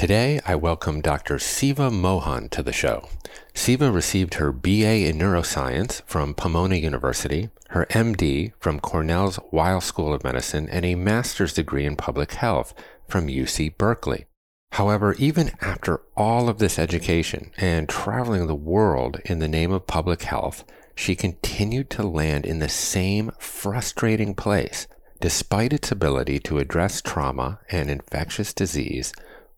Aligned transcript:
Today, 0.00 0.40
I 0.46 0.54
welcome 0.54 1.02
Dr. 1.02 1.38
Siva 1.38 1.90
Mohan 1.90 2.48
to 2.52 2.62
the 2.62 2.72
show. 2.72 3.06
Siva 3.52 3.92
received 3.92 4.32
her 4.36 4.50
BA 4.50 5.06
in 5.06 5.18
Neuroscience 5.18 6.00
from 6.06 6.32
Pomona 6.32 6.76
University, 6.76 7.50
her 7.68 7.84
MD 7.90 8.52
from 8.58 8.80
Cornell's 8.80 9.38
Weill 9.52 9.82
School 9.82 10.14
of 10.14 10.24
Medicine, 10.24 10.70
and 10.70 10.86
a 10.86 10.94
master's 10.94 11.52
degree 11.52 11.84
in 11.84 11.96
public 11.96 12.32
health 12.32 12.72
from 13.08 13.26
UC 13.26 13.76
Berkeley. 13.76 14.24
However, 14.72 15.14
even 15.18 15.50
after 15.60 16.00
all 16.16 16.48
of 16.48 16.56
this 16.56 16.78
education 16.78 17.50
and 17.58 17.86
traveling 17.86 18.46
the 18.46 18.54
world 18.54 19.20
in 19.26 19.38
the 19.38 19.48
name 19.48 19.70
of 19.70 19.86
public 19.86 20.22
health, 20.22 20.64
she 20.94 21.14
continued 21.14 21.90
to 21.90 22.02
land 22.02 22.46
in 22.46 22.58
the 22.58 22.70
same 22.70 23.32
frustrating 23.38 24.34
place, 24.34 24.86
despite 25.20 25.74
its 25.74 25.92
ability 25.92 26.38
to 26.38 26.58
address 26.58 27.02
trauma 27.02 27.60
and 27.70 27.90
infectious 27.90 28.54
disease 28.54 29.12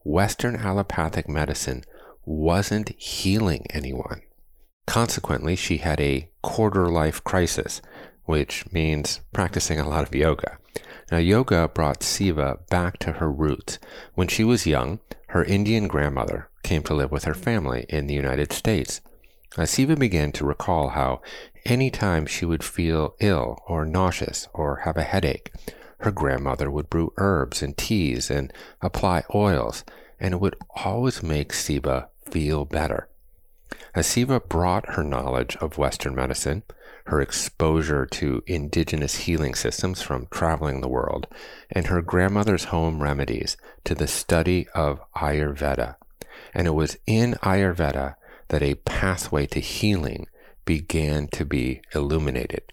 Western 0.04 0.56
allopathic 0.56 1.28
medicine 1.28 1.84
wasn't 2.24 2.90
healing 3.00 3.66
anyone. 3.70 4.22
Consequently, 4.86 5.56
she 5.56 5.78
had 5.78 6.00
a 6.00 6.28
quarter 6.42 6.88
life 6.88 7.22
crisis, 7.22 7.80
which 8.24 8.70
means 8.72 9.20
practicing 9.32 9.78
a 9.78 9.88
lot 9.88 10.06
of 10.06 10.14
yoga. 10.14 10.58
Now, 11.10 11.18
yoga 11.18 11.68
brought 11.68 12.02
Siva 12.02 12.58
back 12.70 12.98
to 13.00 13.12
her 13.12 13.30
roots. 13.30 13.78
When 14.14 14.28
she 14.28 14.44
was 14.44 14.66
young, 14.66 15.00
her 15.28 15.44
Indian 15.44 15.86
grandmother 15.86 16.48
came 16.62 16.82
to 16.84 16.94
live 16.94 17.10
with 17.10 17.24
her 17.24 17.34
family 17.34 17.86
in 17.88 18.06
the 18.06 18.14
United 18.14 18.52
States. 18.52 19.00
Now, 19.58 19.64
Siva 19.64 19.96
began 19.96 20.32
to 20.32 20.46
recall 20.46 20.90
how 20.90 21.20
any 21.64 21.90
time 21.90 22.26
she 22.26 22.44
would 22.44 22.64
feel 22.64 23.14
ill 23.20 23.58
or 23.66 23.84
nauseous 23.84 24.48
or 24.54 24.76
have 24.84 24.96
a 24.96 25.02
headache, 25.02 25.52
her 26.02 26.10
grandmother 26.10 26.70
would 26.70 26.90
brew 26.90 27.12
herbs 27.16 27.62
and 27.62 27.76
teas 27.76 28.30
and 28.30 28.52
apply 28.80 29.22
oils, 29.34 29.84
and 30.20 30.34
it 30.34 30.40
would 30.40 30.56
always 30.84 31.22
make 31.22 31.52
Siva 31.52 32.08
feel 32.30 32.64
better. 32.64 33.08
As 33.94 34.06
Siva 34.06 34.40
brought 34.40 34.94
her 34.94 35.02
knowledge 35.02 35.56
of 35.56 35.78
Western 35.78 36.14
medicine, 36.14 36.62
her 37.06 37.20
exposure 37.20 38.06
to 38.06 38.42
indigenous 38.46 39.16
healing 39.16 39.54
systems 39.54 40.02
from 40.02 40.28
traveling 40.30 40.80
the 40.80 40.88
world, 40.88 41.26
and 41.70 41.86
her 41.86 42.02
grandmother's 42.02 42.64
home 42.64 43.02
remedies 43.02 43.56
to 43.84 43.94
the 43.94 44.06
study 44.06 44.68
of 44.74 45.00
Ayurveda. 45.16 45.96
And 46.54 46.66
it 46.66 46.74
was 46.74 46.96
in 47.06 47.34
Ayurveda 47.42 48.16
that 48.48 48.62
a 48.62 48.74
pathway 48.74 49.46
to 49.46 49.60
healing 49.60 50.26
began 50.64 51.28
to 51.28 51.44
be 51.44 51.82
illuminated. 51.94 52.72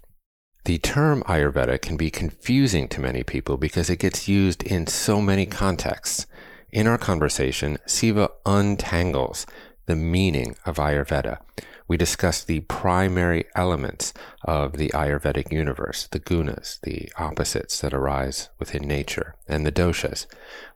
The 0.65 0.77
term 0.77 1.23
Ayurveda 1.23 1.81
can 1.81 1.97
be 1.97 2.11
confusing 2.11 2.87
to 2.89 3.01
many 3.01 3.23
people 3.23 3.57
because 3.57 3.89
it 3.89 3.99
gets 3.99 4.27
used 4.27 4.61
in 4.63 4.87
so 4.87 5.21
many 5.21 5.45
contexts. 5.45 6.27
In 6.71 6.85
our 6.85 6.97
conversation, 6.97 7.77
Siva 7.85 8.29
untangles 8.45 9.45
the 9.87 9.95
meaning 9.95 10.55
of 10.65 10.75
Ayurveda. 10.75 11.39
We 11.87 11.97
discuss 11.97 12.43
the 12.43 12.59
primary 12.59 13.45
elements 13.55 14.13
of 14.43 14.73
the 14.73 14.89
Ayurvedic 14.89 15.51
universe, 15.51 16.05
the 16.05 16.19
gunas, 16.19 16.79
the 16.81 17.11
opposites 17.17 17.81
that 17.81 17.95
arise 17.95 18.49
within 18.59 18.87
nature, 18.87 19.33
and 19.47 19.65
the 19.65 19.71
doshas. 19.71 20.27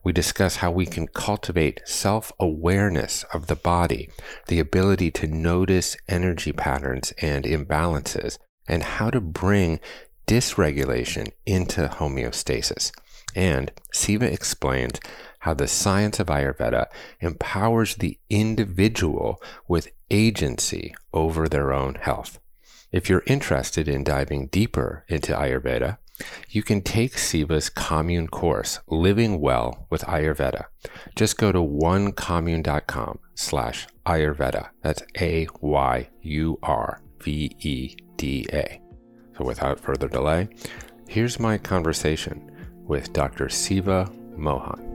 We 0.02 0.12
discuss 0.12 0.56
how 0.56 0.72
we 0.72 0.86
can 0.86 1.06
cultivate 1.06 1.82
self 1.84 2.32
awareness 2.40 3.24
of 3.32 3.46
the 3.46 3.54
body, 3.54 4.10
the 4.48 4.58
ability 4.58 5.12
to 5.12 5.28
notice 5.28 5.96
energy 6.08 6.50
patterns 6.52 7.12
and 7.22 7.44
imbalances, 7.44 8.38
and 8.68 8.82
how 8.82 9.10
to 9.10 9.20
bring 9.20 9.80
dysregulation 10.26 11.30
into 11.46 11.88
homeostasis. 11.88 12.92
And 13.34 13.72
Siva 13.92 14.32
explains 14.32 15.00
how 15.40 15.54
the 15.54 15.68
science 15.68 16.20
of 16.20 16.28
Ayurveda 16.28 16.86
empowers 17.20 17.96
the 17.96 18.18
individual 18.30 19.42
with 19.68 19.88
agency 20.10 20.94
over 21.12 21.48
their 21.48 21.72
own 21.72 21.96
health. 21.96 22.38
If 22.92 23.08
you're 23.08 23.24
interested 23.26 23.88
in 23.88 24.04
diving 24.04 24.46
deeper 24.46 25.04
into 25.08 25.32
Ayurveda, 25.32 25.98
you 26.48 26.62
can 26.62 26.80
take 26.80 27.18
Siva's 27.18 27.68
commune 27.68 28.28
course, 28.28 28.78
Living 28.86 29.40
Well 29.40 29.86
with 29.90 30.02
Ayurveda. 30.02 30.66
Just 31.16 31.36
go 31.36 31.50
to 31.50 31.58
onecommune.com 31.58 33.18
slash 33.34 33.88
Ayurveda. 34.06 34.68
That's 34.82 35.02
A-Y-U-R-V-E-D-A. 37.26 38.80
So 39.36 39.44
without 39.44 39.80
further 39.80 40.08
delay, 40.08 40.48
here's 41.08 41.40
my 41.40 41.58
conversation 41.58 42.50
with 42.86 43.12
Dr. 43.12 43.48
Siva 43.48 44.10
Mohan. 44.36 44.90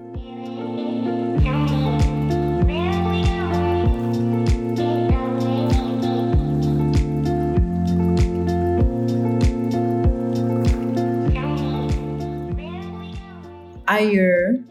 Ayur 13.87 14.63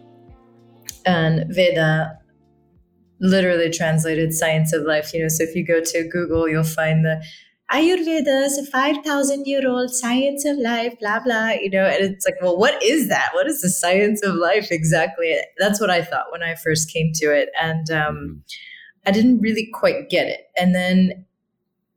and 1.04 1.52
Veda 1.52 2.18
literally 3.20 3.68
translated 3.68 4.32
science 4.32 4.72
of 4.72 4.84
life. 4.84 5.12
You 5.12 5.22
know, 5.22 5.28
so 5.28 5.42
if 5.42 5.56
you 5.56 5.66
go 5.66 5.80
to 5.82 6.08
Google, 6.08 6.48
you'll 6.48 6.62
find 6.62 7.04
the 7.04 7.20
Ayurveda 7.70 8.46
is 8.46 8.56
a 8.56 8.64
5,000 8.64 9.46
year 9.46 9.68
old 9.68 9.90
science 9.90 10.44
of 10.46 10.56
life, 10.56 10.98
blah, 10.98 11.20
blah, 11.20 11.50
you 11.50 11.68
know, 11.68 11.84
and 11.84 12.02
it's 12.02 12.24
like, 12.24 12.40
well, 12.40 12.56
what 12.56 12.82
is 12.82 13.08
that? 13.08 13.30
What 13.34 13.46
is 13.46 13.60
the 13.60 13.68
science 13.68 14.22
of 14.22 14.36
life 14.36 14.68
exactly? 14.70 15.36
That's 15.58 15.78
what 15.80 15.90
I 15.90 16.02
thought 16.02 16.32
when 16.32 16.42
I 16.42 16.54
first 16.54 16.90
came 16.90 17.12
to 17.16 17.26
it. 17.26 17.50
And 17.60 17.90
um, 17.90 18.16
mm-hmm. 18.16 18.38
I 19.06 19.10
didn't 19.10 19.40
really 19.40 19.68
quite 19.72 20.08
get 20.08 20.28
it. 20.28 20.46
And 20.58 20.74
then 20.74 21.26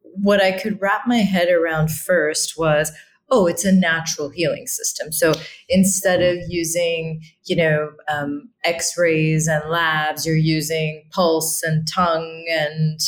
what 0.03 0.41
I 0.41 0.51
could 0.51 0.81
wrap 0.81 1.07
my 1.07 1.17
head 1.19 1.47
around 1.49 1.89
first 1.89 2.57
was, 2.57 2.91
oh, 3.29 3.47
it's 3.47 3.63
a 3.63 3.71
natural 3.71 4.29
healing 4.29 4.67
system. 4.67 5.13
So 5.13 5.33
instead 5.69 6.21
of 6.21 6.37
using, 6.49 7.23
you 7.45 7.55
know, 7.55 7.91
um, 8.09 8.49
x 8.65 8.97
rays 8.97 9.47
and 9.47 9.69
labs, 9.69 10.25
you're 10.25 10.35
using 10.35 11.03
pulse 11.11 11.63
and 11.63 11.87
tongue 11.87 12.45
and 12.51 12.99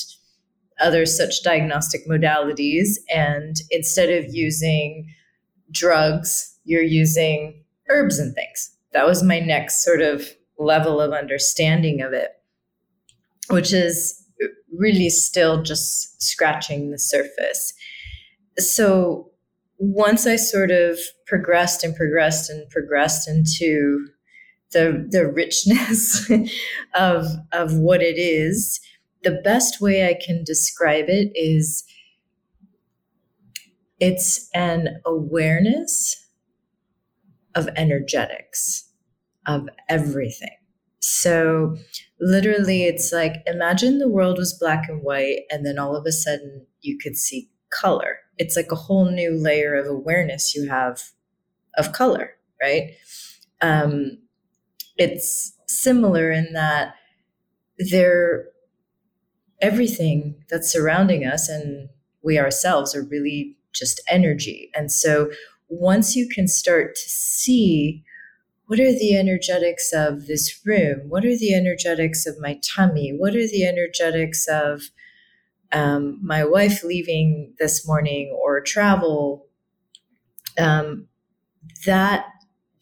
other 0.84 1.06
such 1.06 1.44
diagnostic 1.44 2.08
modalities. 2.08 2.98
And 3.14 3.56
instead 3.72 4.10
of 4.10 4.34
using 4.34 5.08
drugs 5.72 6.54
you're 6.66 6.82
using 6.82 7.64
herbs 7.90 8.20
and 8.20 8.34
things. 8.34 8.76
That 8.94 9.06
was 9.06 9.24
my 9.24 9.40
next 9.40 9.84
sort 9.84 10.02
of 10.02 10.28
level 10.58 11.02
of 11.02 11.12
understanding 11.12 12.02
of 12.02 12.14
it, 12.14 12.30
which 13.50 13.74
is 13.74 14.22
really 14.78 15.10
still 15.10 15.62
just 15.62 16.22
scratching 16.22 16.92
the 16.92 17.00
surface. 17.00 17.74
So 18.58 19.32
once 19.78 20.26
I 20.26 20.36
sort 20.36 20.72
of 20.72 20.98
progressed 21.26 21.84
and 21.84 21.96
progressed 21.96 22.50
and 22.50 22.70
progressed 22.70 23.28
into 23.28 24.08
the 24.72 25.08
the 25.10 25.28
richness 25.28 26.32
of 26.96 27.28
of 27.52 27.78
what 27.78 28.02
it 28.02 28.18
is, 28.18 28.80
the 29.24 29.42
best 29.44 29.82
way 29.82 30.08
I 30.08 30.14
can 30.14 30.44
describe 30.44 31.06
it 31.08 31.32
is 31.36 31.84
it's 34.00 34.50
an 34.54 35.02
awareness 35.06 36.28
of 37.56 37.70
energetics 37.76 38.90
of 39.46 39.70
everything. 39.90 40.56
So 41.00 41.76
literally 42.20 42.84
it's 42.84 43.12
like 43.12 43.44
imagine 43.46 44.00
the 44.00 44.10
world 44.10 44.38
was 44.38 44.58
black 44.58 44.88
and 44.88 45.02
white 45.04 45.42
and 45.50 45.66
then 45.66 45.78
all 45.78 45.96
of 45.96 46.06
a 46.06 46.12
sudden 46.12 46.66
you 46.82 46.98
could 46.98 47.18
see 47.18 47.50
color 47.70 48.20
it's 48.38 48.56
like 48.56 48.72
a 48.72 48.76
whole 48.76 49.12
new 49.12 49.32
layer 49.32 49.76
of 49.76 49.88
awareness 49.88 50.56
you 50.56 50.70
have 50.70 51.02
of 51.78 51.92
color 51.92 52.32
right 52.62 52.92
um, 53.62 54.18
it's 54.98 55.54
similar 55.68 56.32
in 56.32 56.54
that 56.54 56.96
there 57.78 58.46
everything 59.62 60.36
that's 60.50 60.72
surrounding 60.72 61.26
us 61.26 61.50
and 61.50 61.90
we 62.22 62.40
ourselves 62.40 62.96
are 62.96 63.04
really 63.04 63.56
just 63.74 64.02
energy 64.10 64.70
and 64.76 64.92
so 64.92 65.32
once 65.70 66.16
you 66.16 66.28
can 66.30 66.48
start 66.48 66.96
to 66.96 67.10
see 67.10 68.04
what 68.68 68.80
are 68.80 68.92
the 68.92 69.16
energetics 69.16 69.92
of 69.94 70.28
this 70.28 70.66
room? 70.66 71.10
What 71.10 71.26
are 71.26 71.38
the 71.38 71.54
energetics 71.54 72.26
of 72.26 72.40
my 72.40 72.60
tummy? 72.64 73.12
What 73.12 73.36
are 73.36 73.48
the 73.48 73.66
energetics 73.66 74.48
of 74.48 74.84
um, 75.72 76.20
my 76.24 76.46
wife 76.46 76.84
leaving 76.84 77.54
this 77.60 77.86
morning 77.86 78.36
or 78.42 78.62
travel? 78.62 79.48
Um, 80.58 81.08
that 81.86 82.26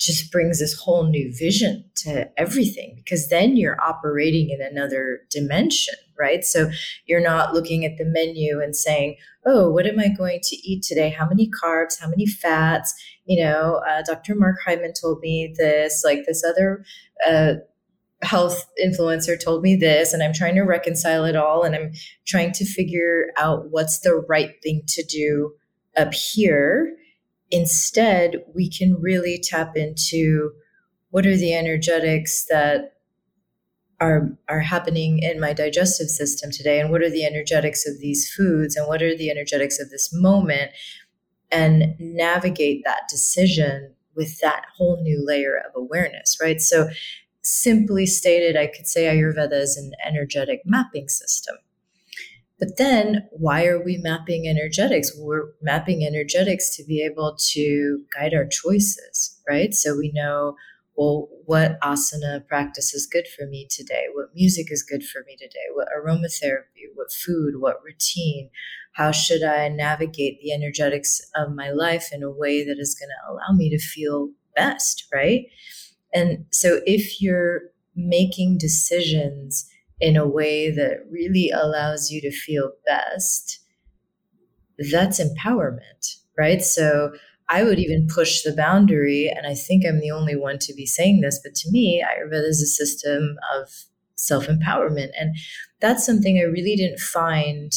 just 0.02 0.32
brings 0.32 0.60
this 0.60 0.74
whole 0.74 1.06
new 1.06 1.32
vision 1.38 1.86
to 1.96 2.28
everything 2.36 2.96
because 2.98 3.30
then 3.30 3.56
you're 3.56 3.80
operating 3.80 4.50
in 4.50 4.60
another 4.60 5.22
dimension, 5.30 5.94
right? 6.20 6.44
So 6.44 6.72
you're 7.06 7.22
not 7.22 7.54
looking 7.54 7.86
at 7.86 7.98
the 7.98 8.06
menu 8.06 8.60
and 8.60 8.76
saying, 8.76 9.18
oh, 9.46 9.70
what 9.72 9.86
am 9.86 10.00
I 10.00 10.10
going 10.10 10.40
to 10.42 10.56
eat 10.56 10.82
today? 10.82 11.10
How 11.10 11.28
many 11.28 11.52
carbs? 11.64 12.02
How 12.02 12.10
many 12.10 12.26
fats? 12.26 12.96
You 13.26 13.44
know, 13.44 13.84
uh, 13.88 14.02
Dr. 14.02 14.34
Mark 14.34 14.58
Hyman 14.66 14.94
told 15.00 15.20
me 15.20 15.54
this, 15.56 16.02
like 16.04 16.26
this 16.26 16.44
other 16.44 16.84
uh, 17.28 17.54
health 18.24 18.66
influencer 18.84 19.40
told 19.40 19.62
me 19.62 19.76
this, 19.76 20.14
and 20.14 20.24
I'm 20.24 20.34
trying 20.34 20.56
to 20.56 20.62
reconcile 20.62 21.26
it 21.26 21.36
all 21.36 21.62
and 21.62 21.76
I'm 21.76 21.92
trying 22.26 22.54
to 22.54 22.66
figure 22.66 23.28
out 23.38 23.70
what's 23.70 24.00
the 24.00 24.16
right 24.16 24.56
thing 24.64 24.82
to 24.88 25.04
do 25.04 25.54
up 25.96 26.14
here 26.14 26.96
instead, 27.52 28.44
we 28.54 28.70
can 28.70 29.00
really 29.00 29.40
tap 29.42 29.76
into 29.76 30.52
what 31.10 31.26
are 31.26 31.38
the 31.38 31.54
energetics 31.54 32.46
that 32.50 32.94
are 34.00 34.30
are 34.50 34.62
happening 34.62 35.20
in 35.20 35.40
my 35.40 35.54
digestive 35.54 36.08
system 36.08 36.50
today 36.52 36.80
and 36.80 36.90
what 36.90 37.02
are 37.02 37.10
the 37.10 37.26
energetics 37.26 37.86
of 37.86 38.00
these 38.00 38.34
foods 38.34 38.76
and 38.76 38.88
what 38.88 39.02
are 39.02 39.16
the 39.16 39.30
energetics 39.30 39.80
of 39.80 39.90
this 39.92 40.12
moment 40.12 40.72
and 41.52 41.96
navigate 42.00 42.82
that 42.84 43.02
decision 43.10 43.94
with 44.16 44.40
that 44.40 44.66
whole 44.76 45.02
new 45.04 45.24
layer 45.24 45.56
of 45.58 45.72
awareness 45.76 46.38
right? 46.42 46.62
So 46.62 46.90
simply 47.44 48.06
stated 48.06 48.56
i 48.56 48.68
could 48.68 48.88
say 48.88 49.06
ayurveda 49.06 49.54
is 49.54 49.76
an 49.76 49.92
energetic 50.06 50.62
mapping 50.64 51.08
system 51.08 51.56
but 52.62 52.78
then, 52.78 53.28
why 53.32 53.66
are 53.66 53.84
we 53.84 53.98
mapping 53.98 54.48
energetics? 54.48 55.12
We're 55.18 55.50
mapping 55.64 56.06
energetics 56.06 56.76
to 56.78 56.84
be 56.84 57.02
able 57.02 57.36
to 57.54 58.04
guide 58.16 58.36
our 58.36 58.46
choices, 58.46 59.42
right? 59.50 59.74
So 59.74 59.98
we 59.98 60.12
know, 60.14 60.56
well, 60.96 61.28
what 61.46 61.80
asana 61.82 62.48
practice 62.48 62.94
is 62.94 63.08
good 63.12 63.26
for 63.28 63.48
me 63.48 63.68
today? 63.68 64.04
What 64.14 64.36
music 64.36 64.68
is 64.70 64.84
good 64.84 65.04
for 65.04 65.24
me 65.26 65.36
today? 65.38 65.66
What 65.74 65.88
aromatherapy? 65.88 66.86
What 66.94 67.12
food? 67.12 67.56
What 67.60 67.84
routine? 67.84 68.52
How 68.94 69.12
should 69.12 69.42
I 69.42 69.68
navigate 69.70 70.40
the 70.40 70.54
energetics 70.54 71.20
of 71.36 71.56
my 71.56 71.72
life 71.72 72.10
in 72.14 72.22
a 72.22 72.30
way 72.30 72.64
that 72.64 72.78
is 72.78 72.94
going 72.94 73.10
to 73.10 73.34
allow 73.34 73.58
me 73.58 73.72
to 73.72 73.80
feel 73.80 74.30
best, 74.56 75.08
right? 75.12 75.46
And 76.14 76.46
so 76.52 76.82
if 76.86 77.20
you're 77.24 77.72
making 77.96 78.60
decisions 78.60 79.68
in 80.02 80.18
a 80.18 80.28
way 80.28 80.72
that 80.72 81.06
really 81.10 81.52
allows 81.52 82.12
you 82.12 82.20
to 82.22 82.32
feel 82.32 82.72
best, 82.86 83.60
that's 84.92 85.22
empowerment, 85.22 86.18
right? 86.38 86.62
So 86.62 87.14
I 87.50 87.64
would 87.64 87.80
even 87.80 88.08
push 88.08 88.42
the 88.42 88.54
boundary, 88.54 89.30
and 89.30 89.46
I 89.46 89.54
think 89.54 89.86
I'm 89.86 90.00
the 90.00 90.12
only 90.12 90.36
one 90.36 90.58
to 90.60 90.74
be 90.74 90.86
saying 90.86 91.22
this, 91.22 91.40
but 91.44 91.54
to 91.56 91.72
me, 91.72 92.04
Ayurveda 92.04 92.48
is 92.48 92.62
a 92.62 92.66
system 92.66 93.36
of 93.56 93.70
self 94.16 94.48
empowerment. 94.48 95.10
And 95.20 95.36
that's 95.80 96.06
something 96.06 96.38
I 96.38 96.44
really 96.44 96.76
didn't 96.76 97.00
find 97.00 97.72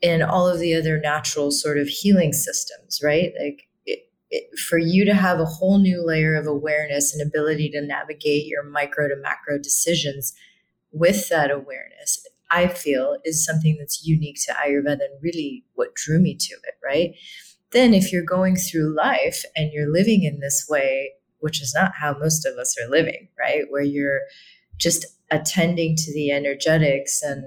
in 0.00 0.22
all 0.22 0.46
of 0.46 0.60
the 0.60 0.74
other 0.74 0.98
natural 0.98 1.50
sort 1.50 1.78
of 1.78 1.88
healing 1.88 2.32
systems, 2.32 3.00
right? 3.02 3.32
Like, 3.40 3.64
it, 4.30 4.58
for 4.68 4.78
you 4.78 5.04
to 5.06 5.14
have 5.14 5.40
a 5.40 5.44
whole 5.44 5.78
new 5.78 6.04
layer 6.06 6.36
of 6.36 6.46
awareness 6.46 7.14
and 7.14 7.26
ability 7.26 7.70
to 7.70 7.80
navigate 7.80 8.46
your 8.46 8.62
micro 8.62 9.08
to 9.08 9.16
macro 9.16 9.58
decisions 9.58 10.34
with 10.92 11.28
that 11.28 11.50
awareness, 11.50 12.26
I 12.50 12.68
feel 12.68 13.18
is 13.24 13.44
something 13.44 13.76
that's 13.78 14.06
unique 14.06 14.38
to 14.46 14.54
Ayurveda 14.54 14.92
and 14.92 15.22
really 15.22 15.64
what 15.74 15.94
drew 15.94 16.18
me 16.18 16.34
to 16.34 16.54
it, 16.54 16.74
right? 16.84 17.14
Then, 17.72 17.92
if 17.92 18.12
you're 18.12 18.22
going 18.22 18.56
through 18.56 18.96
life 18.96 19.44
and 19.54 19.70
you're 19.72 19.92
living 19.92 20.22
in 20.22 20.40
this 20.40 20.66
way, 20.68 21.12
which 21.40 21.60
is 21.60 21.74
not 21.74 21.92
how 22.00 22.16
most 22.18 22.46
of 22.46 22.56
us 22.56 22.74
are 22.82 22.88
living, 22.88 23.28
right? 23.38 23.64
Where 23.68 23.82
you're 23.82 24.20
just 24.78 25.04
attending 25.30 25.94
to 25.96 26.12
the 26.14 26.30
energetics 26.30 27.22
and 27.22 27.44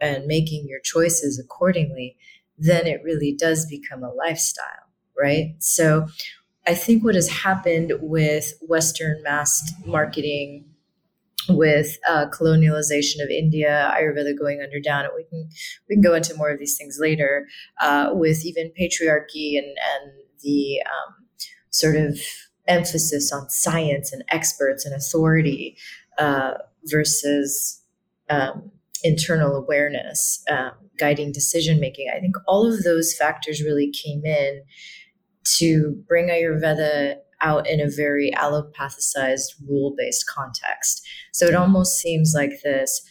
and 0.00 0.26
making 0.26 0.66
your 0.68 0.80
choices 0.80 1.38
accordingly, 1.38 2.16
then 2.58 2.86
it 2.86 3.00
really 3.02 3.32
does 3.32 3.64
become 3.66 4.02
a 4.02 4.12
lifestyle, 4.12 4.90
right? 5.18 5.54
So 5.58 6.06
I 6.66 6.74
think 6.74 7.02
what 7.02 7.14
has 7.14 7.28
happened 7.28 7.92
with 8.00 8.52
Western 8.60 9.22
mass 9.22 9.72
marketing 9.86 10.66
with 11.48 11.96
uh, 12.08 12.26
colonialization 12.28 13.22
of 13.22 13.30
India, 13.30 13.92
Ayurveda 13.96 14.36
going 14.38 14.60
under 14.62 14.80
down. 14.80 15.06
We 15.14 15.24
can 15.24 15.48
we 15.88 15.96
can 15.96 16.02
go 16.02 16.14
into 16.14 16.34
more 16.34 16.50
of 16.50 16.58
these 16.58 16.76
things 16.76 16.98
later. 17.00 17.46
Uh, 17.80 18.10
with 18.12 18.44
even 18.44 18.72
patriarchy 18.78 19.58
and 19.58 19.66
and 19.66 20.12
the 20.42 20.82
um, 20.86 21.14
sort 21.70 21.96
of 21.96 22.18
emphasis 22.68 23.32
on 23.32 23.48
science 23.48 24.12
and 24.12 24.24
experts 24.30 24.84
and 24.84 24.94
authority 24.94 25.76
uh, 26.18 26.54
versus 26.84 27.80
um, 28.28 28.70
internal 29.04 29.54
awareness, 29.54 30.42
um, 30.50 30.72
guiding 30.98 31.32
decision 31.32 31.78
making. 31.78 32.10
I 32.14 32.18
think 32.18 32.36
all 32.46 32.66
of 32.66 32.82
those 32.82 33.14
factors 33.14 33.62
really 33.62 33.90
came 33.90 34.24
in 34.24 34.62
to 35.58 36.02
bring 36.08 36.28
Ayurveda 36.28 37.16
out 37.40 37.68
in 37.68 37.80
a 37.80 37.90
very 37.90 38.30
allopathicized 38.36 39.54
rule 39.68 39.94
based 39.96 40.26
context. 40.26 41.06
So 41.32 41.46
it 41.46 41.54
almost 41.54 41.98
seems 41.98 42.32
like 42.34 42.62
this 42.62 43.02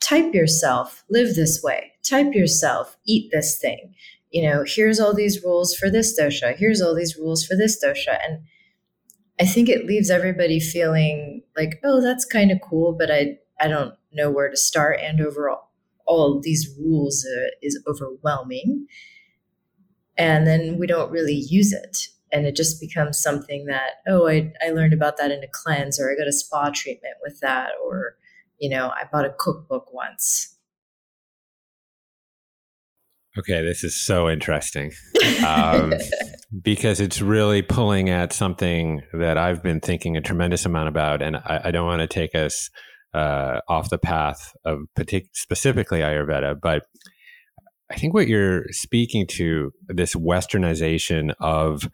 type 0.00 0.34
yourself, 0.34 1.04
live 1.10 1.34
this 1.34 1.62
way, 1.62 1.92
type 2.02 2.32
yourself, 2.34 2.96
eat 3.06 3.30
this 3.32 3.58
thing. 3.58 3.94
You 4.30 4.48
know, 4.48 4.64
here's 4.66 5.00
all 5.00 5.14
these 5.14 5.42
rules 5.42 5.74
for 5.74 5.90
this 5.90 6.18
dosha, 6.18 6.56
here's 6.56 6.80
all 6.80 6.94
these 6.94 7.16
rules 7.16 7.44
for 7.44 7.56
this 7.56 7.82
dosha. 7.82 8.18
And 8.26 8.40
I 9.40 9.44
think 9.44 9.68
it 9.68 9.86
leaves 9.86 10.10
everybody 10.10 10.60
feeling 10.60 11.42
like, 11.56 11.80
oh, 11.84 12.00
that's 12.00 12.24
kind 12.24 12.50
of 12.50 12.60
cool, 12.62 12.94
but 12.98 13.10
I, 13.10 13.38
I 13.60 13.68
don't 13.68 13.94
know 14.12 14.30
where 14.30 14.50
to 14.50 14.56
start. 14.56 15.00
And 15.00 15.20
overall, 15.20 15.70
all 16.06 16.40
these 16.40 16.74
rules 16.78 17.26
uh, 17.26 17.50
is 17.62 17.82
overwhelming. 17.86 18.86
And 20.16 20.46
then 20.46 20.78
we 20.78 20.86
don't 20.86 21.10
really 21.10 21.34
use 21.34 21.72
it 21.72 22.08
and 22.32 22.46
it 22.46 22.56
just 22.56 22.80
becomes 22.80 23.20
something 23.20 23.66
that 23.66 23.94
oh 24.08 24.28
I, 24.28 24.52
I 24.64 24.70
learned 24.70 24.92
about 24.92 25.16
that 25.18 25.30
in 25.30 25.42
a 25.42 25.48
cleanse 25.52 26.00
or 26.00 26.10
i 26.10 26.14
got 26.16 26.28
a 26.28 26.32
spa 26.32 26.70
treatment 26.70 27.14
with 27.22 27.40
that 27.40 27.70
or 27.84 28.16
you 28.58 28.68
know 28.68 28.88
i 28.88 29.04
bought 29.10 29.24
a 29.24 29.34
cookbook 29.38 29.92
once. 29.92 30.52
Okay 33.38 33.62
this 33.62 33.84
is 33.84 34.02
so 34.02 34.30
interesting 34.30 34.92
um, 35.46 35.92
because 36.62 37.00
it's 37.00 37.20
really 37.20 37.60
pulling 37.60 38.08
at 38.08 38.32
something 38.32 39.02
that 39.12 39.36
i've 39.36 39.62
been 39.62 39.80
thinking 39.80 40.16
a 40.16 40.22
tremendous 40.22 40.64
amount 40.64 40.88
about 40.88 41.20
and 41.20 41.36
i, 41.36 41.60
I 41.64 41.70
don't 41.70 41.86
want 41.86 42.00
to 42.00 42.06
take 42.06 42.34
us 42.34 42.70
uh, 43.12 43.60
off 43.68 43.90
the 43.90 43.98
path 43.98 44.54
of 44.64 44.80
partic- 44.98 45.28
specifically 45.34 46.00
ayurveda 46.00 46.58
but 46.62 46.84
I 47.90 47.96
think 47.96 48.14
what 48.14 48.26
you're 48.26 48.64
speaking 48.70 49.26
to 49.32 49.72
this 49.88 50.14
westernization 50.14 51.34
of 51.40 51.88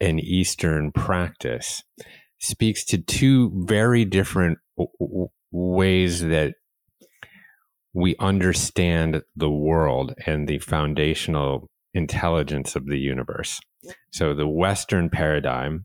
an 0.00 0.18
Eastern 0.18 0.92
practice 0.92 1.82
speaks 2.40 2.84
to 2.86 2.98
two 2.98 3.52
very 3.66 4.04
different 4.04 4.58
w- 4.76 5.28
ways 5.52 6.20
that 6.22 6.54
we 7.92 8.16
understand 8.18 9.22
the 9.36 9.50
world 9.50 10.14
and 10.26 10.48
the 10.48 10.58
foundational 10.58 11.68
intelligence 11.92 12.74
of 12.74 12.86
the 12.86 12.98
universe. 12.98 13.60
So, 14.10 14.34
the 14.34 14.48
Western 14.48 15.10
paradigm, 15.10 15.84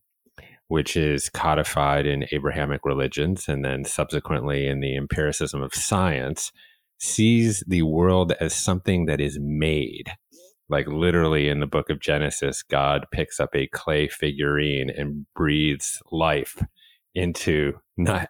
which 0.70 0.98
is 0.98 1.30
codified 1.30 2.06
in 2.06 2.26
Abrahamic 2.32 2.82
religions 2.84 3.48
and 3.48 3.64
then 3.64 3.84
subsequently 3.84 4.68
in 4.68 4.80
the 4.80 4.96
empiricism 4.96 5.62
of 5.62 5.76
science, 5.76 6.52
sees 7.00 7.64
the 7.68 7.82
world 7.84 8.34
as 8.40 8.54
something 8.54 9.06
that 9.06 9.22
is 9.22 9.38
made. 9.40 10.12
Like 10.70 10.88
literally 10.88 11.50
in 11.50 11.60
the 11.60 11.68
book 11.68 11.90
of 11.90 12.00
Genesis, 12.00 12.62
God 12.62 13.08
picks 13.12 13.40
up 13.40 13.56
a 13.56 13.68
clay 13.68 14.08
figurine 14.08 14.90
and 14.90 15.26
breathes 15.36 16.02
life 16.12 16.62
into 17.16 17.74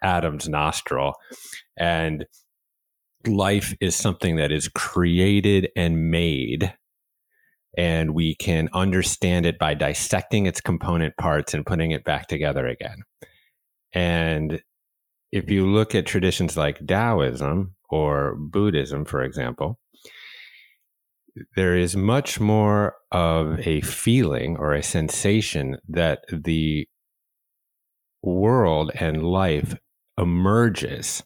Adam's 0.01 0.47
nostril. 0.47 1.15
And 1.77 2.25
life 3.27 3.75
is 3.81 3.95
something 3.95 4.37
that 4.37 4.51
is 4.51 4.69
created 4.69 5.69
and 5.75 6.09
made 6.09 6.73
and 7.77 8.13
we 8.13 8.35
can 8.35 8.69
understand 8.73 9.45
it 9.45 9.59
by 9.59 9.73
dissecting 9.73 10.45
its 10.45 10.61
component 10.61 11.15
parts 11.17 11.53
and 11.53 11.65
putting 11.65 11.91
it 11.91 12.03
back 12.03 12.27
together 12.27 12.67
again. 12.67 13.03
And 13.93 14.61
if 15.31 15.49
you 15.49 15.67
look 15.67 15.93
at 15.93 16.05
traditions 16.05 16.57
like 16.57 16.85
Taoism 16.85 17.75
or 17.89 18.35
Buddhism, 18.35 19.05
for 19.05 19.23
example, 19.23 19.79
there 21.55 21.75
is 21.75 21.95
much 21.95 22.39
more 22.39 22.95
of 23.11 23.59
a 23.65 23.81
feeling 23.81 24.57
or 24.57 24.73
a 24.73 24.83
sensation 24.83 25.77
that 25.87 26.25
the 26.31 26.87
world 28.21 28.91
and 28.95 29.23
life 29.23 29.75
emerges 30.17 31.23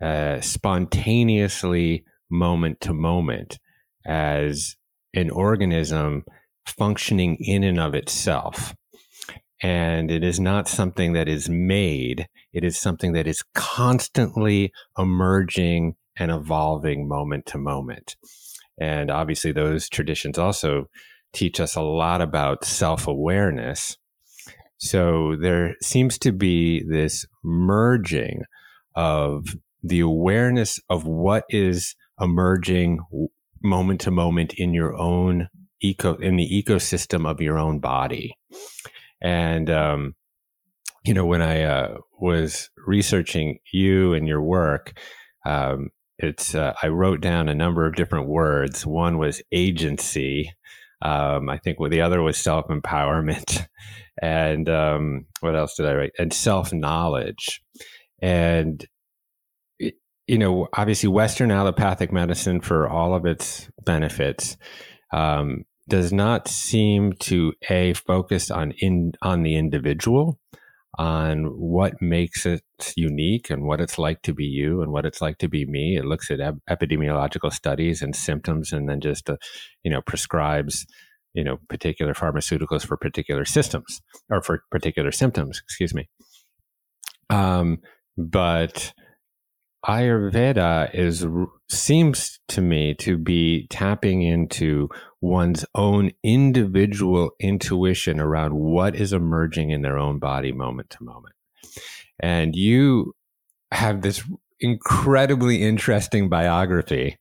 uh, 0.00 0.40
spontaneously 0.40 2.04
moment 2.30 2.80
to 2.80 2.92
moment 2.92 3.58
as 4.04 4.76
an 5.14 5.30
organism 5.30 6.24
functioning 6.66 7.36
in 7.40 7.64
and 7.64 7.80
of 7.80 7.94
itself. 7.94 8.74
And 9.62 10.10
it 10.10 10.22
is 10.22 10.38
not 10.38 10.68
something 10.68 11.14
that 11.14 11.28
is 11.28 11.48
made, 11.48 12.28
it 12.52 12.62
is 12.62 12.78
something 12.78 13.12
that 13.12 13.26
is 13.26 13.42
constantly 13.54 14.72
emerging 14.98 15.94
and 16.18 16.30
evolving 16.30 17.08
moment 17.08 17.46
to 17.46 17.58
moment. 17.58 18.16
And 18.78 19.10
obviously, 19.10 19.52
those 19.52 19.88
traditions 19.88 20.38
also 20.38 20.88
teach 21.32 21.60
us 21.60 21.74
a 21.74 21.82
lot 21.82 22.20
about 22.20 22.64
self 22.64 23.06
awareness. 23.06 23.96
So 24.78 25.36
there 25.40 25.74
seems 25.82 26.18
to 26.18 26.32
be 26.32 26.84
this 26.86 27.24
merging 27.42 28.42
of 28.94 29.46
the 29.82 30.00
awareness 30.00 30.78
of 30.90 31.06
what 31.06 31.44
is 31.48 31.94
emerging 32.20 32.98
moment 33.62 34.00
to 34.02 34.10
moment 34.10 34.54
in 34.54 34.74
your 34.74 34.94
own 34.96 35.48
eco 35.80 36.14
in 36.16 36.36
the 36.36 36.64
ecosystem 36.64 37.28
of 37.28 37.40
your 37.40 37.58
own 37.58 37.78
body 37.78 38.34
and 39.20 39.70
um, 39.70 40.14
you 41.04 41.14
know 41.14 41.26
when 41.26 41.42
i 41.42 41.62
uh, 41.62 41.96
was 42.18 42.70
researching 42.86 43.58
you 43.72 44.14
and 44.14 44.26
your 44.28 44.42
work 44.42 44.98
um, 45.44 45.90
it's 46.18 46.54
uh, 46.54 46.74
i 46.82 46.88
wrote 46.88 47.20
down 47.20 47.48
a 47.48 47.54
number 47.54 47.86
of 47.86 47.94
different 47.94 48.28
words. 48.28 48.86
One 48.86 49.18
was 49.18 49.42
agency 49.52 50.52
um, 51.02 51.48
i 51.50 51.58
think 51.58 51.78
well, 51.78 51.90
the 51.90 52.00
other 52.00 52.22
was 52.22 52.36
self-empowerment. 52.36 53.66
And 54.22 54.66
um, 54.70 55.26
what 55.40 55.54
else 55.54 55.76
did 55.76 55.84
i 55.84 55.92
write? 55.92 56.12
And 56.18 56.32
self-knowledge. 56.32 57.60
And 58.22 58.82
you 60.26 60.38
know, 60.38 60.68
obviously 60.72 61.08
Western 61.08 61.50
allopathic 61.50 62.12
medicine, 62.12 62.60
for 62.60 62.88
all 62.88 63.14
of 63.14 63.26
its 63.26 63.68
benefits, 63.84 64.56
um, 65.12 65.64
does 65.88 66.12
not 66.12 66.48
seem 66.48 67.12
to 67.12 67.52
a 67.70 67.94
focus 67.94 68.50
on 68.50 68.72
in 68.78 69.12
on 69.22 69.42
the 69.42 69.56
individual, 69.56 70.38
on 70.98 71.44
what 71.44 72.00
makes 72.00 72.46
it 72.46 72.62
unique 72.96 73.50
and 73.50 73.64
what 73.64 73.80
it's 73.80 73.98
like 73.98 74.22
to 74.22 74.32
be 74.32 74.44
you 74.44 74.82
and 74.82 74.92
what 74.92 75.04
it's 75.04 75.20
like 75.20 75.38
to 75.38 75.48
be 75.48 75.66
me. 75.66 75.96
It 75.96 76.04
looks 76.04 76.30
at 76.30 76.40
ep- 76.40 76.56
epidemiological 76.68 77.52
studies 77.52 78.02
and 78.02 78.16
symptoms, 78.16 78.72
and 78.72 78.88
then 78.88 79.00
just 79.00 79.28
uh, 79.30 79.36
you 79.84 79.90
know 79.90 80.00
prescribes 80.02 80.86
you 81.34 81.44
know 81.44 81.58
particular 81.68 82.14
pharmaceuticals 82.14 82.86
for 82.86 82.96
particular 82.96 83.44
systems 83.44 84.00
or 84.30 84.42
for 84.42 84.62
particular 84.70 85.12
symptoms. 85.12 85.60
Excuse 85.62 85.94
me. 85.94 86.08
Um, 87.30 87.78
but 88.16 88.92
Ayurveda 89.86 90.92
is 90.94 91.26
seems 91.68 92.40
to 92.48 92.60
me 92.60 92.94
to 92.94 93.16
be 93.16 93.66
tapping 93.68 94.22
into 94.22 94.88
one's 95.20 95.64
own 95.74 96.10
individual 96.22 97.30
intuition 97.40 98.20
around 98.20 98.54
what 98.54 98.96
is 98.96 99.12
emerging 99.12 99.70
in 99.70 99.82
their 99.82 99.98
own 99.98 100.18
body 100.18 100.52
moment 100.52 100.90
to 100.90 101.04
moment. 101.04 101.34
And 102.20 102.54
you 102.56 103.14
have 103.72 104.02
this 104.02 104.22
incredibly 104.60 105.62
interesting 105.62 106.28
biography. 106.28 107.18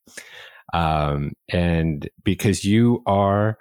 Um, 0.73 1.33
and 1.51 2.09
because 2.23 2.65
you 2.65 3.03
are, 3.05 3.57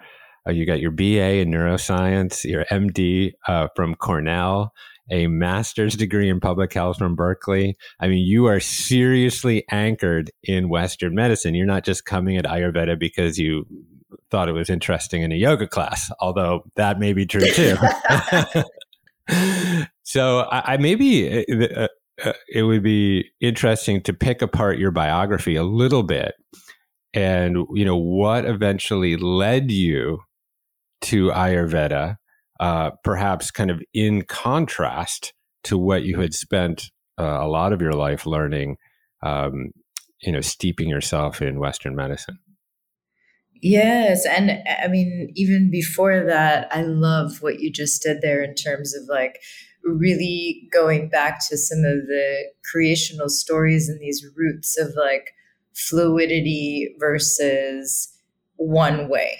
uh, 0.47 0.51
you 0.51 0.65
got 0.65 0.79
your 0.79 0.91
BA 0.91 1.37
in 1.37 1.51
neuroscience, 1.51 2.43
your 2.43 2.65
MD 2.65 3.33
uh, 3.47 3.67
from 3.75 3.95
Cornell, 3.95 4.73
a 5.09 5.27
master's 5.27 5.95
degree 5.95 6.29
in 6.29 6.39
public 6.39 6.73
health 6.73 6.97
from 6.97 7.15
Berkeley. 7.15 7.77
I 7.99 8.07
mean, 8.07 8.25
you 8.25 8.45
are 8.47 8.59
seriously 8.59 9.65
anchored 9.69 10.31
in 10.43 10.69
Western 10.69 11.15
medicine. 11.15 11.55
You're 11.55 11.65
not 11.65 11.83
just 11.83 12.05
coming 12.05 12.37
at 12.37 12.45
Ayurveda 12.45 12.97
because 12.99 13.37
you 13.37 13.65
thought 14.31 14.49
it 14.49 14.53
was 14.53 14.69
interesting 14.69 15.21
in 15.21 15.31
a 15.31 15.35
yoga 15.35 15.67
class, 15.67 16.11
although 16.19 16.63
that 16.75 16.99
may 16.99 17.13
be 17.13 17.25
true 17.25 17.47
too. 17.47 17.75
so 20.03 20.39
I, 20.39 20.73
I 20.73 20.77
maybe 20.77 21.45
uh, 21.47 21.87
uh, 22.23 22.33
it 22.47 22.63
would 22.63 22.83
be 22.83 23.25
interesting 23.41 24.01
to 24.03 24.13
pick 24.13 24.41
apart 24.41 24.77
your 24.77 24.91
biography 24.91 25.55
a 25.55 25.63
little 25.63 26.03
bit 26.03 26.35
and 27.13 27.57
you 27.73 27.85
know 27.85 27.97
what 27.97 28.45
eventually 28.45 29.17
led 29.17 29.71
you 29.71 30.19
to 31.01 31.29
ayurveda 31.29 32.17
uh, 32.59 32.91
perhaps 33.03 33.51
kind 33.51 33.71
of 33.71 33.81
in 33.93 34.23
contrast 34.23 35.33
to 35.63 35.77
what 35.77 36.03
you 36.03 36.19
had 36.19 36.33
spent 36.33 36.91
uh, 37.19 37.39
a 37.41 37.47
lot 37.47 37.73
of 37.73 37.81
your 37.81 37.93
life 37.93 38.25
learning, 38.25 38.77
um, 39.23 39.71
you 40.21 40.31
know, 40.31 40.41
steeping 40.41 40.89
yourself 40.89 41.41
in 41.41 41.59
Western 41.59 41.95
medicine. 41.95 42.37
Yes. 43.61 44.25
And 44.25 44.51
I 44.83 44.87
mean, 44.87 45.31
even 45.35 45.71
before 45.71 46.23
that, 46.25 46.67
I 46.71 46.83
love 46.83 47.41
what 47.41 47.59
you 47.59 47.71
just 47.71 48.03
did 48.03 48.21
there 48.21 48.43
in 48.43 48.53
terms 48.53 48.95
of 48.95 49.03
like 49.09 49.39
really 49.83 50.67
going 50.71 51.09
back 51.09 51.39
to 51.47 51.57
some 51.57 51.79
of 51.79 52.07
the 52.07 52.45
creational 52.71 53.29
stories 53.29 53.87
and 53.87 53.99
these 53.99 54.25
roots 54.35 54.77
of 54.77 54.93
like 54.95 55.31
fluidity 55.73 56.95
versus 56.99 58.11
one 58.57 59.09
way 59.09 59.37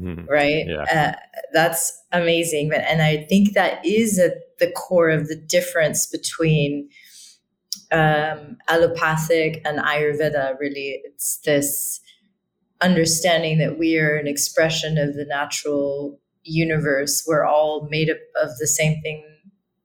Mm, 0.00 0.28
right? 0.28 0.66
Yeah. 0.66 0.82
Uh, 0.82 1.38
that's 1.52 2.02
amazing. 2.12 2.72
And 2.72 3.02
I 3.02 3.24
think 3.28 3.54
that 3.54 3.84
is 3.84 4.18
at 4.18 4.58
the 4.58 4.70
core 4.72 5.10
of 5.10 5.28
the 5.28 5.36
difference 5.36 6.06
between 6.06 6.88
um, 7.92 8.56
allopathic 8.68 9.62
and 9.64 9.78
Ayurveda, 9.78 10.58
really. 10.58 11.00
It's 11.04 11.38
this 11.38 12.00
understanding 12.80 13.58
that 13.58 13.78
we 13.78 13.98
are 13.98 14.16
an 14.16 14.26
expression 14.26 14.98
of 14.98 15.14
the 15.14 15.24
natural 15.24 16.18
universe. 16.42 17.24
We're 17.26 17.46
all 17.46 17.88
made 17.90 18.10
up 18.10 18.18
of 18.42 18.56
the 18.58 18.66
same 18.66 19.00
thing 19.00 19.24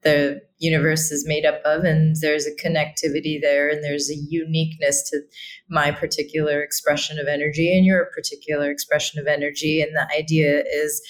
the 0.02 0.40
universe 0.60 1.10
is 1.10 1.26
made 1.26 1.44
up 1.44 1.60
of 1.64 1.84
and 1.84 2.16
there's 2.20 2.46
a 2.46 2.54
connectivity 2.54 3.40
there 3.40 3.68
and 3.68 3.82
there's 3.82 4.10
a 4.10 4.14
uniqueness 4.14 5.08
to 5.10 5.20
my 5.68 5.90
particular 5.90 6.62
expression 6.62 7.18
of 7.18 7.26
energy 7.26 7.76
and 7.76 7.84
your 7.84 8.10
particular 8.14 8.70
expression 8.70 9.18
of 9.18 9.26
energy. 9.26 9.82
And 9.82 9.96
the 9.96 10.06
idea 10.16 10.62
is 10.72 11.02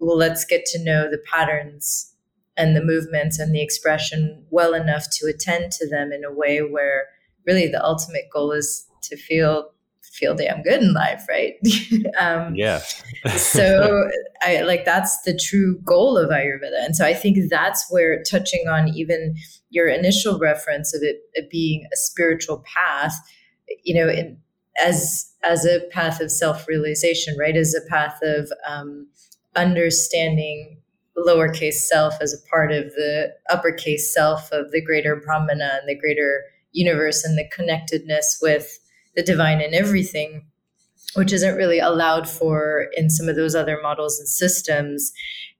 well 0.00 0.16
let's 0.16 0.44
get 0.44 0.64
to 0.66 0.84
know 0.84 1.10
the 1.10 1.22
patterns 1.32 2.14
and 2.56 2.76
the 2.76 2.84
movements 2.84 3.38
and 3.38 3.54
the 3.54 3.62
expression 3.62 4.44
well 4.50 4.74
enough 4.74 5.06
to 5.12 5.26
attend 5.26 5.70
to 5.72 5.88
them 5.88 6.12
in 6.12 6.24
a 6.24 6.32
way 6.32 6.58
where 6.58 7.06
really 7.46 7.68
the 7.68 7.82
ultimate 7.82 8.28
goal 8.32 8.50
is 8.50 8.86
to 9.02 9.16
feel 9.16 9.70
feel 10.18 10.34
damn 10.34 10.62
good 10.62 10.82
in 10.82 10.92
life, 10.92 11.24
right? 11.28 11.54
um, 12.18 12.54
yeah. 12.54 12.78
so 13.36 14.08
I 14.42 14.62
like 14.62 14.84
that's 14.84 15.22
the 15.22 15.36
true 15.36 15.78
goal 15.84 16.18
of 16.18 16.30
Ayurveda. 16.30 16.84
And 16.84 16.96
so 16.96 17.04
I 17.04 17.14
think 17.14 17.38
that's 17.48 17.86
where 17.90 18.22
touching 18.22 18.66
on 18.68 18.88
even 18.88 19.34
your 19.70 19.88
initial 19.88 20.38
reference 20.38 20.94
of 20.94 21.02
it, 21.02 21.20
it 21.34 21.50
being 21.50 21.86
a 21.92 21.96
spiritual 21.96 22.64
path, 22.74 23.14
you 23.84 23.94
know, 23.94 24.10
in, 24.10 24.38
as 24.84 25.32
as 25.44 25.64
a 25.64 25.80
path 25.90 26.20
of 26.20 26.30
self-realization, 26.30 27.36
right? 27.38 27.56
As 27.56 27.74
a 27.74 27.88
path 27.88 28.18
of 28.22 28.50
um, 28.68 29.06
understanding 29.56 30.78
lowercase 31.26 31.74
self 31.74 32.14
as 32.20 32.32
a 32.32 32.48
part 32.48 32.72
of 32.72 32.84
the 32.94 33.34
uppercase 33.50 34.12
self 34.12 34.50
of 34.52 34.70
the 34.70 34.80
greater 34.80 35.16
Brahmana 35.16 35.78
and 35.80 35.88
the 35.88 35.98
greater 35.98 36.44
universe 36.72 37.24
and 37.24 37.36
the 37.36 37.48
connectedness 37.50 38.38
with 38.40 38.78
the 39.18 39.24
divine 39.24 39.60
and 39.60 39.74
everything, 39.74 40.46
which 41.14 41.32
isn't 41.32 41.56
really 41.56 41.80
allowed 41.80 42.28
for 42.28 42.86
in 42.96 43.10
some 43.10 43.28
of 43.28 43.34
those 43.34 43.56
other 43.56 43.80
models 43.82 44.20
and 44.20 44.28
systems. 44.28 45.12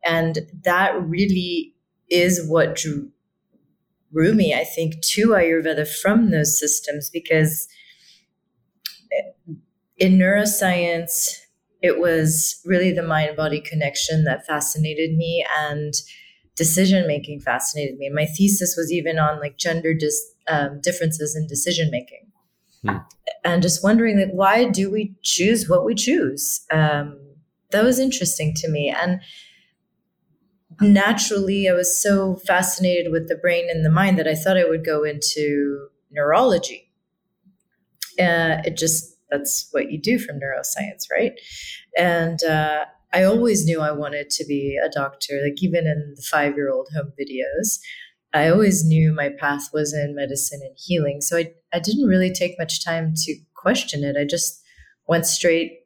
And 0.05 0.39
that 0.63 0.95
really 1.03 1.75
is 2.09 2.47
what 2.47 2.77
drew, 2.77 3.11
drew 4.13 4.33
me, 4.33 4.55
I 4.55 4.63
think, 4.63 5.03
to 5.03 5.31
Ayurveda 5.31 5.89
from 5.89 6.31
those 6.31 6.57
systems 6.57 7.11
because 7.11 7.67
in 9.97 10.19
neuroscience, 10.19 11.41
it 11.83 11.99
was 11.99 12.61
really 12.65 12.93
the 12.93 13.03
mind 13.03 13.37
body 13.37 13.61
connection 13.61 14.23
that 14.23 14.47
fascinated 14.47 15.17
me 15.17 15.45
and 15.59 15.95
decision 16.55 17.09
making 17.09 17.41
fascinated 17.41 17.99
me. 17.99 18.09
My 18.09 18.27
thesis 18.27 18.77
was 18.77 18.93
even 18.93 19.19
on 19.19 19.41
like 19.41 19.59
gender 19.59 19.95
dis- 19.95 20.33
um, 20.47 20.81
differences 20.81 21.35
in 21.35 21.49
decision 21.49 21.91
making. 21.91 22.28
Hmm. 22.89 22.97
And 23.45 23.63
just 23.63 23.83
wondering 23.85 24.19
like 24.19 24.31
why 24.33 24.65
do 24.65 24.91
we 24.91 25.15
choose 25.23 25.69
what 25.69 25.85
we 25.85 25.95
choose? 25.95 26.65
Um, 26.71 27.19
that 27.71 27.85
was 27.85 27.99
interesting 27.99 28.55
to 28.57 28.69
me. 28.69 28.89
And 28.91 29.21
naturally, 30.81 31.69
I 31.69 31.73
was 31.73 32.01
so 32.01 32.37
fascinated 32.37 33.13
with 33.13 33.29
the 33.29 33.37
brain 33.37 33.69
and 33.71 33.85
the 33.85 33.91
mind 33.91 34.19
that 34.19 34.29
I 34.29 34.35
thought 34.35 34.57
I 34.57 34.69
would 34.69 34.85
go 34.85 35.05
into 35.05 35.89
neurology. 36.11 36.91
Uh, 38.19 38.63
it 38.65 38.77
just 38.77 39.17
that's 39.31 39.69
what 39.73 39.91
you 39.91 40.01
do 40.01 40.19
from 40.19 40.41
neuroscience, 40.41 41.05
right? 41.13 41.33
And 41.97 42.43
uh, 42.43 42.87
I 43.13 43.25
always 43.25 43.65
knew 43.65 43.81
I 43.81 43.93
wanted 43.93 44.31
to 44.31 44.45
be 44.47 44.79
a 44.83 44.89
doctor, 44.89 45.41
like 45.45 45.63
even 45.63 45.87
in 45.87 46.15
the 46.17 46.23
five 46.23 46.57
year 46.57 46.71
old 46.71 46.89
home 46.95 47.13
videos. 47.21 47.79
I 48.35 48.49
always 48.49 48.85
knew 48.85 49.13
my 49.13 49.31
path 49.31 49.71
was 49.73 49.95
in 49.95 50.15
medicine 50.15 50.61
and 50.63 50.77
healing. 50.77 51.21
So 51.21 51.39
I, 51.39 51.53
I 51.73 51.81
didn't 51.81 52.07
really 52.07 52.33
take 52.33 52.59
much 52.59 52.85
time 52.85 53.15
to 53.17 53.37
question 53.55 54.05
it. 54.05 54.17
I 54.19 54.25
just 54.25 54.63
went 55.07 55.27
straight 55.27 55.81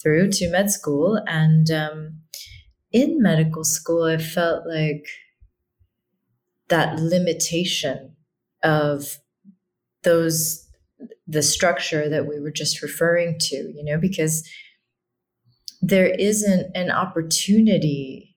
through 0.00 0.30
to 0.30 0.50
med 0.50 0.70
school. 0.70 1.20
And 1.26 1.70
um, 1.70 2.20
in 2.92 3.20
medical 3.20 3.64
school, 3.64 4.04
I 4.04 4.18
felt 4.18 4.66
like 4.66 5.06
that 6.68 6.98
limitation 6.98 8.16
of 8.62 9.18
those 10.04 10.68
the 11.26 11.42
structure 11.42 12.08
that 12.08 12.26
we 12.26 12.38
were 12.40 12.50
just 12.50 12.82
referring 12.82 13.36
to, 13.38 13.56
you 13.56 13.82
know, 13.84 13.98
because 13.98 14.48
there 15.80 16.06
isn't 16.06 16.70
an 16.76 16.90
opportunity 16.90 18.36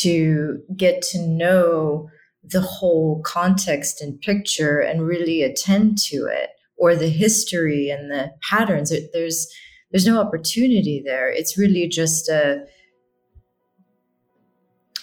to 0.00 0.60
get 0.76 1.02
to 1.02 1.18
know 1.18 2.08
the 2.44 2.60
whole 2.60 3.22
context 3.22 4.00
and 4.00 4.20
picture 4.20 4.80
and 4.80 5.06
really 5.06 5.42
attend 5.42 5.96
to 5.96 6.26
it 6.26 6.50
or 6.76 6.96
the 6.96 7.08
history 7.08 7.88
and 7.88 8.10
the 8.10 8.30
patterns 8.48 8.92
there's 9.12 9.48
there's 9.90 10.06
no 10.06 10.20
opportunity 10.20 11.02
there 11.04 11.30
it's 11.30 11.56
really 11.56 11.86
just 11.86 12.28
a 12.28 12.64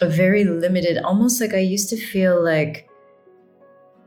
a 0.01 0.08
very 0.10 0.43
limited 0.43 0.98
almost 0.98 1.39
like 1.39 1.53
i 1.53 1.60
used 1.60 1.89
to 1.89 1.98
feel 1.98 2.43
like 2.43 2.89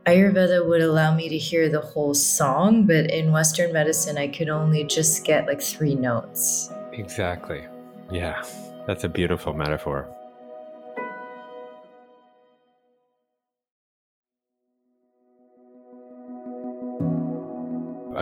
Ayurveda 0.05 0.67
would 0.67 0.81
allow 0.81 1.15
me 1.15 1.29
to 1.29 1.37
hear 1.37 1.69
the 1.69 1.79
whole 1.79 2.13
song, 2.13 2.85
but 2.85 3.09
in 3.09 3.31
Western 3.31 3.71
medicine, 3.71 4.17
I 4.17 4.27
could 4.27 4.49
only 4.49 4.83
just 4.83 5.25
get 5.25 5.47
like 5.47 5.61
three 5.61 5.95
notes. 5.95 6.69
Exactly. 6.91 7.65
Yeah, 8.11 8.43
that's 8.85 9.05
a 9.05 9.09
beautiful 9.09 9.53
metaphor. 9.53 10.13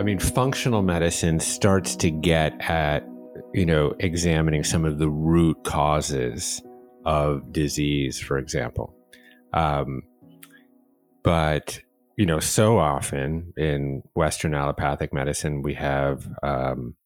I 0.02 0.04
mean, 0.04 0.18
functional 0.18 0.82
medicine 0.82 1.38
starts 1.38 1.94
to 1.94 2.10
get 2.10 2.60
at, 2.68 3.08
you 3.54 3.64
know, 3.64 3.94
examining 4.00 4.64
some 4.64 4.84
of 4.84 4.98
the 4.98 5.08
root 5.08 5.62
causes 5.62 6.60
of 7.06 7.52
disease, 7.52 8.18
for 8.18 8.36
example. 8.36 8.96
Um, 9.54 10.02
but 11.22 11.78
you 12.16 12.26
know, 12.26 12.40
so 12.40 12.80
often 12.80 13.52
in 13.56 14.02
Western 14.14 14.56
allopathic 14.56 15.12
medicine, 15.12 15.62
we 15.62 15.74
have 15.74 16.26
um, 16.42 16.96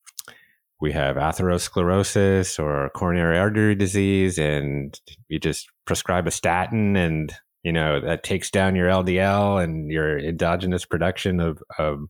we 0.80 0.92
have 0.92 1.16
atherosclerosis 1.16 2.59
or 2.59 2.88
coronary 2.94 3.37
artery 3.37 3.74
disease, 3.74 4.38
and 4.38 4.98
you 5.28 5.38
just 5.38 5.68
prescribe 5.85 6.26
a 6.26 6.30
statin, 6.30 6.96
and 6.96 7.35
you 7.62 7.72
know 7.74 8.00
that 8.00 8.22
takes 8.22 8.50
down 8.50 8.74
your 8.74 8.88
LDL 8.88 9.62
and 9.62 9.90
your 9.90 10.18
endogenous 10.18 10.87
production 10.87 11.40
of, 11.40 11.62
of 11.78 12.06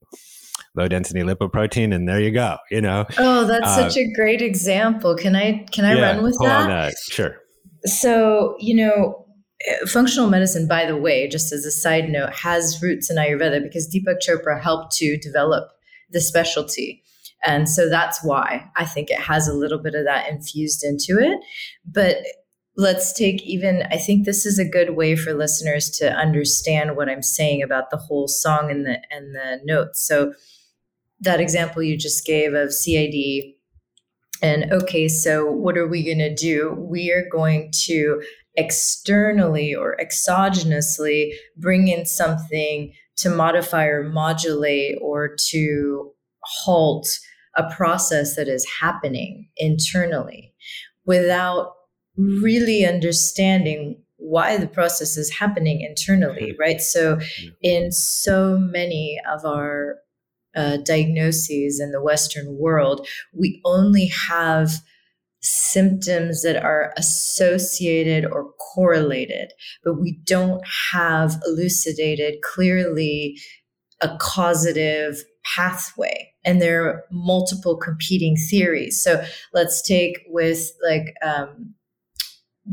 low 0.77 0.89
density 0.89 1.21
lipoprotein, 1.21 1.95
and 1.95 2.09
there 2.09 2.21
you 2.21 2.31
go. 2.31 2.57
You 2.71 2.81
know. 2.81 3.07
Oh, 3.19 3.45
that's 3.47 3.67
uh, 3.67 3.89
such 3.89 3.97
a 3.97 4.13
great 4.13 4.43
example. 4.43 5.17
Can 5.17 5.37
I 5.37 5.67
can 5.73 5.85
I 5.85 5.95
yeah, 5.95 6.13
run 6.13 6.23
with 6.23 6.39
that? 6.41 6.69
that? 6.69 6.95
Sure. 7.11 7.37
So 7.85 8.57
you 8.59 8.75
know 8.75 9.27
functional 9.87 10.29
medicine, 10.29 10.69
by 10.69 10.85
the 10.87 10.97
way, 10.97 11.29
just 11.29 11.53
as 11.53 11.65
a 11.65 11.71
side 11.71 12.09
note, 12.09 12.33
has 12.35 12.81
roots 12.83 13.11
in 13.11 13.17
Ayurveda 13.17 13.63
because 13.63 13.89
Deepak 13.89 14.19
Chopra 14.27 14.61
helped 14.61 14.95
to 14.97 15.17
develop 15.19 15.71
the 16.11 16.21
specialty. 16.21 17.03
And 17.45 17.69
so 17.69 17.89
that's 17.89 18.23
why 18.23 18.71
I 18.77 18.85
think 18.85 19.11
it 19.11 19.21
has 19.21 19.49
a 19.49 19.55
little 19.55 19.79
bit 19.79 19.95
of 19.95 20.05
that 20.05 20.29
infused 20.29 20.85
into 20.85 21.19
it. 21.19 21.39
But 21.85 22.19
let's 22.77 23.13
take 23.13 23.43
even, 23.43 23.85
I 23.91 23.97
think 23.97 24.25
this 24.25 24.45
is 24.45 24.59
a 24.59 24.69
good 24.69 24.97
way 24.97 25.17
for 25.17 25.33
listeners 25.33 25.91
to 25.99 26.13
understand 26.13 26.97
what 26.97 27.09
I'm 27.09 27.23
saying 27.23 27.63
about 27.63 27.91
the 27.91 27.97
whole 27.97 28.29
song 28.29 28.71
and 28.71 28.85
the 28.85 29.01
and 29.11 29.35
the 29.35 29.61
notes. 29.65 30.07
So 30.07 30.35
that 31.21 31.41
example 31.41 31.83
you 31.83 31.97
just 31.97 32.27
gave 32.27 32.55
of 32.55 32.73
CAD 32.85 33.55
and 34.43 34.71
okay, 34.73 35.09
so 35.09 35.51
what 35.51 35.79
are 35.79 35.87
we 35.87 36.05
going 36.05 36.19
to 36.19 36.35
do? 36.35 36.75
We 36.79 37.11
are 37.11 37.27
going 37.31 37.71
to 37.87 38.23
externally 38.57 39.75
or 39.75 39.97
exogenously 40.01 41.33
bring 41.57 41.89
in 41.89 42.07
something 42.07 42.93
to 43.17 43.31
modify 43.31 43.87
or 43.87 44.09
modulate 44.09 44.99
or 45.01 45.35
to 45.51 46.13
halt 46.43 47.09
a 47.57 47.71
process 47.75 48.37
that 48.37 48.49
is 48.49 48.67
happening 48.81 49.49
internally 49.57 50.53
without 51.07 51.73
really 52.17 52.85
understanding 52.85 54.01
why 54.19 54.57
the 54.57 54.67
process 54.67 55.17
is 55.17 55.31
happening 55.31 55.81
internally, 55.81 56.53
mm-hmm. 56.53 56.61
right? 56.61 56.81
So, 56.81 57.17
mm-hmm. 57.17 57.49
in 57.63 57.93
so 57.93 58.59
many 58.59 59.19
of 59.31 59.45
our 59.45 59.97
uh, 60.57 60.79
diagnoses 60.79 61.81
in 61.81 61.93
the 61.93 62.03
Western 62.03 62.57
world, 62.59 63.07
we 63.33 63.61
only 63.65 64.11
have 64.29 64.71
symptoms 65.43 66.43
that 66.43 66.57
are 66.57 66.93
associated 66.97 68.25
or 68.25 68.53
correlated, 68.75 69.53
but 69.85 70.01
we 70.01 70.19
don't 70.25 70.63
have 70.93 71.41
elucidated 71.47 72.37
clearly 72.43 73.39
a 74.01 74.17
causative 74.19 75.23
pathway. 75.45 76.33
And 76.45 76.61
there 76.61 76.85
are 76.87 77.05
multiple 77.11 77.77
competing 77.77 78.37
theories. 78.37 79.03
So 79.03 79.25
let's 79.53 79.83
take 79.83 80.19
with 80.29 80.73
like 80.83 81.15
um, 81.23 81.75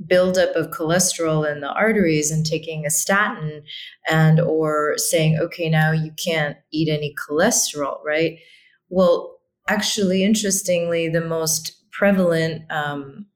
buildup 0.08 0.56
of 0.56 0.72
cholesterol 0.72 1.50
in 1.50 1.62
the 1.62 1.72
arteries 1.72 2.32
and 2.32 2.46
taking 2.46 2.86
a 2.86 2.90
statin 2.90 3.64
and 4.10 4.40
or 4.40 4.96
saying, 4.98 5.38
okay, 5.40 5.70
now 5.70 5.92
you 5.92 6.12
can't 6.24 6.58
eat 6.72 6.90
any 6.90 7.14
cholesterol, 7.16 8.04
right? 8.04 8.40
Well, 8.90 9.40
actually, 9.70 10.24
interestingly, 10.24 11.10
the 11.10 11.22
most 11.22 11.84
prevalent 11.92 12.64
um, 12.72 13.28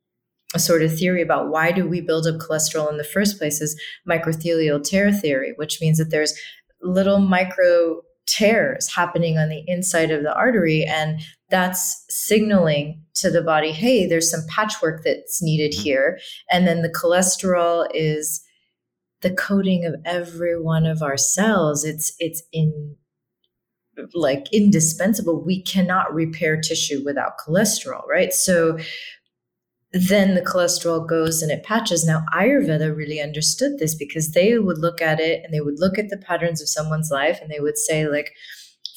sort 0.58 0.82
of 0.82 0.98
theory 0.98 1.22
about 1.22 1.50
why 1.50 1.72
do 1.72 1.88
we 1.88 2.02
build 2.02 2.26
up 2.26 2.36
cholesterol 2.36 2.90
in 2.90 2.98
the 2.98 3.04
first 3.04 3.38
place 3.38 3.62
is 3.62 3.80
microthelial 4.10 4.84
tear 4.84 5.12
theory, 5.12 5.54
which 5.58 5.80
means 5.82 5.98
that 5.98 6.10
there's 6.10 6.34
little 6.82 7.20
micro 7.20 8.02
tears 8.28 8.94
happening 8.94 9.38
on 9.38 9.50
the 9.50 9.64
inside 9.68 10.12
of 10.12 10.24
the 10.24 10.34
artery 10.34 10.84
and 10.84 11.20
that's 11.50 12.06
signaling 12.10 13.02
to 13.14 13.32
the 13.32 13.42
body 13.42 13.72
hey 13.72 14.06
there's 14.06 14.30
some 14.30 14.46
patchwork 14.50 15.04
that's 15.04 15.42
needed 15.42 15.72
mm-hmm. 15.72 15.84
here 15.84 16.20
and 16.52 16.68
then 16.68 16.82
the 16.82 16.90
cholesterol 16.90 17.88
is 17.94 18.44
the 19.22 19.34
coating 19.34 19.86
of 19.86 19.96
every 20.06 20.60
one 20.62 20.86
of 20.86 21.02
our 21.02 21.18
cells 21.18 21.84
it's 21.84 22.14
it's 22.20 22.44
in 22.52 22.96
like 24.14 24.48
indispensable. 24.52 25.44
We 25.44 25.62
cannot 25.62 26.14
repair 26.14 26.60
tissue 26.60 27.04
without 27.04 27.38
cholesterol, 27.38 28.06
right? 28.08 28.34
So 28.34 28.78
then 30.02 30.36
the 30.36 30.42
cholesterol 30.42 31.08
goes 31.08 31.42
and 31.42 31.52
it 31.52 31.64
patches. 31.64 32.06
Now, 32.06 32.26
Ayurveda 32.34 32.96
really 32.96 33.22
understood 33.22 33.80
this 33.80 33.96
because 33.96 34.32
they 34.32 34.58
would 34.58 34.78
look 34.78 35.02
at 35.02 35.20
it 35.20 35.44
and 35.44 35.54
they 35.54 35.62
would 35.62 35.80
look 35.80 35.98
at 35.98 36.10
the 36.10 36.18
patterns 36.18 36.62
of 36.62 36.70
someone's 36.70 37.12
life 37.12 37.40
and 37.42 37.50
they 37.50 37.60
would 37.60 37.78
say, 37.78 38.08
like, 38.08 38.34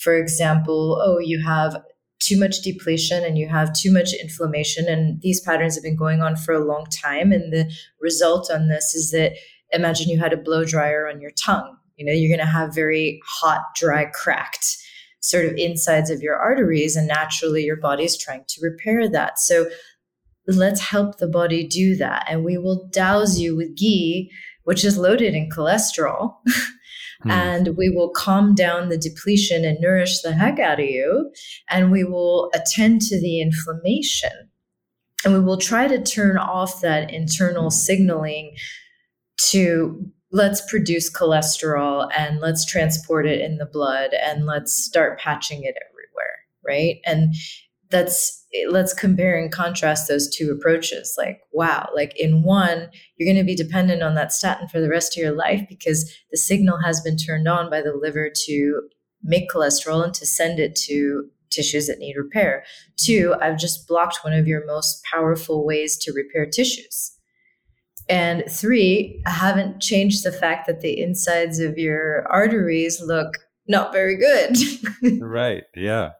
for 0.00 0.16
example, 0.16 1.00
oh, 1.02 1.18
you 1.18 1.42
have 1.42 1.76
too 2.20 2.38
much 2.38 2.60
depletion 2.60 3.24
and 3.24 3.38
you 3.38 3.48
have 3.48 3.72
too 3.72 3.92
much 3.92 4.12
inflammation 4.12 4.86
and 4.88 5.20
these 5.22 5.40
patterns 5.40 5.74
have 5.74 5.82
been 5.82 5.96
going 5.96 6.20
on 6.20 6.36
for 6.36 6.52
a 6.54 6.64
long 6.64 6.86
time 7.02 7.32
and 7.32 7.52
the 7.52 7.70
result 8.00 8.50
on 8.50 8.68
this 8.68 8.94
is 8.94 9.10
that 9.10 9.32
imagine 9.72 10.08
you 10.08 10.18
had 10.18 10.32
a 10.32 10.36
blow 10.36 10.64
dryer 10.64 11.08
on 11.08 11.20
your 11.20 11.30
tongue 11.30 11.76
you 11.96 12.04
know 12.04 12.12
you're 12.12 12.28
going 12.28 12.46
to 12.46 12.52
have 12.52 12.74
very 12.74 13.20
hot 13.26 13.62
dry 13.74 14.04
cracked 14.04 14.76
sort 15.20 15.46
of 15.46 15.54
insides 15.56 16.10
of 16.10 16.20
your 16.20 16.36
arteries 16.36 16.94
and 16.94 17.08
naturally 17.08 17.64
your 17.64 17.76
body 17.76 18.04
is 18.04 18.18
trying 18.18 18.44
to 18.48 18.60
repair 18.62 19.08
that 19.08 19.38
so 19.38 19.66
let's 20.56 20.80
help 20.80 21.18
the 21.18 21.28
body 21.28 21.66
do 21.66 21.96
that 21.96 22.26
and 22.28 22.44
we 22.44 22.58
will 22.58 22.88
douse 22.88 23.38
you 23.38 23.56
with 23.56 23.76
ghee 23.76 24.30
which 24.64 24.84
is 24.84 24.98
loaded 24.98 25.34
in 25.34 25.48
cholesterol 25.48 26.36
Hmm. 27.22 27.30
and 27.30 27.76
we 27.76 27.90
will 27.90 28.08
calm 28.10 28.54
down 28.54 28.88
the 28.88 28.96
depletion 28.96 29.64
and 29.64 29.78
nourish 29.80 30.22
the 30.22 30.32
heck 30.32 30.58
out 30.58 30.80
of 30.80 30.86
you. 30.86 31.30
And 31.68 31.90
we 31.90 32.02
will 32.02 32.50
attend 32.54 33.02
to 33.02 33.20
the 33.20 33.40
inflammation. 33.40 34.30
And 35.24 35.34
we 35.34 35.40
will 35.40 35.58
try 35.58 35.86
to 35.86 36.02
turn 36.02 36.38
off 36.38 36.80
that 36.80 37.12
internal 37.12 37.70
signaling 37.70 38.56
to 39.50 40.02
let's 40.32 40.62
produce 40.70 41.12
cholesterol 41.12 42.08
and 42.16 42.40
let's 42.40 42.64
transport 42.64 43.26
it 43.26 43.40
in 43.40 43.58
the 43.58 43.66
blood 43.66 44.14
and 44.14 44.46
let's 44.46 44.72
start 44.72 45.18
patching 45.18 45.62
it 45.64 45.74
everywhere. 45.90 46.38
Right. 46.66 47.00
And 47.04 47.34
that's 47.90 48.39
let's 48.68 48.92
compare 48.92 49.38
and 49.38 49.52
contrast 49.52 50.08
those 50.08 50.28
two 50.28 50.50
approaches. 50.50 51.14
Like 51.16 51.40
wow 51.52 51.88
like 51.94 52.16
in 52.18 52.42
one 52.42 52.88
you're 53.16 53.32
going 53.32 53.36
to 53.36 53.44
be 53.44 53.56
dependent 53.56 54.02
on 54.02 54.14
that 54.14 54.32
statin 54.32 54.68
for 54.68 54.80
the 54.80 54.88
rest 54.88 55.16
of 55.16 55.22
your 55.22 55.32
life 55.32 55.64
because 55.68 56.12
the 56.30 56.36
signal 56.36 56.78
has 56.78 57.00
been 57.00 57.16
turned 57.16 57.48
on 57.48 57.70
by 57.70 57.80
the 57.80 57.92
liver 57.94 58.30
to 58.46 58.82
make 59.22 59.50
cholesterol 59.50 60.04
and 60.04 60.14
to 60.14 60.26
send 60.26 60.58
it 60.58 60.74
to 60.74 61.28
tissues 61.50 61.86
that 61.86 61.98
need 61.98 62.16
repair. 62.16 62.64
Two 62.96 63.34
i've 63.40 63.58
just 63.58 63.86
blocked 63.86 64.20
one 64.22 64.32
of 64.32 64.48
your 64.48 64.66
most 64.66 65.02
powerful 65.04 65.64
ways 65.64 65.96
to 65.98 66.12
repair 66.12 66.46
tissues. 66.46 67.12
And 68.08 68.44
three 68.50 69.22
i 69.26 69.30
haven't 69.30 69.80
changed 69.80 70.24
the 70.24 70.32
fact 70.32 70.66
that 70.66 70.80
the 70.80 71.00
insides 71.00 71.60
of 71.60 71.78
your 71.78 72.26
arteries 72.28 73.00
look 73.00 73.34
not 73.68 73.92
very 73.92 74.16
good. 74.16 74.56
Right 75.22 75.64
yeah 75.76 76.10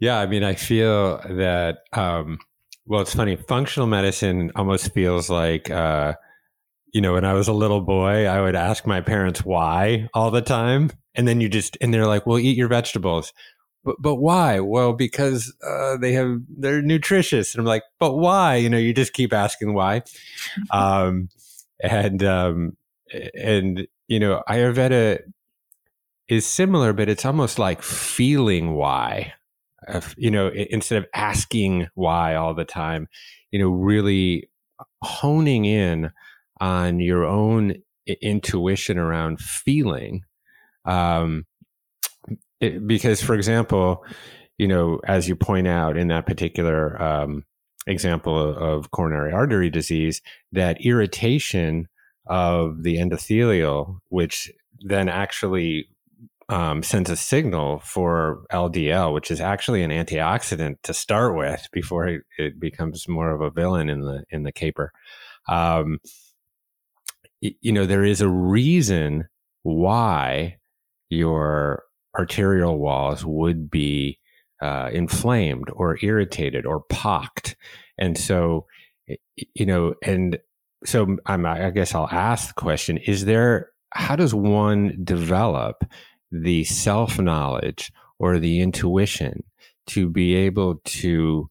yeah, 0.00 0.18
I 0.18 0.26
mean, 0.26 0.44
I 0.44 0.54
feel 0.54 1.18
that. 1.28 1.78
Um, 1.92 2.38
well, 2.86 3.02
it's 3.02 3.14
funny. 3.14 3.36
Functional 3.36 3.86
medicine 3.86 4.50
almost 4.56 4.94
feels 4.94 5.28
like, 5.28 5.70
uh, 5.70 6.14
you 6.94 7.00
know, 7.02 7.12
when 7.14 7.24
I 7.24 7.34
was 7.34 7.48
a 7.48 7.52
little 7.52 7.82
boy, 7.82 8.26
I 8.26 8.40
would 8.40 8.56
ask 8.56 8.86
my 8.86 9.00
parents 9.00 9.44
why 9.44 10.08
all 10.14 10.30
the 10.30 10.40
time, 10.40 10.90
and 11.14 11.28
then 11.28 11.40
you 11.40 11.48
just 11.48 11.76
and 11.80 11.92
they're 11.92 12.06
like, 12.06 12.26
"Well, 12.26 12.38
eat 12.38 12.56
your 12.56 12.68
vegetables." 12.68 13.32
But, 13.84 13.96
but 14.00 14.16
why? 14.16 14.60
Well, 14.60 14.92
because 14.92 15.54
uh, 15.66 15.96
they 15.98 16.12
have 16.12 16.38
they're 16.48 16.80
nutritious, 16.82 17.54
and 17.54 17.60
I'm 17.60 17.66
like, 17.66 17.82
but 17.98 18.14
why? 18.14 18.56
You 18.56 18.70
know, 18.70 18.78
you 18.78 18.94
just 18.94 19.12
keep 19.12 19.32
asking 19.32 19.74
why, 19.74 20.02
um, 20.70 21.28
and 21.82 22.22
um, 22.22 22.76
and 23.34 23.86
you 24.06 24.20
know, 24.20 24.42
Ayurveda 24.48 25.20
is 26.28 26.46
similar, 26.46 26.92
but 26.92 27.08
it's 27.08 27.24
almost 27.24 27.58
like 27.58 27.82
feeling 27.82 28.74
why 28.74 29.34
you 30.16 30.30
know, 30.30 30.48
instead 30.48 30.98
of 30.98 31.06
asking 31.14 31.88
why 31.94 32.34
all 32.34 32.54
the 32.54 32.64
time, 32.64 33.08
you 33.50 33.58
know, 33.58 33.70
really 33.70 34.48
honing 35.02 35.64
in 35.64 36.10
on 36.60 37.00
your 37.00 37.24
own 37.24 37.74
intuition 38.22 38.98
around 38.98 39.40
feeling. 39.40 40.22
Um, 40.84 41.44
it, 42.60 42.86
because, 42.86 43.22
for 43.22 43.34
example, 43.34 44.04
you 44.58 44.66
know, 44.66 45.00
as 45.06 45.28
you 45.28 45.36
point 45.36 45.68
out 45.68 45.96
in 45.96 46.08
that 46.08 46.26
particular 46.26 47.00
um, 47.00 47.44
example 47.86 48.36
of, 48.36 48.56
of 48.56 48.90
coronary 48.90 49.32
artery 49.32 49.70
disease, 49.70 50.20
that 50.52 50.84
irritation 50.84 51.88
of 52.26 52.82
the 52.82 52.96
endothelial, 52.96 53.98
which 54.08 54.50
then 54.80 55.08
actually 55.08 55.88
um, 56.48 56.82
sends 56.82 57.10
a 57.10 57.16
signal 57.16 57.80
for 57.80 58.44
LDL, 58.52 59.12
which 59.12 59.30
is 59.30 59.40
actually 59.40 59.82
an 59.82 59.90
antioxidant 59.90 60.76
to 60.82 60.94
start 60.94 61.36
with 61.36 61.68
before 61.72 62.06
it, 62.06 62.22
it 62.38 62.58
becomes 62.58 63.06
more 63.06 63.30
of 63.30 63.40
a 63.42 63.50
villain 63.50 63.90
in 63.90 64.00
the 64.00 64.24
in 64.30 64.44
the 64.44 64.52
caper. 64.52 64.92
Um, 65.48 65.98
you 67.40 67.72
know, 67.72 67.86
there 67.86 68.04
is 68.04 68.20
a 68.20 68.28
reason 68.28 69.28
why 69.62 70.56
your 71.10 71.84
arterial 72.18 72.78
walls 72.78 73.24
would 73.24 73.70
be 73.70 74.18
uh, 74.60 74.90
inflamed 74.92 75.68
or 75.72 75.98
irritated 76.02 76.64
or 76.64 76.80
pocked, 76.88 77.56
and 77.98 78.16
so 78.16 78.66
you 79.54 79.66
know, 79.66 79.94
and 80.02 80.38
so 80.84 81.16
I'm, 81.26 81.44
I 81.44 81.70
guess 81.70 81.94
I'll 81.94 82.08
ask 82.10 82.48
the 82.48 82.60
question: 82.60 82.96
Is 82.96 83.26
there 83.26 83.70
how 83.92 84.16
does 84.16 84.34
one 84.34 84.98
develop 85.04 85.84
the 86.30 86.64
self 86.64 87.18
knowledge 87.18 87.92
or 88.18 88.38
the 88.38 88.60
intuition 88.60 89.44
to 89.86 90.08
be 90.08 90.34
able 90.34 90.76
to 90.84 91.48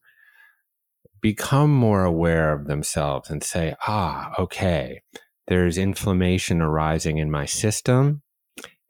become 1.20 1.70
more 1.70 2.04
aware 2.04 2.52
of 2.52 2.66
themselves 2.66 3.30
and 3.30 3.42
say, 3.42 3.74
ah, 3.86 4.32
okay, 4.38 5.02
there's 5.48 5.78
inflammation 5.78 6.60
arising 6.60 7.18
in 7.18 7.30
my 7.30 7.44
system. 7.44 8.22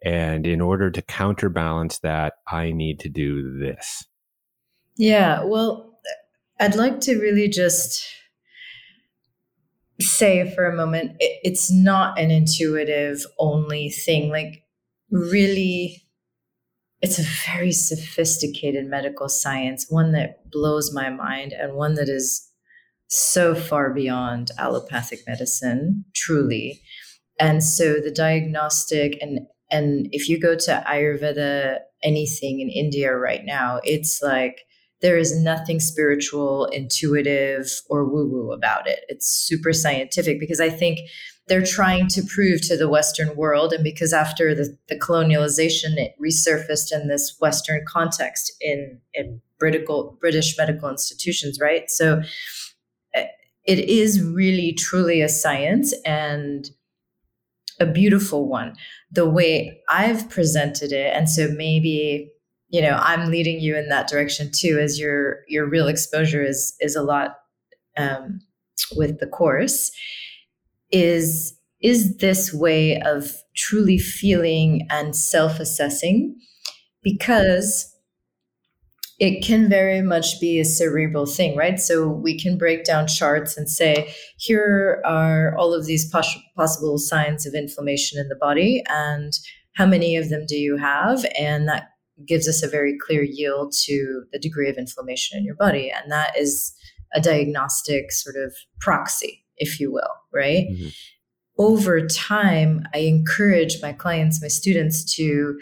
And 0.04 0.46
in 0.46 0.60
order 0.60 0.90
to 0.90 1.02
counterbalance 1.02 1.98
that, 2.00 2.34
I 2.46 2.72
need 2.72 3.00
to 3.00 3.08
do 3.08 3.58
this. 3.58 4.04
Yeah, 4.96 5.44
well, 5.44 5.98
I'd 6.60 6.76
like 6.76 7.00
to 7.02 7.18
really 7.18 7.48
just 7.48 8.04
say 10.00 10.52
for 10.54 10.66
a 10.66 10.76
moment 10.76 11.16
it's 11.18 11.72
not 11.72 12.18
an 12.18 12.30
intuitive 12.30 13.24
only 13.38 13.90
thing. 13.90 14.30
Like, 14.30 14.64
really 15.10 16.02
it's 17.00 17.18
a 17.18 17.50
very 17.52 17.70
sophisticated 17.70 18.86
medical 18.86 19.28
science, 19.28 19.86
one 19.88 20.12
that 20.12 20.50
blows 20.50 20.92
my 20.92 21.08
mind 21.08 21.52
and 21.52 21.74
one 21.74 21.94
that 21.94 22.08
is 22.08 22.50
so 23.06 23.54
far 23.54 23.92
beyond 23.94 24.50
allopathic 24.58 25.20
medicine, 25.26 26.04
truly. 26.14 26.82
And 27.38 27.62
so 27.62 28.00
the 28.00 28.10
diagnostic 28.10 29.16
and 29.20 29.40
and 29.70 30.08
if 30.12 30.28
you 30.28 30.40
go 30.40 30.56
to 30.56 30.84
Ayurveda 30.88 31.78
anything 32.02 32.60
in 32.60 32.70
India 32.70 33.14
right 33.14 33.44
now, 33.44 33.80
it's 33.84 34.20
like 34.22 34.62
there 35.00 35.18
is 35.18 35.38
nothing 35.38 35.78
spiritual, 35.78 36.64
intuitive, 36.66 37.70
or 37.88 38.04
woo-woo 38.04 38.50
about 38.50 38.88
it. 38.88 39.00
It's 39.08 39.28
super 39.28 39.72
scientific 39.72 40.40
because 40.40 40.60
I 40.60 40.70
think 40.70 40.98
they're 41.48 41.64
trying 41.64 42.08
to 42.08 42.22
prove 42.22 42.60
to 42.62 42.76
the 42.76 42.88
Western 42.88 43.34
world. 43.34 43.72
And 43.72 43.82
because 43.82 44.12
after 44.12 44.54
the, 44.54 44.76
the 44.88 44.98
colonialization, 44.98 45.96
it 45.96 46.14
resurfaced 46.22 46.92
in 46.92 47.08
this 47.08 47.36
Western 47.40 47.84
context 47.86 48.52
in, 48.60 49.00
in 49.14 49.40
British, 49.58 49.86
British 50.20 50.56
medical 50.56 50.88
institutions, 50.88 51.58
right? 51.60 51.90
So 51.90 52.22
eh, 53.14 53.26
it 53.64 53.78
is 53.80 54.22
really, 54.22 54.72
truly 54.72 55.20
a 55.20 55.28
science 55.28 55.94
and 56.04 56.70
a 57.80 57.86
beautiful 57.86 58.48
one. 58.48 58.76
The 59.10 59.28
way 59.28 59.80
I've 59.88 60.28
presented 60.28 60.92
it, 60.92 61.14
and 61.14 61.28
so 61.30 61.48
maybe 61.48 62.30
you 62.70 62.82
know 62.82 62.98
I'm 63.00 63.30
leading 63.30 63.60
you 63.60 63.76
in 63.76 63.88
that 63.88 64.08
direction 64.08 64.50
too, 64.52 64.78
as 64.78 64.98
your 64.98 65.44
your 65.48 65.66
real 65.66 65.88
exposure 65.88 66.42
is 66.42 66.74
is 66.80 66.96
a 66.96 67.02
lot 67.02 67.38
um, 67.96 68.40
with 68.96 69.20
the 69.20 69.26
course 69.26 69.92
is 70.90 71.54
is 71.80 72.16
this 72.16 72.52
way 72.52 73.00
of 73.02 73.30
truly 73.54 73.98
feeling 73.98 74.84
and 74.90 75.14
self-assessing 75.14 76.36
because 77.02 77.94
it 79.20 79.44
can 79.44 79.68
very 79.68 80.00
much 80.00 80.40
be 80.40 80.60
a 80.60 80.64
cerebral 80.64 81.26
thing, 81.26 81.56
right? 81.56 81.78
So 81.78 82.08
we 82.08 82.38
can 82.38 82.56
break 82.56 82.84
down 82.84 83.08
charts 83.08 83.56
and 83.56 83.68
say, 83.68 84.12
here 84.38 85.02
are 85.04 85.56
all 85.56 85.74
of 85.74 85.86
these 85.86 86.08
pos- 86.08 86.38
possible 86.56 86.98
signs 86.98 87.44
of 87.44 87.54
inflammation 87.54 88.18
in 88.18 88.28
the 88.28 88.36
body, 88.36 88.82
and 88.88 89.32
how 89.74 89.86
many 89.86 90.16
of 90.16 90.28
them 90.28 90.44
do 90.46 90.56
you 90.56 90.76
have? 90.76 91.24
And 91.38 91.68
that 91.68 91.90
gives 92.26 92.48
us 92.48 92.62
a 92.62 92.68
very 92.68 92.96
clear 92.98 93.22
yield 93.22 93.72
to 93.84 94.24
the 94.32 94.38
degree 94.38 94.68
of 94.68 94.76
inflammation 94.76 95.38
in 95.38 95.44
your 95.44 95.56
body. 95.56 95.90
And 95.90 96.10
that 96.10 96.36
is 96.36 96.72
a 97.14 97.20
diagnostic 97.20 98.12
sort 98.12 98.36
of 98.36 98.54
proxy 98.80 99.44
if 99.58 99.80
you 99.80 99.92
will, 99.92 100.10
right? 100.32 100.68
Mm-hmm. 100.70 100.88
Over 101.58 102.06
time, 102.06 102.84
I 102.94 102.98
encourage 102.98 103.82
my 103.82 103.92
clients, 103.92 104.40
my 104.40 104.48
students 104.48 105.04
to 105.16 105.58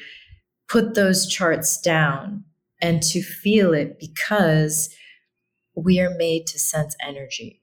put 0.68 0.94
those 0.94 1.26
charts 1.26 1.80
down 1.80 2.44
and 2.82 3.02
to 3.02 3.22
feel 3.22 3.72
it 3.72 3.98
because 3.98 4.94
we 5.74 6.00
are 6.00 6.14
made 6.16 6.46
to 6.48 6.58
sense 6.58 6.94
energy. 7.06 7.62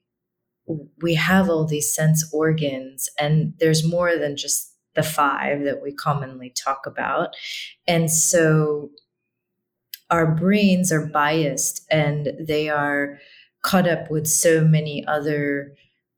We 1.02 1.16
have 1.16 1.50
all 1.50 1.66
these 1.66 1.94
sense 1.94 2.28
organs, 2.34 3.10
and 3.20 3.54
there's 3.60 3.86
more 3.86 4.18
than 4.18 4.38
just 4.38 4.74
the 4.96 5.04
five 5.04 5.64
that 5.64 5.82
we 5.82 5.92
commonly 5.94 6.52
talk 6.52 6.86
about. 6.86 7.36
And 7.88 8.10
so 8.10 8.90
our 10.10 10.34
brains 10.34 10.92
are 10.92 11.08
biased 11.08 11.86
and 11.90 12.34
they 12.40 12.70
are 12.70 13.18
caught 13.64 13.88
up 13.88 14.12
with 14.12 14.28
so 14.28 14.62
many 14.62 15.06
other 15.08 15.74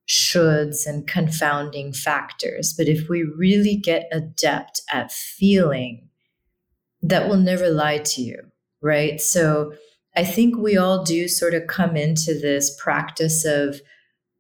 shoulds 0.07 0.85
and 0.85 1.07
confounding 1.07 1.93
factors. 1.93 2.73
But 2.77 2.87
if 2.87 3.09
we 3.09 3.23
really 3.23 3.75
get 3.75 4.07
adept 4.11 4.81
at 4.91 5.11
feeling, 5.11 6.09
that 7.01 7.27
will 7.27 7.37
never 7.37 7.69
lie 7.69 7.99
to 7.99 8.21
you, 8.21 8.37
right? 8.81 9.19
So 9.19 9.73
I 10.15 10.23
think 10.23 10.57
we 10.57 10.77
all 10.77 11.03
do 11.03 11.27
sort 11.27 11.53
of 11.53 11.67
come 11.67 11.95
into 11.95 12.39
this 12.39 12.75
practice 12.81 13.45
of 13.45 13.81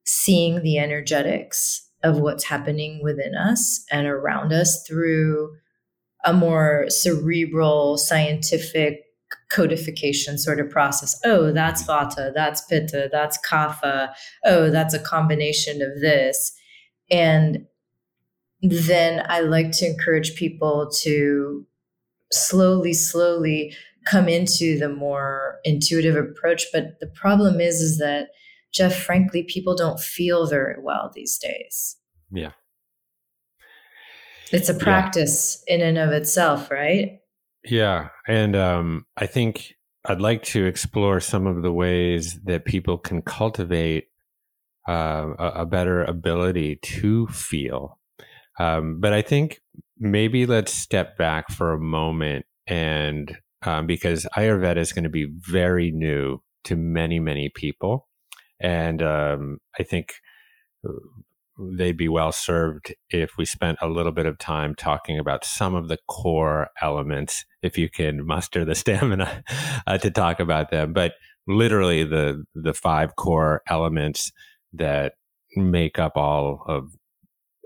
seeing 0.05 0.61
the 0.61 0.77
energetics 0.77 1.81
of 2.03 2.19
what's 2.19 2.43
happening 2.43 3.01
within 3.03 3.35
us 3.35 3.83
and 3.91 4.05
around 4.07 4.53
us 4.53 4.85
through 4.87 5.55
a 6.23 6.33
more 6.33 6.85
cerebral, 6.89 7.97
scientific 7.97 9.04
codification 9.55 10.37
sort 10.37 10.59
of 10.59 10.69
process. 10.69 11.17
Oh, 11.23 11.51
that's 11.51 11.83
vata, 11.87 12.33
that's 12.33 12.65
pitta, 12.65 13.09
that's 13.11 13.37
kapha. 13.49 14.09
Oh, 14.43 14.69
that's 14.69 14.93
a 14.93 14.99
combination 14.99 15.81
of 15.81 16.01
this. 16.01 16.51
And 17.09 17.65
then 18.61 19.23
I 19.29 19.41
like 19.41 19.71
to 19.73 19.85
encourage 19.85 20.35
people 20.35 20.89
to 21.01 21.65
slowly, 22.31 22.93
slowly 22.93 23.73
come 24.05 24.27
into 24.27 24.77
the 24.77 24.89
more 24.89 25.59
intuitive 25.63 26.15
approach. 26.15 26.65
But 26.73 26.99
the 26.99 27.07
problem 27.07 27.61
is, 27.61 27.81
is 27.81 27.97
that 27.99 28.29
Jeff, 28.73 28.95
frankly, 28.95 29.43
people 29.43 29.75
don't 29.75 29.99
feel 29.99 30.47
very 30.47 30.75
well 30.81 31.11
these 31.13 31.37
days. 31.37 31.95
Yeah. 32.31 32.51
It's 34.51 34.69
a 34.69 34.73
practice 34.73 35.63
yeah. 35.67 35.75
in 35.75 35.81
and 35.81 35.97
of 35.97 36.11
itself, 36.11 36.69
right? 36.69 37.19
Yeah. 37.65 38.09
And 38.27 38.55
um, 38.55 39.05
I 39.17 39.25
think 39.25 39.75
I'd 40.05 40.21
like 40.21 40.43
to 40.43 40.65
explore 40.65 41.19
some 41.19 41.47
of 41.47 41.63
the 41.63 41.71
ways 41.71 42.39
that 42.43 42.65
people 42.65 42.97
can 42.97 43.21
cultivate 43.21 44.07
uh, 44.87 45.33
a, 45.39 45.47
a, 45.61 45.65
better 45.65 46.03
ability 46.03 46.75
to 46.83 47.25
feel. 47.27 47.97
Um, 48.59 48.99
but 48.99 49.13
I 49.13 49.23
think 49.23 49.61
maybe 49.97 50.45
let's 50.45 50.71
step 50.71 51.17
back 51.17 51.49
for 51.49 51.73
a 51.73 51.79
moment 51.79 52.45
and 52.67 53.35
um, 53.63 53.87
because 53.87 54.27
Ayurveda 54.37 54.77
is 54.77 54.93
going 54.93 55.05
to 55.05 55.09
be 55.09 55.27
very 55.39 55.89
new 55.89 56.39
to 56.65 56.75
many, 56.75 57.19
many 57.19 57.49
people. 57.49 58.07
And 58.59 59.01
um, 59.01 59.57
I 59.79 59.83
think 59.83 60.13
uh, 60.87 60.91
they'd 61.57 61.97
be 61.97 62.09
well 62.09 62.31
served 62.31 62.93
if 63.09 63.37
we 63.37 63.45
spent 63.45 63.77
a 63.81 63.87
little 63.87 64.11
bit 64.11 64.25
of 64.25 64.37
time 64.37 64.75
talking 64.75 65.17
about 65.17 65.45
some 65.45 65.75
of 65.75 65.87
the 65.87 65.97
core 66.07 66.69
elements, 66.81 67.45
if 67.61 67.77
you 67.77 67.89
can 67.89 68.25
muster 68.25 68.65
the 68.65 68.75
stamina 68.75 69.43
uh, 69.87 69.97
to 69.97 70.11
talk 70.11 70.39
about 70.39 70.71
them. 70.71 70.93
But 70.93 71.13
literally, 71.47 72.03
the 72.03 72.43
the 72.53 72.73
five 72.73 73.15
core 73.15 73.61
elements 73.67 74.31
that 74.73 75.13
make 75.55 75.99
up 75.99 76.17
all 76.17 76.63
of 76.67 76.91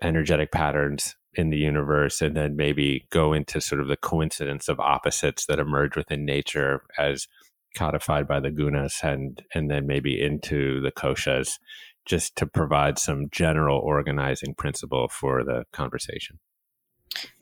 energetic 0.03 0.51
patterns 0.51 1.15
in 1.33 1.49
the 1.49 1.57
universe, 1.57 2.21
and 2.21 2.35
then 2.35 2.55
maybe 2.55 3.07
go 3.11 3.33
into 3.33 3.61
sort 3.61 3.81
of 3.81 3.87
the 3.87 3.97
coincidence 3.97 4.67
of 4.67 4.79
opposites 4.79 5.45
that 5.45 5.59
emerge 5.59 5.95
within 5.95 6.25
nature 6.25 6.83
as 6.97 7.27
codified 7.75 8.27
by 8.27 8.39
the 8.39 8.51
gunas, 8.51 9.03
and 9.03 9.43
and 9.53 9.69
then 9.71 9.87
maybe 9.87 10.21
into 10.21 10.79
the 10.81 10.91
doshas 10.91 11.57
just 12.05 12.35
to 12.37 12.45
provide 12.45 12.97
some 12.97 13.27
general 13.31 13.79
organizing 13.79 14.55
principle 14.55 15.07
for 15.07 15.43
the 15.43 15.63
conversation. 15.71 16.39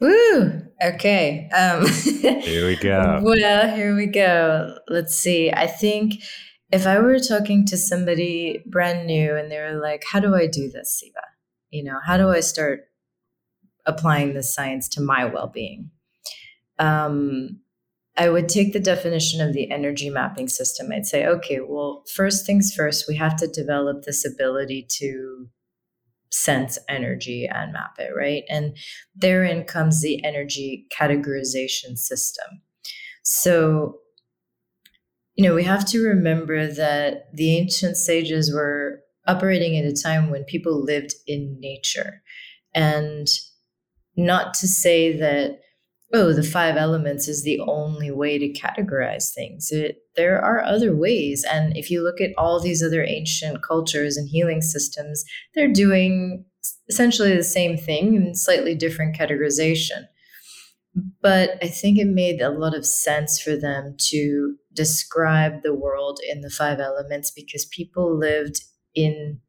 Ooh, 0.03 0.61
Okay. 0.83 1.49
Um, 1.49 1.87
here 2.21 2.67
we 2.67 2.75
go. 2.75 3.19
Well, 3.23 3.75
here 3.75 3.95
we 3.95 4.05
go. 4.07 4.77
Let's 4.87 5.15
see. 5.15 5.51
I 5.51 5.67
think 5.67 6.15
if 6.71 6.85
I 6.85 6.99
were 6.99 7.19
talking 7.19 7.65
to 7.67 7.77
somebody 7.77 8.63
brand 8.65 9.07
new 9.07 9.35
and 9.35 9.51
they 9.51 9.59
were 9.59 9.79
like, 9.81 10.03
How 10.11 10.19
do 10.19 10.35
I 10.35 10.47
do 10.47 10.69
this, 10.69 10.97
Siva? 10.99 11.21
You 11.71 11.83
know, 11.83 11.99
how 12.05 12.17
do 12.17 12.29
I 12.29 12.41
start 12.41 12.81
applying 13.85 14.33
this 14.33 14.53
science 14.53 14.87
to 14.89 15.01
my 15.01 15.25
well 15.25 15.47
being? 15.47 15.89
Um, 16.79 17.61
I 18.17 18.29
would 18.29 18.49
take 18.49 18.73
the 18.73 18.79
definition 18.79 19.41
of 19.41 19.53
the 19.53 19.69
energy 19.69 20.09
mapping 20.09 20.47
system. 20.47 20.91
I'd 20.91 21.05
say, 21.05 21.25
okay, 21.25 21.59
well, 21.59 22.03
first 22.11 22.45
things 22.45 22.73
first, 22.73 23.05
we 23.07 23.15
have 23.15 23.35
to 23.37 23.47
develop 23.47 24.03
this 24.03 24.25
ability 24.25 24.87
to 24.97 25.47
sense 26.31 26.79
energy 26.89 27.47
and 27.47 27.73
map 27.73 27.95
it, 27.99 28.11
right? 28.15 28.43
And 28.49 28.75
therein 29.15 29.63
comes 29.63 30.01
the 30.01 30.23
energy 30.25 30.87
categorization 30.91 31.97
system. 31.97 32.61
So, 33.23 33.99
you 35.35 35.43
know, 35.47 35.53
we 35.53 35.63
have 35.63 35.85
to 35.89 36.03
remember 36.03 36.67
that 36.67 37.33
the 37.33 37.55
ancient 37.55 37.97
sages 37.97 38.51
were 38.51 39.01
operating 39.27 39.77
at 39.77 39.85
a 39.85 39.93
time 39.93 40.31
when 40.31 40.43
people 40.43 40.83
lived 40.83 41.13
in 41.27 41.57
nature. 41.59 42.23
And 42.73 43.27
not 44.15 44.53
to 44.55 44.67
say 44.67 45.15
that 45.17 45.59
oh, 46.13 46.33
the 46.33 46.43
five 46.43 46.77
elements 46.77 47.27
is 47.27 47.43
the 47.43 47.59
only 47.59 48.11
way 48.11 48.37
to 48.37 48.53
categorize 48.53 49.33
things. 49.33 49.71
It, 49.71 49.97
there 50.15 50.41
are 50.41 50.63
other 50.63 50.95
ways. 50.95 51.45
And 51.49 51.75
if 51.75 51.91
you 51.91 52.01
look 52.01 52.21
at 52.21 52.31
all 52.37 52.61
these 52.61 52.81
other 52.81 53.03
ancient 53.03 53.61
cultures 53.61 54.15
and 54.15 54.29
healing 54.29 54.61
systems, 54.61 55.23
they're 55.53 55.71
doing 55.71 56.45
essentially 56.89 57.35
the 57.35 57.43
same 57.43 57.77
thing 57.77 58.15
in 58.15 58.35
slightly 58.35 58.75
different 58.75 59.17
categorization. 59.17 60.05
But 61.21 61.57
I 61.61 61.67
think 61.67 61.99
it 61.99 62.07
made 62.07 62.41
a 62.41 62.49
lot 62.49 62.75
of 62.75 62.85
sense 62.85 63.39
for 63.39 63.55
them 63.55 63.95
to 64.09 64.55
describe 64.73 65.61
the 65.61 65.73
world 65.73 66.19
in 66.27 66.41
the 66.41 66.49
five 66.49 66.79
elements 66.79 67.31
because 67.31 67.65
people 67.65 68.17
lived 68.17 68.61
in 68.95 69.39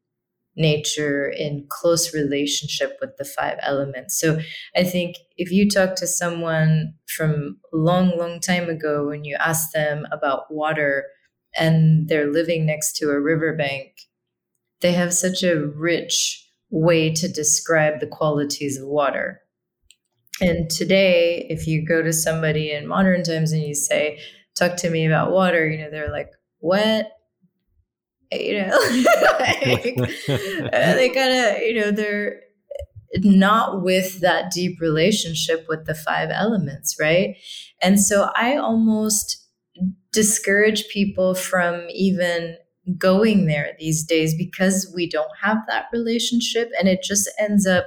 nature 0.59 1.27
in 1.29 1.65
close 1.69 2.13
relationship 2.13 2.97
with 3.01 3.17
the 3.17 3.25
five 3.25 3.57
elements. 3.61 4.19
So 4.19 4.39
I 4.75 4.83
think 4.83 5.15
if 5.37 5.51
you 5.51 5.69
talk 5.69 5.95
to 5.95 6.05
someone 6.05 6.93
from 7.07 7.57
long, 7.73 8.17
long 8.17 8.39
time 8.39 8.69
ago 8.69 9.07
when 9.07 9.23
you 9.23 9.37
ask 9.39 9.71
them 9.71 10.05
about 10.11 10.51
water 10.53 11.05
and 11.57 12.07
they're 12.07 12.31
living 12.31 12.65
next 12.65 12.97
to 12.97 13.09
a 13.09 13.19
riverbank, 13.19 13.93
they 14.81 14.91
have 14.91 15.13
such 15.13 15.41
a 15.43 15.65
rich 15.65 16.45
way 16.69 17.11
to 17.13 17.27
describe 17.27 17.99
the 17.99 18.07
qualities 18.07 18.77
of 18.77 18.87
water. 18.87 19.41
And 20.41 20.69
today, 20.69 21.47
if 21.49 21.67
you 21.67 21.85
go 21.85 22.01
to 22.01 22.13
somebody 22.13 22.71
in 22.71 22.87
modern 22.87 23.23
times 23.23 23.51
and 23.51 23.63
you 23.63 23.75
say, 23.75 24.19
talk 24.57 24.77
to 24.77 24.89
me 24.89 25.05
about 25.05 25.31
water, 25.31 25.67
you 25.67 25.77
know, 25.77 25.89
they're 25.89 26.11
like, 26.11 26.29
wet, 26.61 27.11
you 28.31 28.61
know 28.61 28.77
like, 29.65 29.97
uh, 30.29 30.93
they 30.93 31.09
kind 31.09 31.33
of 31.33 31.61
you 31.61 31.73
know 31.79 31.91
they're 31.91 32.39
not 33.23 33.81
with 33.81 34.19
that 34.19 34.51
deep 34.51 34.79
relationship 34.79 35.65
with 35.67 35.85
the 35.85 35.95
five 35.95 36.29
elements 36.31 36.95
right? 36.99 37.35
And 37.81 37.99
so 37.99 38.29
i 38.35 38.55
almost 38.55 39.37
discourage 40.11 40.87
people 40.89 41.35
from 41.35 41.85
even 41.89 42.57
going 42.97 43.45
there 43.45 43.73
these 43.79 44.03
days 44.03 44.35
because 44.35 44.91
we 44.95 45.07
don't 45.07 45.31
have 45.41 45.57
that 45.67 45.85
relationship 45.93 46.69
and 46.79 46.87
it 46.87 47.03
just 47.03 47.29
ends 47.39 47.67
up 47.67 47.85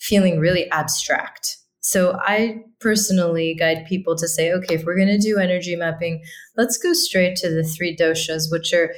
feeling 0.00 0.38
really 0.38 0.70
abstract. 0.70 1.56
So 1.80 2.18
I 2.20 2.62
personally 2.80 3.54
guide 3.54 3.84
people 3.86 4.16
to 4.16 4.26
say, 4.26 4.52
okay, 4.52 4.74
if 4.74 4.84
we're 4.84 4.96
going 4.96 5.08
to 5.08 5.18
do 5.18 5.38
energy 5.38 5.76
mapping, 5.76 6.22
let's 6.56 6.78
go 6.78 6.92
straight 6.94 7.36
to 7.36 7.50
the 7.50 7.62
three 7.62 7.94
doshas, 7.94 8.50
which 8.50 8.72
are 8.72 8.94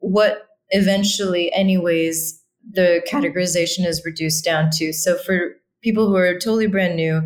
what 0.00 0.46
eventually, 0.70 1.52
anyways, 1.52 2.42
the 2.72 3.02
categorization 3.08 3.86
is 3.86 4.04
reduced 4.04 4.44
down 4.44 4.70
to. 4.72 4.92
So 4.92 5.16
for 5.16 5.56
people 5.82 6.08
who 6.08 6.16
are 6.16 6.34
totally 6.34 6.66
brand 6.66 6.96
new, 6.96 7.22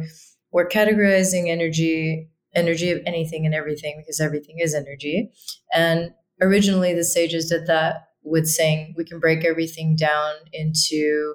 we're 0.53 0.69
categorizing 0.69 1.49
energy, 1.49 2.29
energy 2.55 2.91
of 2.91 3.01
anything 3.07 3.45
and 3.45 3.55
everything 3.55 3.97
because 3.99 4.21
everything 4.21 4.57
is 4.61 4.75
energy. 4.75 5.33
And 5.73 6.13
originally, 6.41 6.95
the 6.95 7.05
sages 7.05 7.49
did 7.49 7.67
that 7.67 8.09
with 8.23 8.47
saying 8.47 8.95
we 8.97 9.05
can 9.05 9.19
break 9.19 9.45
everything 9.45 9.97
down 9.97 10.35
into 10.53 11.35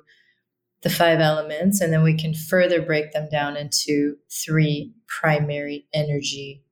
the 0.82 0.89
five 0.89 1.19
elements, 1.19 1.82
and 1.82 1.91
then 1.91 2.04
we 2.04 2.17
can 2.17 2.34
further 2.34 2.82
break 2.82 3.12
them 3.12 3.28
down 3.30 3.58
into 3.58 4.15
three 4.32 4.93
primary 5.19 5.86
energy 5.93 6.63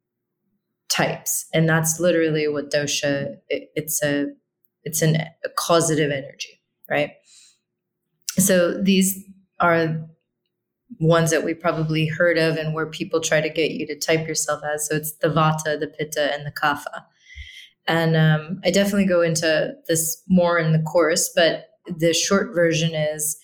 types. 0.89 1.45
And 1.53 1.67
that's 1.67 1.99
literally 1.99 2.47
what 2.47 2.71
dosha, 2.71 3.35
it, 3.49 3.69
it's 3.75 4.01
a 4.01 4.27
it's 4.87 5.01
an, 5.01 5.17
a 5.17 5.49
causative 5.57 6.11
energy, 6.11 6.61
right? 6.89 7.11
So 8.39 8.81
these 8.81 9.21
are 9.59 9.97
ones 11.01 11.29
that 11.31 11.43
we 11.43 11.53
probably 11.53 12.07
heard 12.07 12.37
of 12.37 12.55
and 12.55 12.73
where 12.73 12.85
people 12.85 13.19
try 13.19 13.41
to 13.41 13.49
get 13.49 13.71
you 13.71 13.85
to 13.85 13.99
type 13.99 14.25
yourself 14.25 14.61
as. 14.63 14.87
So 14.87 14.95
it's 14.95 15.11
the 15.17 15.27
Vata, 15.27 15.77
the 15.77 15.87
Pitta, 15.87 16.33
and 16.33 16.45
the 16.45 16.51
Kapha. 16.51 17.03
And 17.85 18.15
um, 18.15 18.61
I 18.63 18.71
definitely 18.71 19.07
go 19.07 19.21
into 19.21 19.73
this 19.89 20.23
more 20.29 20.57
in 20.57 20.71
the 20.71 20.81
course, 20.83 21.29
but 21.35 21.65
the 21.85 22.13
short 22.13 22.55
version 22.55 22.95
is 22.95 23.37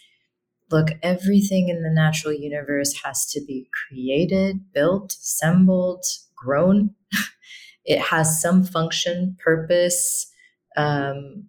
look, 0.71 0.91
everything 1.03 1.67
in 1.67 1.83
the 1.83 1.89
natural 1.89 2.33
universe 2.33 2.93
has 3.03 3.25
to 3.27 3.41
be 3.45 3.67
created, 3.87 4.59
built, 4.73 5.11
assembled, 5.11 6.05
grown. 6.35 6.95
it 7.85 7.99
has 7.99 8.41
some 8.41 8.63
function, 8.63 9.35
purpose, 9.43 10.32
um, 10.77 11.47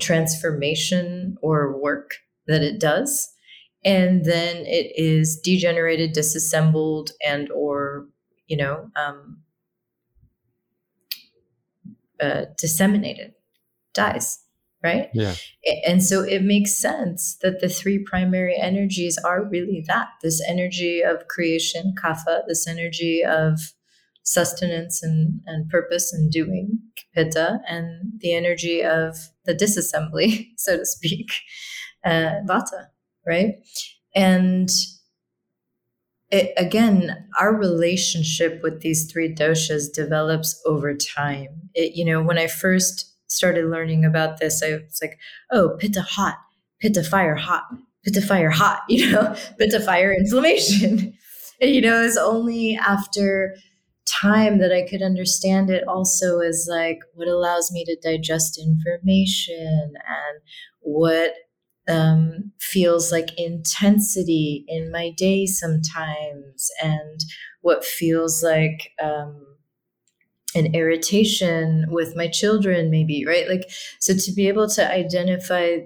transformation, 0.00 1.36
or 1.42 1.80
work 1.80 2.14
that 2.46 2.62
it 2.62 2.80
does. 2.80 3.32
And 3.84 4.24
then 4.24 4.58
it 4.66 4.92
is 4.96 5.40
degenerated, 5.40 6.12
disassembled, 6.12 7.10
and 7.26 7.50
or 7.50 8.06
you 8.46 8.56
know 8.56 8.90
um, 8.96 9.38
uh, 12.20 12.46
disseminated, 12.56 13.34
dies 13.92 14.38
right? 14.82 15.08
Yeah. 15.14 15.34
And 15.86 16.02
so 16.02 16.22
it 16.22 16.42
makes 16.42 16.76
sense 16.76 17.36
that 17.42 17.60
the 17.60 17.68
three 17.68 17.98
primary 18.04 18.56
energies 18.60 19.16
are 19.18 19.44
really 19.44 19.84
that 19.86 20.08
this 20.22 20.42
energy 20.46 21.02
of 21.02 21.28
creation, 21.28 21.94
kapha, 22.02 22.42
this 22.48 22.66
energy 22.66 23.22
of 23.24 23.60
sustenance 24.24 25.02
and, 25.02 25.40
and 25.46 25.68
purpose 25.68 26.12
and 26.12 26.30
doing, 26.30 26.78
pitta, 27.14 27.60
and 27.68 28.12
the 28.18 28.34
energy 28.34 28.82
of 28.82 29.16
the 29.44 29.54
disassembly, 29.54 30.46
so 30.56 30.78
to 30.78 30.86
speak, 30.86 31.32
uh, 32.04 32.40
vata, 32.46 32.86
right? 33.26 33.54
And 34.14 34.68
it, 36.30 36.52
again, 36.56 37.28
our 37.38 37.54
relationship 37.54 38.60
with 38.62 38.80
these 38.80 39.10
three 39.10 39.32
doshas 39.32 39.92
develops 39.92 40.60
over 40.64 40.96
time. 40.96 41.68
It, 41.74 41.94
you 41.94 42.04
know, 42.04 42.22
when 42.22 42.38
I 42.38 42.46
first 42.46 43.12
started 43.28 43.66
learning 43.66 44.04
about 44.04 44.38
this, 44.38 44.62
I 44.62 44.72
was 44.72 44.98
like, 45.02 45.18
oh, 45.50 45.76
pitta 45.78 46.00
hot, 46.00 46.38
pitta 46.80 47.04
fire 47.04 47.34
hot, 47.34 47.64
pitta 48.04 48.22
fire 48.22 48.50
hot, 48.50 48.82
you 48.88 49.10
know, 49.10 49.36
pitta 49.58 49.80
fire 49.80 50.12
inflammation. 50.12 51.16
and, 51.60 51.70
you 51.70 51.80
know, 51.80 52.02
it's 52.02 52.16
only 52.16 52.76
after 52.76 53.54
time 54.06 54.58
that 54.58 54.72
I 54.72 54.86
could 54.88 55.02
understand 55.02 55.70
it 55.70 55.86
also 55.86 56.40
as 56.40 56.66
like 56.68 57.00
what 57.14 57.28
allows 57.28 57.70
me 57.72 57.84
to 57.84 57.96
digest 58.02 58.58
information 58.58 59.92
and 59.96 60.40
what 60.80 61.34
um, 61.88 62.52
feels 62.60 63.10
like 63.10 63.38
intensity 63.38 64.64
in 64.68 64.90
my 64.90 65.10
day 65.16 65.46
sometimes 65.46 66.70
and 66.82 67.20
what 67.60 67.84
feels 67.84 68.42
like 68.42 68.90
um, 69.02 69.44
an 70.54 70.74
irritation 70.74 71.86
with 71.88 72.14
my 72.16 72.28
children 72.28 72.90
maybe 72.90 73.24
right? 73.26 73.48
Like 73.48 73.70
so 74.00 74.14
to 74.14 74.32
be 74.32 74.48
able 74.48 74.68
to 74.70 74.90
identify 74.90 75.78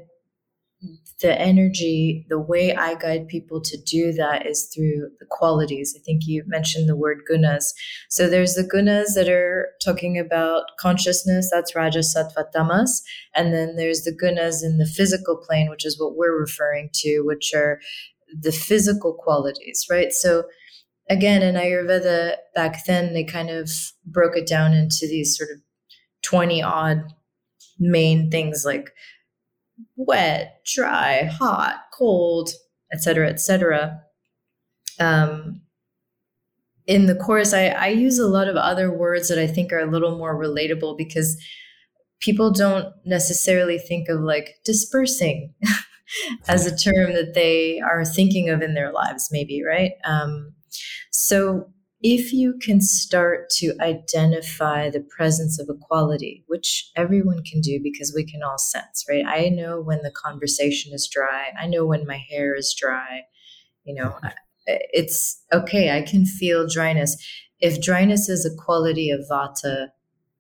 the 1.23 1.41
energy 1.41 2.27
the 2.29 2.39
way 2.39 2.75
i 2.75 2.95
guide 2.95 3.27
people 3.27 3.61
to 3.61 3.77
do 3.87 4.13
that 4.13 4.47
is 4.47 4.71
through 4.75 5.09
the 5.19 5.27
qualities. 5.31 5.95
I 5.97 6.01
think 6.05 6.23
you 6.27 6.43
mentioned 6.47 6.89
the 6.89 6.97
word 6.97 7.23
gunas. 7.31 7.73
So 8.09 8.29
there's 8.29 8.55
the 8.55 8.65
gunas 8.65 9.15
that 9.15 9.29
are 9.29 9.69
talking 9.85 10.19
about 10.19 10.65
consciousness 10.79 11.51
that's 11.51 11.75
rajas 11.75 12.15
sattva 12.17 12.51
tamas 12.53 13.03
and 13.35 13.53
then 13.53 13.77
there's 13.77 14.03
the 14.03 14.13
gunas 14.13 14.65
in 14.65 14.79
the 14.79 14.87
physical 14.87 15.37
plane 15.37 15.71
which 15.71 15.85
is 15.85 16.01
what 16.01 16.17
we're 16.17 16.39
referring 16.39 16.91
to 16.95 17.23
which 17.23 17.53
are 17.55 17.81
the 18.39 18.53
physical 18.53 19.15
qualities 19.15 19.87
right? 19.91 20.13
So 20.13 20.45
again 21.09 21.43
in 21.43 21.55
ayurveda 21.55 22.37
back 22.55 22.85
then 22.87 23.13
they 23.13 23.25
kind 23.25 23.51
of 23.51 23.71
broke 24.05 24.37
it 24.37 24.47
down 24.47 24.73
into 24.73 25.07
these 25.09 25.37
sort 25.37 25.51
of 25.51 25.59
20 26.23 26.63
odd 26.63 27.13
main 27.79 28.31
things 28.31 28.65
like 28.65 28.91
wet 29.97 30.61
dry 30.67 31.25
hot 31.25 31.85
cold 31.93 32.51
etc 32.93 33.29
etc 33.29 34.01
um, 34.99 35.61
in 36.87 37.07
the 37.07 37.15
course 37.15 37.53
I, 37.53 37.67
I 37.69 37.89
use 37.89 38.19
a 38.19 38.29
lot 38.29 38.49
of 38.49 38.57
other 38.57 38.91
words 38.91 39.29
that 39.29 39.39
i 39.39 39.47
think 39.47 39.73
are 39.73 39.81
a 39.81 39.91
little 39.91 40.17
more 40.17 40.39
relatable 40.39 40.97
because 40.97 41.37
people 42.21 42.51
don't 42.51 42.95
necessarily 43.05 43.79
think 43.79 44.09
of 44.09 44.21
like 44.21 44.57
dispersing 44.65 45.55
as 46.49 46.67
a 46.67 46.77
term 46.77 47.13
that 47.15 47.35
they 47.35 47.81
are 47.81 48.05
thinking 48.05 48.49
of 48.49 48.63
in 48.63 48.75
their 48.75 48.93
lives 48.93 49.29
maybe 49.31 49.63
right? 49.65 49.93
Um, 50.05 50.55
so, 51.11 51.71
if 52.09 52.33
you 52.33 52.55
can 52.63 52.81
start 52.81 53.51
to 53.51 53.75
identify 53.81 54.89
the 54.89 55.01
presence 55.01 55.59
of 55.59 55.69
equality, 55.69 56.45
which 56.47 56.93
everyone 56.95 57.43
can 57.43 57.61
do 57.61 57.81
because 57.83 58.13
we 58.15 58.25
can 58.25 58.45
all 58.45 58.59
sense, 58.59 59.05
right? 59.11 59.25
I 59.27 59.49
know 59.49 59.81
when 59.81 60.03
the 60.03 60.13
conversation 60.13 60.93
is 60.95 61.11
dry, 61.13 61.49
I 61.61 61.67
know 61.67 61.85
when 61.85 62.07
my 62.07 62.23
hair 62.31 62.55
is 62.55 62.73
dry, 62.79 63.23
you 63.83 63.93
know, 63.93 64.11
mm-hmm. 64.11 64.29
it's 64.67 65.43
okay, 65.53 65.99
I 65.99 66.03
can 66.03 66.27
feel 66.27 66.69
dryness. 66.69 67.17
If 67.59 67.83
dryness 67.83 68.29
is 68.29 68.47
a 68.47 68.55
quality 68.57 69.11
of 69.11 69.27
vata 69.29 69.89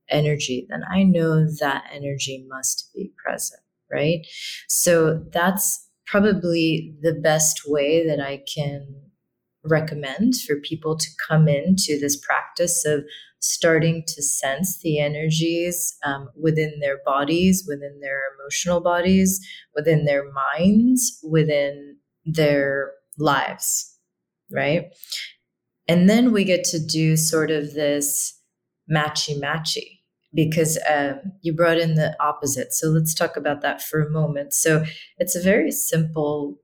energy, 0.08 0.68
then 0.70 0.84
I 0.88 1.02
know 1.02 1.48
that 1.58 1.82
energy 1.92 2.46
must 2.48 2.92
be 2.94 3.10
present, 3.20 3.60
right? 3.90 4.24
So, 4.68 5.24
that's 5.32 5.84
probably 6.06 6.94
the 7.02 7.14
best 7.14 7.62
way 7.66 8.06
that 8.06 8.20
I 8.20 8.44
can 8.54 9.05
recommend 9.68 10.34
for 10.46 10.56
people 10.56 10.96
to 10.96 11.08
come 11.28 11.48
into 11.48 11.98
this 12.00 12.16
practice 12.16 12.84
of 12.84 13.04
starting 13.40 14.02
to 14.06 14.22
sense 14.22 14.80
the 14.80 14.98
energies 14.98 15.96
um, 16.04 16.28
within 16.40 16.78
their 16.80 16.98
bodies, 17.04 17.64
within 17.68 18.00
their 18.00 18.20
emotional 18.34 18.80
bodies, 18.80 19.40
within 19.74 20.04
their 20.04 20.24
minds, 20.32 21.18
within 21.22 21.96
their 22.24 22.92
lives, 23.18 23.98
right? 24.50 24.86
And 25.88 26.08
then 26.08 26.32
we 26.32 26.44
get 26.44 26.64
to 26.64 26.78
do 26.84 27.16
sort 27.16 27.50
of 27.50 27.74
this 27.74 28.40
matchy 28.90 29.40
matchy 29.40 30.00
because 30.34 30.78
um, 30.90 31.20
you 31.42 31.52
brought 31.52 31.78
in 31.78 31.94
the 31.94 32.14
opposite. 32.22 32.72
So 32.72 32.88
let's 32.88 33.14
talk 33.14 33.36
about 33.36 33.62
that 33.62 33.80
for 33.80 34.00
a 34.00 34.10
moment. 34.10 34.52
So 34.52 34.84
it's 35.18 35.36
a 35.36 35.42
very 35.42 35.70
simple 35.70 36.58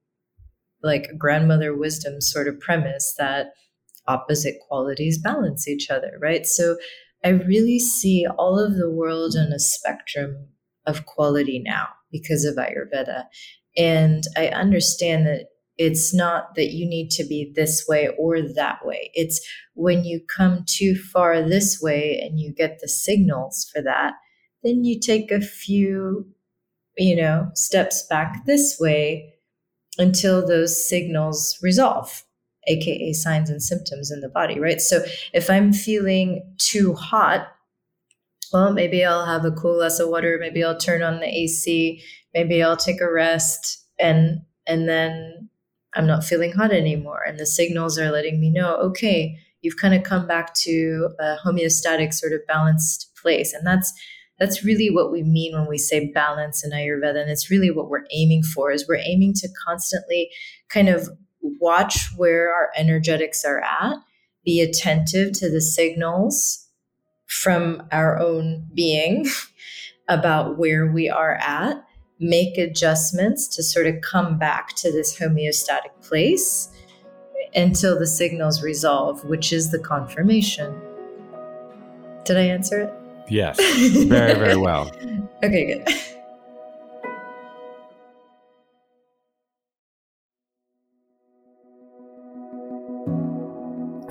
like 0.82 1.08
grandmother 1.18 1.76
wisdom 1.76 2.20
sort 2.20 2.48
of 2.48 2.60
premise 2.60 3.14
that 3.18 3.52
opposite 4.06 4.56
qualities 4.66 5.18
balance 5.22 5.68
each 5.68 5.90
other, 5.90 6.18
right? 6.20 6.46
So 6.46 6.76
I 7.24 7.30
really 7.30 7.78
see 7.78 8.26
all 8.38 8.58
of 8.58 8.76
the 8.76 8.90
world 8.90 9.34
on 9.36 9.52
a 9.52 9.58
spectrum 9.58 10.48
of 10.86 11.06
quality 11.06 11.62
now 11.64 11.88
because 12.10 12.44
of 12.44 12.56
Ayurveda. 12.56 13.24
And 13.76 14.24
I 14.36 14.48
understand 14.48 15.26
that 15.26 15.46
it's 15.78 16.12
not 16.12 16.54
that 16.56 16.72
you 16.72 16.86
need 16.86 17.10
to 17.10 17.24
be 17.24 17.50
this 17.54 17.86
way 17.88 18.08
or 18.18 18.42
that 18.42 18.84
way. 18.84 19.10
It's 19.14 19.40
when 19.74 20.04
you 20.04 20.20
come 20.36 20.64
too 20.66 20.94
far 20.94 21.42
this 21.42 21.80
way 21.80 22.20
and 22.20 22.38
you 22.38 22.52
get 22.52 22.80
the 22.80 22.88
signals 22.88 23.68
for 23.72 23.80
that, 23.82 24.12
then 24.62 24.84
you 24.84 25.00
take 25.00 25.30
a 25.30 25.40
few, 25.40 26.26
you 26.98 27.16
know, 27.16 27.50
steps 27.54 28.06
back 28.08 28.44
this 28.44 28.76
way 28.78 29.31
until 29.98 30.46
those 30.46 30.88
signals 30.88 31.58
resolve, 31.62 32.24
aka 32.66 33.12
signs 33.12 33.50
and 33.50 33.62
symptoms 33.62 34.10
in 34.10 34.20
the 34.20 34.28
body, 34.28 34.58
right? 34.58 34.80
So 34.80 35.04
if 35.32 35.50
I'm 35.50 35.72
feeling 35.72 36.54
too 36.58 36.94
hot, 36.94 37.48
well, 38.52 38.72
maybe 38.72 39.04
I'll 39.04 39.26
have 39.26 39.44
a 39.44 39.50
cool 39.50 39.76
glass 39.76 39.98
of 39.98 40.08
water, 40.08 40.38
maybe 40.40 40.62
I'll 40.62 40.76
turn 40.76 41.02
on 41.02 41.20
the 41.20 41.26
AC, 41.26 42.02
maybe 42.34 42.62
I'll 42.62 42.76
take 42.76 43.00
a 43.00 43.10
rest 43.10 43.84
and 43.98 44.42
and 44.66 44.88
then 44.88 45.48
I'm 45.94 46.06
not 46.06 46.24
feeling 46.24 46.52
hot 46.52 46.72
anymore 46.72 47.22
and 47.26 47.38
the 47.38 47.46
signals 47.46 47.98
are 47.98 48.10
letting 48.10 48.40
me 48.40 48.50
know, 48.50 48.76
okay, 48.76 49.36
you've 49.62 49.76
kind 49.76 49.94
of 49.94 50.02
come 50.02 50.26
back 50.26 50.54
to 50.54 51.10
a 51.18 51.36
homeostatic 51.44 52.12
sort 52.12 52.32
of 52.32 52.40
balanced 52.46 53.10
place. 53.20 53.52
And 53.54 53.66
that's 53.66 53.92
that's 54.42 54.64
really 54.64 54.90
what 54.90 55.12
we 55.12 55.22
mean 55.22 55.52
when 55.52 55.68
we 55.68 55.78
say 55.78 56.10
balance 56.10 56.64
in 56.64 56.72
ayurveda 56.72 57.20
and 57.20 57.30
it's 57.30 57.48
really 57.48 57.70
what 57.70 57.88
we're 57.88 58.04
aiming 58.10 58.42
for 58.42 58.72
is 58.72 58.88
we're 58.88 58.96
aiming 58.96 59.32
to 59.32 59.48
constantly 59.64 60.28
kind 60.68 60.88
of 60.88 61.08
watch 61.60 62.08
where 62.16 62.52
our 62.52 62.70
energetics 62.76 63.44
are 63.44 63.60
at 63.60 63.94
be 64.44 64.60
attentive 64.60 65.32
to 65.32 65.48
the 65.48 65.60
signals 65.60 66.66
from 67.28 67.84
our 67.92 68.18
own 68.18 68.66
being 68.74 69.24
about 70.08 70.58
where 70.58 70.90
we 70.90 71.08
are 71.08 71.36
at 71.36 71.80
make 72.18 72.58
adjustments 72.58 73.46
to 73.46 73.62
sort 73.62 73.86
of 73.86 74.00
come 74.00 74.38
back 74.38 74.74
to 74.74 74.90
this 74.90 75.16
homeostatic 75.16 75.92
place 76.02 76.68
until 77.54 77.96
the 77.96 78.08
signals 78.08 78.60
resolve 78.60 79.24
which 79.24 79.52
is 79.52 79.70
the 79.70 79.78
confirmation. 79.78 80.76
Did 82.24 82.38
i 82.38 82.42
answer 82.42 82.80
it 82.80 83.01
Yes, 83.28 83.58
very, 84.06 84.34
very 84.34 84.56
well. 84.56 84.90
okay, 85.42 85.82
good. 85.84 85.88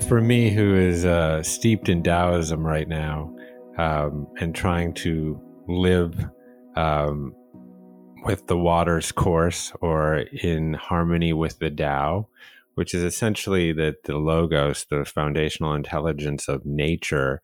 For 0.08 0.20
me, 0.20 0.50
who 0.50 0.74
is 0.74 1.04
uh, 1.04 1.42
steeped 1.42 1.88
in 1.88 2.02
Taoism 2.02 2.66
right 2.66 2.88
now 2.88 3.34
um, 3.78 4.26
and 4.40 4.54
trying 4.54 4.92
to 4.94 5.40
live 5.68 6.14
um, 6.76 7.34
with 8.24 8.46
the 8.46 8.56
water's 8.56 9.12
course 9.12 9.72
or 9.80 10.18
in 10.42 10.74
harmony 10.74 11.32
with 11.32 11.58
the 11.58 11.70
Tao, 11.70 12.28
which 12.74 12.94
is 12.94 13.02
essentially 13.02 13.72
that 13.72 14.04
the 14.04 14.16
logos, 14.16 14.86
the 14.90 15.04
foundational 15.04 15.74
intelligence 15.74 16.48
of 16.48 16.64
nature, 16.64 17.42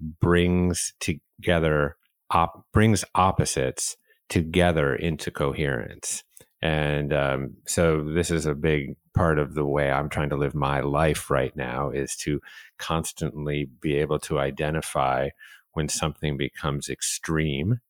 brings 0.00 0.92
together 1.00 1.96
op- 2.30 2.66
brings 2.72 3.04
opposites 3.14 3.96
together 4.28 4.94
into 4.94 5.30
coherence. 5.30 6.24
And 6.62 7.12
um, 7.12 7.56
so 7.66 8.02
this 8.02 8.30
is 8.30 8.46
a 8.46 8.54
big 8.54 8.96
part 9.14 9.38
of 9.38 9.54
the 9.54 9.64
way 9.64 9.90
I'm 9.90 10.08
trying 10.08 10.30
to 10.30 10.36
live 10.36 10.54
my 10.54 10.80
life 10.80 11.30
right 11.30 11.54
now 11.54 11.90
is 11.90 12.16
to 12.16 12.40
constantly 12.78 13.68
be 13.80 13.96
able 13.96 14.18
to 14.20 14.38
identify 14.38 15.28
when 15.72 15.88
something 15.88 16.36
becomes 16.36 16.88
extreme 16.88 17.80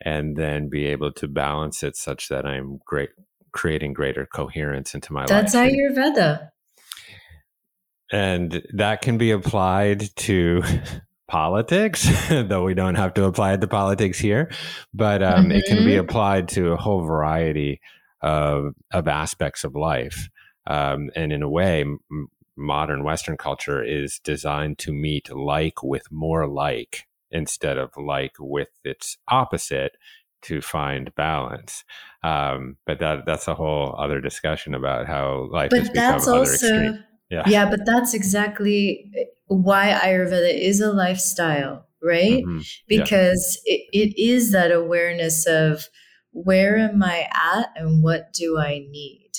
and 0.00 0.36
then 0.36 0.68
be 0.68 0.86
able 0.86 1.12
to 1.12 1.28
balance 1.28 1.82
it 1.82 1.96
such 1.96 2.28
that 2.28 2.44
I'm 2.44 2.80
great 2.84 3.10
creating 3.52 3.92
greater 3.92 4.26
coherence 4.26 4.94
into 4.94 5.12
my 5.12 5.26
That's 5.26 5.54
life. 5.54 5.72
That's 5.72 6.18
Ayurveda. 6.18 6.50
And 8.10 8.62
that 8.74 9.00
can 9.02 9.18
be 9.18 9.30
applied 9.30 10.14
to 10.16 10.62
politics, 11.28 12.08
though 12.28 12.64
we 12.64 12.74
don't 12.74 12.96
have 12.96 13.14
to 13.14 13.24
apply 13.24 13.52
it 13.52 13.60
to 13.60 13.68
politics 13.68 14.18
here, 14.18 14.50
but 14.92 15.22
um, 15.22 15.44
mm-hmm. 15.44 15.52
it 15.52 15.64
can 15.66 15.84
be 15.84 15.92
mm-hmm. 15.92 16.00
applied 16.00 16.48
to 16.48 16.72
a 16.72 16.76
whole 16.76 17.02
variety 17.02 17.80
of, 18.22 18.74
of 18.92 19.06
aspects 19.06 19.62
of 19.62 19.74
life. 19.74 20.28
Um, 20.66 21.10
and 21.14 21.32
in 21.32 21.42
a 21.42 21.48
way, 21.48 21.82
m- 21.82 22.28
modern 22.56 23.04
Western 23.04 23.36
culture 23.36 23.82
is 23.82 24.18
designed 24.18 24.78
to 24.78 24.92
meet 24.92 25.34
like 25.34 25.82
with 25.82 26.10
more 26.10 26.46
like 26.48 27.06
instead 27.30 27.78
of 27.78 27.90
like 27.96 28.32
with 28.40 28.68
its 28.84 29.18
opposite 29.28 29.96
to 30.42 30.60
find 30.60 31.14
balance. 31.14 31.84
Um, 32.22 32.76
but 32.86 32.98
that 33.00 33.26
that's 33.26 33.48
a 33.48 33.54
whole 33.54 33.94
other 33.98 34.20
discussion 34.20 34.74
about 34.74 35.06
how 35.06 35.48
life 35.50 35.70
but 35.70 35.80
has 35.80 35.90
become 35.90 36.12
that's 36.12 36.28
other 36.28 36.38
also, 36.38 36.52
extreme. 36.52 37.04
Yeah. 37.30 37.44
yeah, 37.46 37.68
but 37.68 37.80
that's 37.84 38.14
exactly 38.14 39.10
why 39.46 39.98
Ayurveda 40.02 40.52
is 40.52 40.80
a 40.80 40.92
lifestyle, 40.92 41.86
right? 42.02 42.44
Mm-hmm. 42.44 42.60
Because 42.88 43.60
yeah. 43.66 43.74
it, 43.74 44.14
it 44.14 44.22
is 44.22 44.52
that 44.52 44.72
awareness 44.72 45.46
of 45.46 45.88
where 46.32 46.76
am 46.76 47.02
I 47.02 47.28
at 47.32 47.70
and 47.76 48.02
what 48.02 48.32
do 48.32 48.58
I 48.58 48.86
need? 48.90 49.30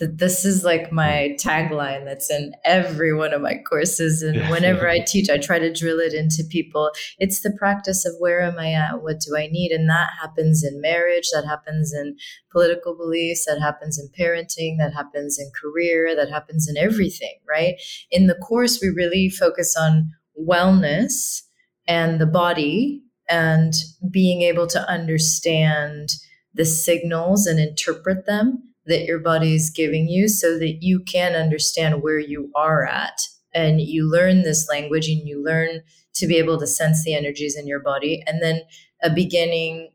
That 0.00 0.18
this 0.18 0.44
is 0.44 0.64
like 0.64 0.90
my 0.90 1.36
tagline 1.38 2.04
that's 2.04 2.30
in 2.30 2.52
every 2.64 3.14
one 3.14 3.32
of 3.32 3.42
my 3.42 3.56
courses. 3.68 4.22
And 4.22 4.48
whenever 4.50 4.88
i 4.88 4.98
teach 5.06 5.30
i 5.30 5.38
try 5.38 5.58
to 5.58 5.72
drill 5.72 6.00
it 6.00 6.12
into 6.12 6.42
people. 6.50 6.90
It's 7.18 7.42
the 7.42 7.52
practice 7.52 8.04
of 8.04 8.14
where 8.18 8.40
am 8.40 8.58
i 8.58 8.72
at? 8.72 9.02
What 9.02 9.20
do 9.20 9.36
i 9.36 9.46
need? 9.46 9.70
And 9.70 9.88
that 9.88 10.10
happens 10.20 10.64
in 10.64 10.80
marriage 10.80 11.28
that 11.32 11.44
happens 11.46 11.92
in 11.94 12.16
political 12.50 12.96
beliefs 12.96 13.44
that 13.46 13.60
happens 13.60 13.98
in 13.98 14.08
parenting 14.18 14.78
that 14.78 14.94
happens 14.94 15.38
in 15.38 15.50
career 15.60 16.16
that 16.16 16.30
happens 16.30 16.68
in 16.68 16.76
everything 16.76 17.38
right? 17.48 17.74
In 18.10 18.26
the 18.26 18.34
course 18.34 18.80
we 18.82 18.88
really 18.88 19.28
focus 19.28 19.76
on 19.78 20.10
wellness 20.40 21.42
and 21.86 22.20
the 22.20 22.26
body 22.26 23.02
and 23.28 23.74
being 24.10 24.42
able 24.42 24.66
to 24.66 24.88
understand 24.88 26.10
the 26.54 26.64
signals 26.64 27.46
and 27.46 27.60
interpret 27.60 28.26
them 28.26 28.69
that 28.90 29.06
your 29.06 29.18
body 29.18 29.54
is 29.54 29.70
giving 29.70 30.08
you 30.08 30.28
so 30.28 30.58
that 30.58 30.82
you 30.82 31.00
can 31.00 31.34
understand 31.34 32.02
where 32.02 32.18
you 32.18 32.50
are 32.54 32.86
at. 32.86 33.18
And 33.54 33.80
you 33.80 34.08
learn 34.08 34.42
this 34.42 34.68
language 34.68 35.08
and 35.08 35.26
you 35.26 35.42
learn 35.42 35.80
to 36.14 36.26
be 36.26 36.36
able 36.36 36.58
to 36.60 36.66
sense 36.66 37.02
the 37.04 37.14
energies 37.14 37.56
in 37.56 37.66
your 37.66 37.80
body 37.80 38.22
and 38.26 38.42
then 38.42 38.60
a 39.02 39.10
beginning 39.10 39.90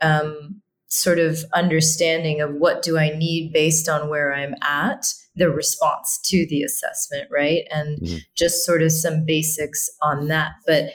um, 0.00 0.60
sort 0.88 1.18
of 1.18 1.44
understanding 1.52 2.40
of 2.40 2.54
what 2.54 2.82
do 2.82 2.96
i 2.96 3.10
need 3.10 3.52
based 3.52 3.88
on 3.88 4.08
where 4.08 4.32
i'm 4.32 4.54
at 4.62 5.04
the 5.36 5.50
response 5.50 6.18
to 6.24 6.46
the 6.48 6.62
assessment 6.62 7.28
right? 7.30 7.64
And 7.70 7.98
mm-hmm. 8.00 8.16
just 8.34 8.66
sort 8.66 8.82
of 8.82 8.90
some 8.90 9.24
basics 9.24 9.88
on 10.02 10.28
that. 10.28 10.52
But 10.66 10.90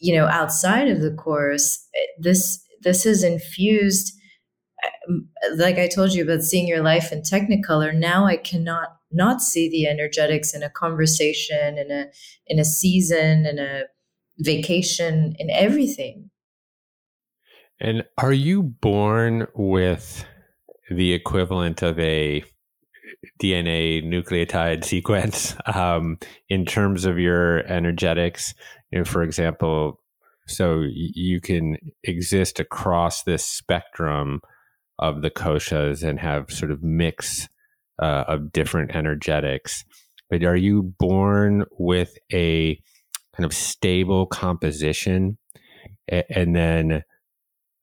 you 0.00 0.14
know 0.14 0.26
outside 0.26 0.88
of 0.88 1.00
the 1.00 1.12
course 1.12 1.86
this 2.18 2.60
this 2.82 3.06
is 3.06 3.22
infused 3.22 4.12
like 5.56 5.78
I 5.78 5.88
told 5.88 6.12
you 6.12 6.22
about 6.22 6.42
seeing 6.42 6.66
your 6.66 6.82
life 6.82 7.12
in 7.12 7.22
Technicolor, 7.22 7.94
now 7.94 8.26
I 8.26 8.36
cannot 8.36 8.96
not 9.10 9.42
see 9.42 9.68
the 9.68 9.86
energetics 9.86 10.54
in 10.54 10.62
a 10.62 10.70
conversation, 10.70 11.78
in 11.78 11.90
a 11.90 12.06
in 12.46 12.58
a 12.58 12.64
season, 12.64 13.46
in 13.46 13.58
a 13.58 13.82
vacation, 14.38 15.34
in 15.38 15.50
everything. 15.50 16.30
And 17.80 18.04
are 18.18 18.32
you 18.32 18.62
born 18.62 19.46
with 19.54 20.24
the 20.90 21.12
equivalent 21.12 21.82
of 21.82 21.98
a 21.98 22.44
DNA 23.40 24.04
nucleotide 24.04 24.84
sequence 24.84 25.56
um, 25.66 26.18
in 26.48 26.64
terms 26.64 27.04
of 27.04 27.18
your 27.18 27.66
energetics? 27.66 28.54
You 28.90 28.98
know, 28.98 29.04
for 29.04 29.22
example, 29.22 30.00
so 30.46 30.84
you 30.92 31.40
can 31.40 31.76
exist 32.04 32.60
across 32.60 33.22
this 33.24 33.44
spectrum 33.44 34.40
of 35.02 35.20
the 35.20 35.30
doshas 35.30 36.02
and 36.02 36.20
have 36.20 36.50
sort 36.50 36.70
of 36.70 36.82
mix 36.82 37.48
uh, 38.00 38.24
of 38.28 38.52
different 38.52 38.94
energetics. 38.94 39.84
But 40.30 40.44
are 40.44 40.56
you 40.56 40.94
born 40.98 41.64
with 41.78 42.16
a 42.32 42.80
kind 43.36 43.44
of 43.44 43.52
stable 43.52 44.26
composition, 44.26 45.36
and 46.08 46.54
then 46.56 47.02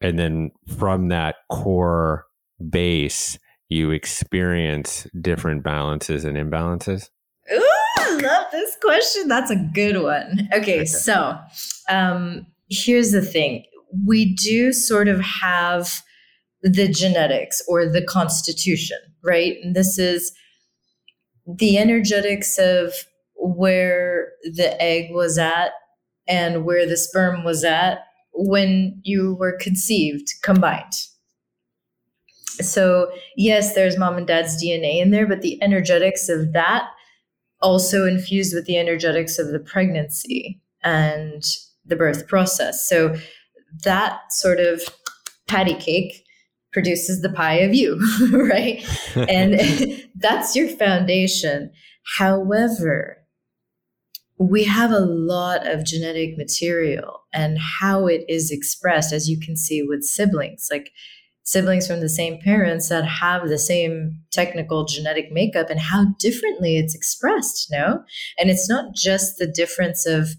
and 0.01 0.17
then 0.17 0.51
from 0.78 1.09
that 1.09 1.36
core 1.51 2.26
base, 2.70 3.38
you 3.67 3.91
experience 3.91 5.05
different 5.20 5.63
balances 5.63 6.24
and 6.24 6.38
imbalances? 6.38 7.09
Ooh, 7.53 7.72
I 7.97 8.15
love 8.15 8.47
this 8.51 8.78
question. 8.82 9.28
That's 9.28 9.51
a 9.51 9.57
good 9.74 10.01
one. 10.01 10.49
Okay, 10.53 10.86
so 10.86 11.38
um, 11.89 12.47
here's 12.70 13.11
the 13.11 13.22
thing 13.22 13.65
we 14.05 14.34
do 14.36 14.72
sort 14.72 15.07
of 15.07 15.20
have 15.20 16.01
the 16.62 16.88
genetics 16.88 17.62
or 17.68 17.86
the 17.86 18.03
constitution, 18.03 18.97
right? 19.24 19.57
And 19.64 19.76
this 19.76 19.97
is 19.97 20.34
the 21.45 21.78
energetics 21.78 22.57
of 22.57 22.93
where 23.36 24.30
the 24.43 24.80
egg 24.82 25.12
was 25.12 25.38
at 25.38 25.72
and 26.28 26.66
where 26.66 26.86
the 26.86 26.97
sperm 26.97 27.43
was 27.43 27.64
at 27.64 27.99
when 28.34 28.99
you 29.03 29.36
were 29.36 29.57
conceived 29.60 30.28
combined. 30.43 30.93
So, 32.62 33.10
yes, 33.38 33.74
there's 33.74 33.97
mom 33.97 34.18
and 34.18 34.28
dad's 34.28 34.62
DNA 34.62 35.01
in 35.01 35.12
there, 35.12 35.26
but 35.26 35.41
the 35.41 35.62
energetics 35.64 36.28
of 36.28 36.51
that 36.53 36.89
also 37.62 38.05
infused 38.05 38.53
with 38.53 38.66
the 38.66 38.78
energetics 38.78 39.39
of 39.39 39.51
the 39.51 39.60
pregnancy 39.60 40.62
and 40.84 41.43
the 41.86 41.95
birth 41.95 42.28
process. 42.28 42.88
So, 42.88 43.16
that 43.84 44.34
sort 44.34 44.60
of 44.60 44.82
patty 45.47 45.76
cake 45.76 46.24
produces 46.72 47.22
the 47.22 47.30
pie 47.30 47.59
of 47.59 47.74
you, 47.74 47.99
right? 48.32 48.84
and 49.30 49.59
that's 50.15 50.55
your 50.55 50.67
foundation. 50.67 51.72
However, 52.17 53.17
we 54.38 54.63
have 54.63 54.91
a 54.91 54.99
lot 54.99 55.67
of 55.67 55.86
genetic 55.86 56.38
material 56.38 57.24
and 57.34 57.57
how 57.59 58.07
it 58.07 58.24
is 58.30 58.51
expressed, 58.51 59.11
as 59.11 59.30
you 59.30 59.39
can 59.39 59.57
see 59.57 59.84
with 59.84 60.03
siblings, 60.03 60.70
like 60.72 60.91
siblings 61.43 61.88
from 61.88 61.99
the 61.99 62.09
same 62.09 62.39
parents 62.39 62.89
that 62.89 63.05
have 63.05 63.49
the 63.49 63.57
same 63.57 64.22
technical 64.32 64.86
genetic 64.86 65.32
makeup 65.32 65.70
and 65.70 65.80
how 65.80 66.05
differently 66.20 66.78
it's 66.78 66.95
expressed, 66.95 67.67
no? 67.72 68.03
And 68.38 68.49
it's 68.49 68.70
not 68.70 68.93
just 68.95 69.39
the 69.39 69.47
difference 69.47 70.05
of, 70.05 70.30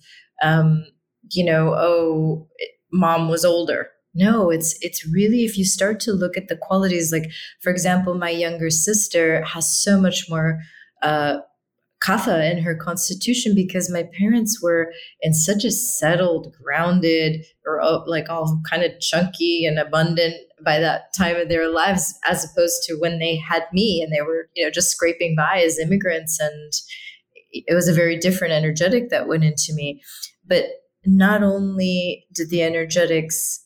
um, 0.43 0.87
you 1.33 1.45
know, 1.45 1.75
oh, 1.75 2.49
mom 2.93 3.29
was 3.29 3.45
older 3.45 3.89
no 4.15 4.51
it's 4.51 4.77
it's 4.81 5.07
really 5.07 5.45
if 5.45 5.57
you 5.57 5.65
start 5.65 6.01
to 6.01 6.13
look 6.13 6.37
at 6.37 6.49
the 6.49 6.57
qualities 6.57 7.13
like 7.13 7.31
for 7.61 7.71
example 7.71 8.15
my 8.15 8.31
younger 8.31 8.71
sister 8.71 9.43
has 9.43 9.73
so 9.83 10.01
much 10.01 10.29
more 10.29 10.59
uh 11.03 11.39
kapha 12.03 12.51
in 12.51 12.63
her 12.63 12.75
constitution 12.75 13.55
because 13.55 13.91
my 13.91 14.09
parents 14.19 14.63
were 14.63 14.91
in 15.21 15.35
such 15.35 15.65
a 15.65 15.71
settled 15.71 16.55
grounded 16.63 17.45
or 17.67 17.81
uh, 17.81 17.99
like 18.07 18.31
all 18.31 18.61
kind 18.69 18.83
of 18.83 18.99
chunky 19.01 19.67
and 19.67 19.79
abundant 19.79 20.35
by 20.65 20.79
that 20.79 21.13
time 21.15 21.37
of 21.37 21.49
their 21.51 21.71
lives 21.71 22.15
as 22.27 22.45
opposed 22.45 22.83
to 22.83 22.95
when 22.95 23.19
they 23.19 23.37
had 23.37 23.65
me 23.73 24.03
and 24.03 24.13
they 24.13 24.23
were 24.23 24.49
you 24.55 24.65
know 24.65 24.71
just 24.71 24.91
scraping 24.91 25.37
by 25.37 25.63
as 25.63 25.79
immigrants 25.79 26.41
and 26.41 26.73
it 27.53 27.75
was 27.75 27.89
a 27.89 27.93
very 27.93 28.17
different 28.17 28.53
energetic 28.53 29.11
that 29.11 29.29
went 29.29 29.45
into 29.45 29.73
me. 29.75 30.03
But 30.47 30.67
not 31.05 31.43
only 31.43 32.27
did 32.33 32.51
the 32.51 32.63
energetics 32.63 33.65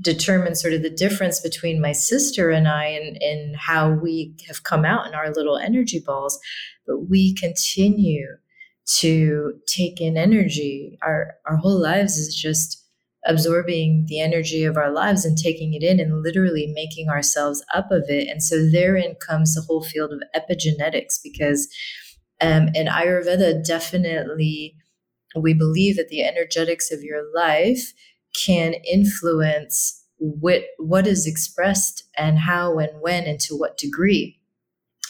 determine 0.00 0.54
sort 0.54 0.72
of 0.72 0.82
the 0.82 0.90
difference 0.90 1.40
between 1.40 1.80
my 1.80 1.92
sister 1.92 2.50
and 2.50 2.66
I 2.66 2.84
and, 2.86 3.16
and 3.22 3.56
how 3.56 3.90
we 3.90 4.34
have 4.46 4.62
come 4.62 4.84
out 4.84 5.06
in 5.06 5.14
our 5.14 5.30
little 5.30 5.58
energy 5.58 6.00
balls. 6.04 6.38
But 6.86 7.08
we 7.08 7.34
continue 7.34 8.26
to 8.98 9.54
take 9.66 10.00
in 10.00 10.16
energy. 10.16 10.98
Our 11.02 11.34
our 11.46 11.56
whole 11.56 11.80
lives 11.80 12.16
is 12.16 12.34
just 12.34 12.78
absorbing 13.26 14.06
the 14.08 14.20
energy 14.20 14.64
of 14.64 14.78
our 14.78 14.90
lives 14.90 15.26
and 15.26 15.36
taking 15.36 15.74
it 15.74 15.82
in 15.82 16.00
and 16.00 16.22
literally 16.22 16.72
making 16.74 17.10
ourselves 17.10 17.62
up 17.74 17.90
of 17.90 18.04
it. 18.08 18.28
And 18.28 18.42
so 18.42 18.68
therein 18.70 19.14
comes 19.16 19.54
the 19.54 19.60
whole 19.60 19.84
field 19.84 20.12
of 20.12 20.22
epigenetics 20.34 21.18
because 21.22 21.68
um, 22.40 22.70
and 22.74 22.88
Ayurveda 22.88 23.64
definitely 23.66 24.74
we 25.36 25.54
believe 25.54 25.96
that 25.96 26.08
the 26.08 26.24
energetics 26.24 26.90
of 26.90 27.02
your 27.02 27.22
life 27.34 27.92
can 28.36 28.74
influence 28.90 30.04
what 30.18 30.62
what 30.78 31.06
is 31.06 31.26
expressed 31.26 32.04
and 32.16 32.38
how 32.38 32.78
and 32.78 33.00
when 33.00 33.24
and 33.24 33.40
to 33.40 33.54
what 33.54 33.78
degree 33.78 34.40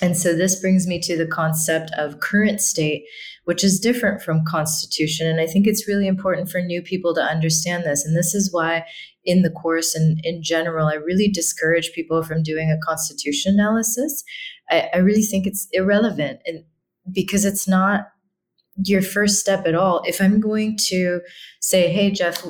and 0.02 0.16
so 0.16 0.34
this 0.34 0.58
brings 0.58 0.86
me 0.86 0.98
to 1.00 1.16
the 1.16 1.26
concept 1.26 1.90
of 1.96 2.20
current 2.20 2.60
state, 2.60 3.04
which 3.44 3.62
is 3.62 3.80
different 3.80 4.22
from 4.22 4.44
constitution. 4.46 5.26
And 5.26 5.40
I 5.40 5.46
think 5.46 5.66
it's 5.66 5.86
really 5.86 6.06
important 6.06 6.50
for 6.50 6.60
new 6.62 6.80
people 6.80 7.14
to 7.14 7.22
understand 7.22 7.84
this. 7.84 8.04
And 8.04 8.16
this 8.16 8.34
is 8.34 8.52
why 8.52 8.86
in 9.24 9.42
the 9.42 9.50
course 9.50 9.94
and 9.94 10.18
in 10.24 10.42
general, 10.42 10.86
I 10.86 10.94
really 10.94 11.28
discourage 11.28 11.92
people 11.92 12.22
from 12.22 12.42
doing 12.42 12.70
a 12.70 12.78
constitution 12.84 13.54
analysis. 13.54 14.24
I, 14.70 14.88
I 14.94 14.98
really 14.98 15.22
think 15.22 15.46
it's 15.46 15.68
irrelevant 15.72 16.40
and 16.46 16.64
because 17.12 17.44
it's 17.44 17.68
not 17.68 18.08
your 18.84 19.02
first 19.02 19.38
step 19.40 19.66
at 19.66 19.74
all. 19.74 20.02
If 20.06 20.22
I'm 20.22 20.40
going 20.40 20.78
to 20.88 21.20
say, 21.60 21.92
hey, 21.92 22.10
Jeff, 22.10 22.46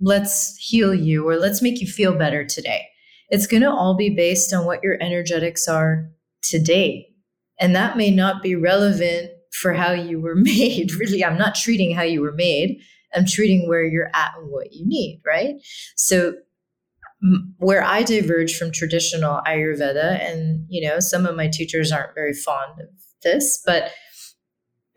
let's 0.00 0.56
heal 0.56 0.94
you 0.94 1.28
or 1.28 1.36
let's 1.36 1.62
make 1.62 1.80
you 1.80 1.86
feel 1.86 2.14
better 2.16 2.44
today, 2.44 2.86
it's 3.28 3.46
going 3.46 3.62
to 3.62 3.70
all 3.70 3.94
be 3.94 4.10
based 4.10 4.52
on 4.52 4.66
what 4.66 4.82
your 4.82 4.96
energetics 5.00 5.68
are 5.68 6.08
today. 6.42 7.06
And 7.60 7.76
that 7.76 7.96
may 7.96 8.10
not 8.10 8.42
be 8.42 8.54
relevant 8.54 9.30
for 9.52 9.72
how 9.72 9.92
you 9.92 10.20
were 10.20 10.34
made. 10.36 10.92
Really, 10.94 11.24
I'm 11.24 11.38
not 11.38 11.54
treating 11.54 11.94
how 11.94 12.02
you 12.02 12.20
were 12.20 12.32
made. 12.32 12.80
I'm 13.14 13.26
treating 13.26 13.68
where 13.68 13.84
you're 13.84 14.10
at 14.14 14.32
and 14.38 14.50
what 14.50 14.72
you 14.72 14.86
need, 14.86 15.20
right? 15.26 15.56
So 15.96 16.34
where 17.58 17.82
I 17.82 18.02
diverge 18.02 18.56
from 18.56 18.72
traditional 18.72 19.42
Ayurveda, 19.46 20.20
and 20.24 20.64
you 20.68 20.88
know, 20.88 21.00
some 21.00 21.26
of 21.26 21.36
my 21.36 21.48
teachers 21.48 21.92
aren't 21.92 22.14
very 22.14 22.32
fond 22.32 22.80
of 22.80 22.88
this, 23.22 23.62
but 23.66 23.92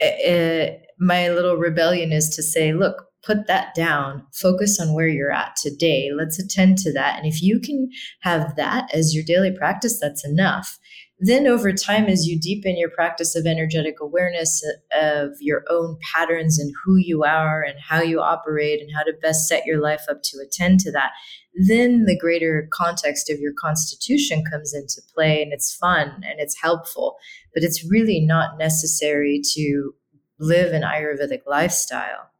uh, 0.01 0.67
my 0.99 1.29
little 1.29 1.55
rebellion 1.55 2.11
is 2.11 2.29
to 2.35 2.43
say, 2.43 2.71
look, 2.71 3.07
put 3.23 3.47
that 3.47 3.73
down, 3.73 4.25
focus 4.33 4.79
on 4.79 4.93
where 4.93 5.07
you're 5.07 5.31
at 5.31 5.55
today. 5.55 6.11
Let's 6.13 6.39
attend 6.39 6.77
to 6.79 6.93
that. 6.93 7.17
And 7.17 7.25
if 7.25 7.41
you 7.41 7.59
can 7.59 7.89
have 8.21 8.55
that 8.57 8.93
as 8.93 9.15
your 9.15 9.23
daily 9.23 9.51
practice, 9.51 9.99
that's 9.99 10.25
enough 10.25 10.79
then 11.25 11.47
over 11.47 11.71
time 11.71 12.05
as 12.05 12.27
you 12.27 12.37
deepen 12.37 12.77
your 12.77 12.89
practice 12.89 13.33
of 13.35 13.45
energetic 13.45 13.95
awareness 14.01 14.61
uh, 14.95 15.23
of 15.23 15.37
your 15.39 15.63
own 15.69 15.97
patterns 16.13 16.59
and 16.59 16.73
who 16.83 16.97
you 16.97 17.23
are 17.23 17.61
and 17.63 17.79
how 17.79 18.01
you 18.01 18.19
operate 18.19 18.81
and 18.81 18.89
how 18.93 19.03
to 19.03 19.13
best 19.21 19.47
set 19.47 19.65
your 19.65 19.79
life 19.81 20.03
up 20.09 20.21
to 20.23 20.37
attend 20.39 20.79
to 20.81 20.91
that 20.91 21.11
then 21.55 22.05
the 22.05 22.17
greater 22.17 22.67
context 22.73 23.29
of 23.29 23.39
your 23.39 23.53
constitution 23.53 24.43
comes 24.51 24.73
into 24.73 25.01
play 25.13 25.41
and 25.41 25.53
it's 25.53 25.73
fun 25.75 26.07
and 26.25 26.39
it's 26.39 26.59
helpful 26.61 27.15
but 27.53 27.63
it's 27.63 27.89
really 27.89 28.19
not 28.19 28.57
necessary 28.57 29.39
to 29.43 29.93
live 30.39 30.73
an 30.73 30.81
ayurvedic 30.81 31.41
lifestyle 31.47 32.32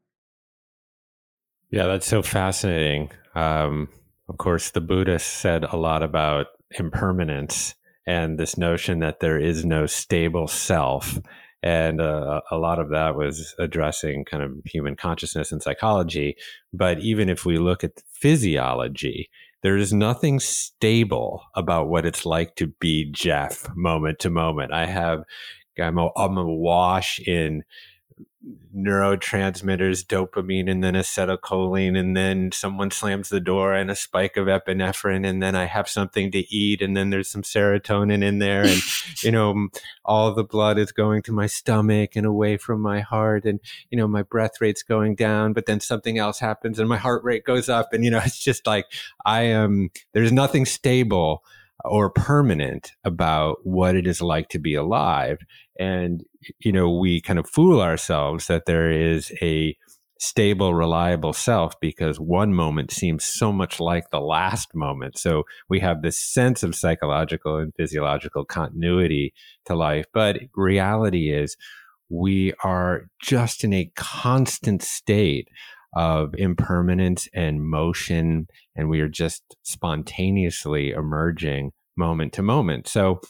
yeah 1.74 1.88
that's 1.88 2.08
so 2.08 2.22
fascinating 2.22 3.10
um, 3.36 3.90
of 4.30 4.38
course 4.38 4.72
the 4.72 4.82
buddhists 4.82 5.30
said 5.30 5.64
a 5.66 5.76
lot 5.76 6.04
about 6.04 6.48
impermanence 6.80 7.76
and 8.06 8.38
this 8.38 8.58
notion 8.58 9.00
that 9.00 9.20
there 9.20 9.40
is 9.40 9.66
no 9.66 9.86
stable 9.86 10.48
self. 10.48 11.20
And 11.62 12.02
uh, 12.02 12.42
a 12.52 12.58
lot 12.58 12.80
of 12.80 12.90
that 12.90 13.16
was 13.16 13.56
addressing 13.58 14.26
kind 14.26 14.44
of 14.44 14.52
human 14.66 14.96
consciousness 14.96 15.52
and 15.52 15.64
psychology. 15.64 16.36
But 16.74 17.00
even 17.00 17.30
if 17.30 17.46
we 17.46 17.58
look 17.58 17.84
at 17.84 18.04
physiology, 18.12 19.30
there 19.62 19.78
is 19.78 19.94
nothing 19.94 20.42
stable 20.42 21.42
about 21.56 21.88
what 21.88 22.06
it's 22.06 22.26
like 22.26 22.58
to 22.58 22.68
be 22.68 23.10
Jeff 23.12 23.66
moment 23.76 24.20
to 24.20 24.30
moment. 24.30 24.74
I 24.74 24.86
have, 24.86 25.24
I'm, 25.80 25.98
a, 25.98 26.10
I'm 26.18 26.38
in 27.26 27.64
neurotransmitters, 28.76 30.06
dopamine, 30.06 30.70
and 30.70 30.84
then 30.84 30.96
acetylcholine, 30.96 31.98
and 31.98 32.16
then 32.18 32.52
someone 32.52 32.92
slams 32.92 33.30
the 33.30 33.40
door 33.40 33.74
and 33.74 33.90
a 33.90 33.96
spike 33.96 34.36
of 34.36 34.48
epinephrine, 34.48 35.26
and 35.26 35.42
then 35.42 35.56
I 35.56 35.66
have 35.66 35.88
something 35.88 36.32
to 36.32 36.40
eat, 36.54 36.82
and 36.82 36.96
then 36.96 37.10
there's 37.10 37.30
some 37.30 37.44
serotonin 37.44 38.24
in 38.24 38.40
there, 38.40 38.64
and 38.64 38.82
you 39.24 39.32
know, 39.32 39.70
all 40.04 40.34
the 40.34 40.44
blood 40.44 40.78
is 40.78 40.92
going 40.92 41.22
to 41.24 41.32
my 41.32 41.48
stomach 41.48 42.16
and 42.16 42.26
away 42.26 42.58
from 42.58 42.82
my 42.82 43.00
heart, 43.00 43.46
and 43.46 43.60
you 43.90 43.98
know, 43.98 44.08
my 44.08 44.24
breath 44.24 44.60
rate's 44.60 44.84
going 44.84 45.16
down, 45.16 45.54
but 45.54 45.66
then 45.66 45.80
something 45.80 46.18
else 46.18 46.40
happens 46.40 46.80
and 46.80 46.90
my 46.90 46.98
heart 46.98 47.24
rate 47.24 47.46
goes 47.46 47.70
up, 47.70 47.94
and 47.94 48.04
you 48.04 48.12
know, 48.12 48.22
it's 48.26 48.40
just 48.40 48.68
like 48.68 48.86
I 49.26 49.44
am. 49.44 49.90
There's 50.14 50.32
nothing 50.32 50.66
stable 50.66 51.44
or 51.86 52.10
permanent 52.10 52.94
about 53.04 53.66
what 53.66 53.96
it 53.96 54.08
is 54.08 54.22
like 54.22 54.50
to 54.50 54.60
be 54.60 54.76
alive. 54.76 55.40
And, 55.80 56.24
you 56.60 56.72
know, 56.72 56.90
we 56.90 57.22
kind 57.22 57.40
of 57.40 57.50
fool 57.50 57.82
ourselves 57.82 58.48
that 58.48 58.66
there 58.66 58.92
is 58.92 59.32
a 59.42 59.76
stable, 60.20 60.74
reliable 60.74 61.34
self 61.34 61.78
because 61.82 62.18
one 62.20 62.54
moment 62.54 62.92
seems 62.92 63.26
so 63.26 63.52
much 63.52 63.80
like 63.80 64.10
the 64.10 64.22
last 64.22 64.74
moment. 64.74 65.18
So 65.18 65.44
we 65.70 65.82
have 65.82 66.02
this 66.02 66.18
sense 66.18 66.64
of 66.64 66.76
psychological 66.76 67.58
and 67.58 67.74
physiological 67.76 68.46
continuity 68.46 69.34
to 69.66 69.76
life. 69.76 70.06
But 70.14 70.40
reality 70.56 71.30
is 71.30 71.58
we 72.10 72.54
are 72.64 73.08
just 73.22 73.64
in 73.64 73.74
a 73.74 73.92
constant 73.96 74.82
state 74.82 75.50
of 75.96 76.34
impermanence 76.38 77.28
and 77.34 77.64
motion, 77.64 78.48
and 78.76 78.90
we 78.90 79.02
are 79.02 79.10
just 79.10 79.44
spontaneously 79.64 80.92
emerging 80.92 81.72
moment 81.98 82.34
to 82.34 82.42
moment. 82.42 82.88
So, 82.88 83.22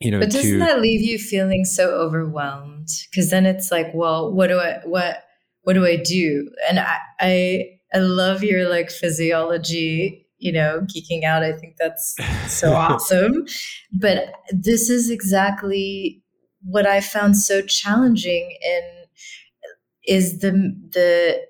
you 0.00 0.10
know, 0.10 0.20
but 0.20 0.30
doesn't 0.30 0.52
to, 0.52 0.58
that 0.58 0.80
leave 0.80 1.02
you 1.02 1.18
feeling 1.18 1.64
so 1.64 1.90
overwhelmed? 1.90 2.88
Because 3.10 3.30
then 3.30 3.46
it's 3.46 3.70
like, 3.70 3.90
well, 3.94 4.32
what 4.32 4.48
do 4.48 4.58
I 4.58 4.80
what 4.84 5.24
what 5.62 5.74
do 5.74 5.84
I 5.86 5.96
do? 5.96 6.50
And 6.68 6.78
I 6.78 6.98
I, 7.20 7.64
I 7.94 7.98
love 7.98 8.42
your 8.42 8.68
like 8.68 8.90
physiology 8.90 10.28
you 10.38 10.52
know, 10.52 10.80
geeking 10.82 11.24
out. 11.24 11.42
I 11.42 11.52
think 11.52 11.76
that's 11.78 12.16
so 12.46 12.72
awesome. 12.74 13.44
But 13.92 14.32
this 14.50 14.88
is 14.88 15.10
exactly 15.10 16.22
what 16.62 16.86
I 16.86 17.00
found 17.00 17.36
so 17.36 17.62
challenging 17.62 18.56
in 18.62 18.82
is 20.06 20.38
the 20.38 20.50
the 20.92 21.40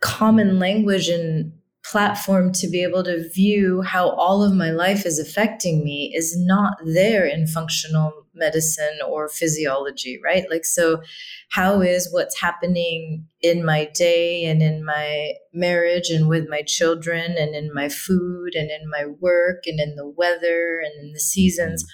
common 0.00 0.58
language 0.58 1.08
and 1.08 1.52
platform 1.84 2.52
to 2.52 2.68
be 2.68 2.82
able 2.82 3.02
to 3.02 3.28
view 3.30 3.82
how 3.82 4.10
all 4.10 4.42
of 4.42 4.54
my 4.54 4.70
life 4.70 5.04
is 5.04 5.18
affecting 5.18 5.82
me 5.82 6.12
is 6.14 6.36
not 6.38 6.74
there 6.84 7.26
in 7.26 7.46
functional 7.46 8.12
medicine 8.34 8.98
or 9.06 9.28
physiology, 9.28 10.20
right? 10.24 10.44
Like, 10.48 10.64
so 10.64 11.02
how 11.50 11.80
is 11.80 12.08
what's 12.12 12.40
happening 12.40 13.26
in 13.40 13.64
my 13.64 13.90
day 13.94 14.44
and 14.44 14.62
in 14.62 14.84
my 14.84 15.32
marriage 15.52 16.08
and 16.08 16.28
with 16.28 16.48
my 16.48 16.62
children 16.62 17.36
and 17.36 17.54
in 17.54 17.74
my 17.74 17.88
food 17.88 18.54
and 18.54 18.70
in 18.70 18.88
my 18.88 19.06
work 19.20 19.64
and 19.66 19.80
in 19.80 19.96
the 19.96 20.08
weather 20.08 20.80
and 20.84 21.04
in 21.04 21.12
the 21.12 21.20
seasons? 21.20 21.84
Mm. 21.84 21.88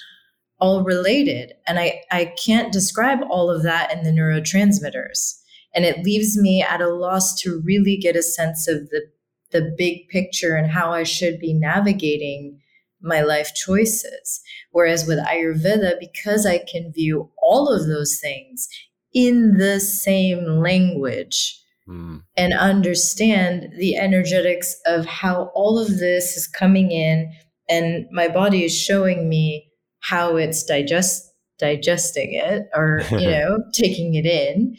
all 0.60 0.82
related 0.82 1.52
and 1.66 1.78
i 1.78 2.00
i 2.10 2.24
can't 2.44 2.72
describe 2.72 3.20
all 3.30 3.50
of 3.50 3.62
that 3.62 3.92
in 3.92 4.02
the 4.02 4.10
neurotransmitters 4.10 5.34
and 5.74 5.84
it 5.84 6.04
leaves 6.04 6.36
me 6.36 6.62
at 6.62 6.80
a 6.80 6.88
loss 6.88 7.40
to 7.40 7.60
really 7.64 7.96
get 7.96 8.16
a 8.16 8.22
sense 8.22 8.66
of 8.66 8.88
the 8.90 9.02
the 9.50 9.74
big 9.76 10.08
picture 10.08 10.56
and 10.56 10.70
how 10.70 10.92
I 10.92 11.04
should 11.04 11.38
be 11.38 11.54
navigating 11.54 12.60
my 13.00 13.20
life 13.20 13.54
choices. 13.54 14.40
Whereas 14.72 15.06
with 15.06 15.18
Ayurveda, 15.18 15.94
because 16.00 16.46
I 16.46 16.58
can 16.58 16.92
view 16.92 17.30
all 17.42 17.68
of 17.68 17.86
those 17.86 18.18
things 18.20 18.68
in 19.14 19.56
the 19.56 19.80
same 19.80 20.44
language 20.44 21.60
mm. 21.88 22.22
and 22.36 22.52
understand 22.52 23.72
the 23.76 23.96
energetics 23.96 24.76
of 24.86 25.06
how 25.06 25.50
all 25.54 25.78
of 25.78 25.98
this 25.98 26.36
is 26.36 26.46
coming 26.46 26.90
in, 26.90 27.32
and 27.68 28.06
my 28.10 28.28
body 28.28 28.64
is 28.64 28.76
showing 28.76 29.28
me 29.28 29.70
how 30.00 30.36
it's 30.36 30.62
digest 30.62 31.24
digesting 31.58 32.34
it 32.34 32.68
or 32.72 33.02
you 33.10 33.18
know 33.30 33.58
taking 33.72 34.14
it 34.14 34.24
in 34.24 34.76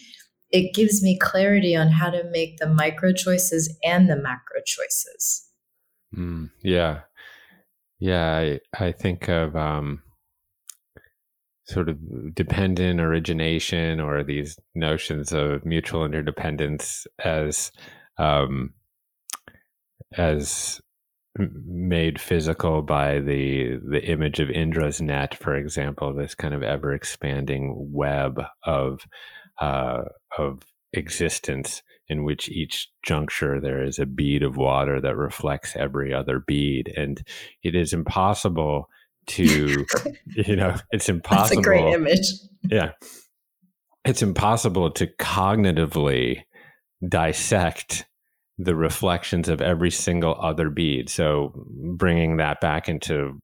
it 0.51 0.73
gives 0.73 1.03
me 1.03 1.17
clarity 1.17 1.75
on 1.75 1.89
how 1.89 2.09
to 2.09 2.23
make 2.31 2.57
the 2.57 2.67
micro 2.67 3.13
choices 3.13 3.75
and 3.83 4.09
the 4.09 4.15
macro 4.15 4.61
choices. 4.65 5.47
Mm, 6.15 6.49
yeah. 6.63 7.01
Yeah. 7.99 8.37
I, 8.37 8.59
I 8.85 8.91
think 8.91 9.29
of 9.29 9.55
um, 9.55 10.01
sort 11.65 11.89
of 11.89 11.97
dependent 12.33 12.99
origination 12.99 13.99
or 13.99 14.23
these 14.23 14.57
notions 14.73 15.31
of 15.31 15.65
mutual 15.65 16.03
interdependence 16.03 17.05
as 17.23 17.71
um, 18.17 18.73
as 20.17 20.81
made 21.37 22.19
physical 22.19 22.81
by 22.81 23.19
the 23.19 23.79
the 23.87 24.03
image 24.03 24.39
of 24.39 24.49
Indra's 24.49 24.99
net, 24.99 25.35
for 25.35 25.55
example, 25.55 26.13
this 26.13 26.35
kind 26.35 26.53
of 26.53 26.63
ever 26.63 26.91
expanding 26.93 27.91
web 27.93 28.41
of 28.63 29.05
uh, 29.59 30.03
of 30.37 30.63
existence 30.93 31.81
in 32.07 32.23
which 32.23 32.49
each 32.49 32.89
juncture 33.03 33.59
there 33.61 33.83
is 33.83 33.99
a 33.99 34.05
bead 34.05 34.41
of 34.41 34.57
water 34.57 34.99
that 34.99 35.15
reflects 35.15 35.75
every 35.75 36.13
other 36.13 36.39
bead. 36.39 36.91
And 36.95 37.21
it 37.63 37.75
is 37.75 37.93
impossible 37.93 38.89
to 39.27 39.85
you 40.35 40.55
know 40.55 40.75
it's 40.91 41.07
impossible 41.07 41.47
That's 41.47 41.59
a 41.59 41.61
great 41.61 41.93
image. 41.93 42.25
Yeah. 42.63 42.91
It's 44.05 44.21
impossible 44.21 44.91
to 44.91 45.07
cognitively 45.07 46.43
dissect 47.07 48.05
the 48.57 48.75
reflections 48.75 49.47
of 49.47 49.61
every 49.61 49.91
single 49.91 50.35
other 50.41 50.69
bead. 50.69 51.09
So 51.09 51.53
bringing 51.95 52.37
that 52.37 52.59
back 52.59 52.89
into 52.89 53.39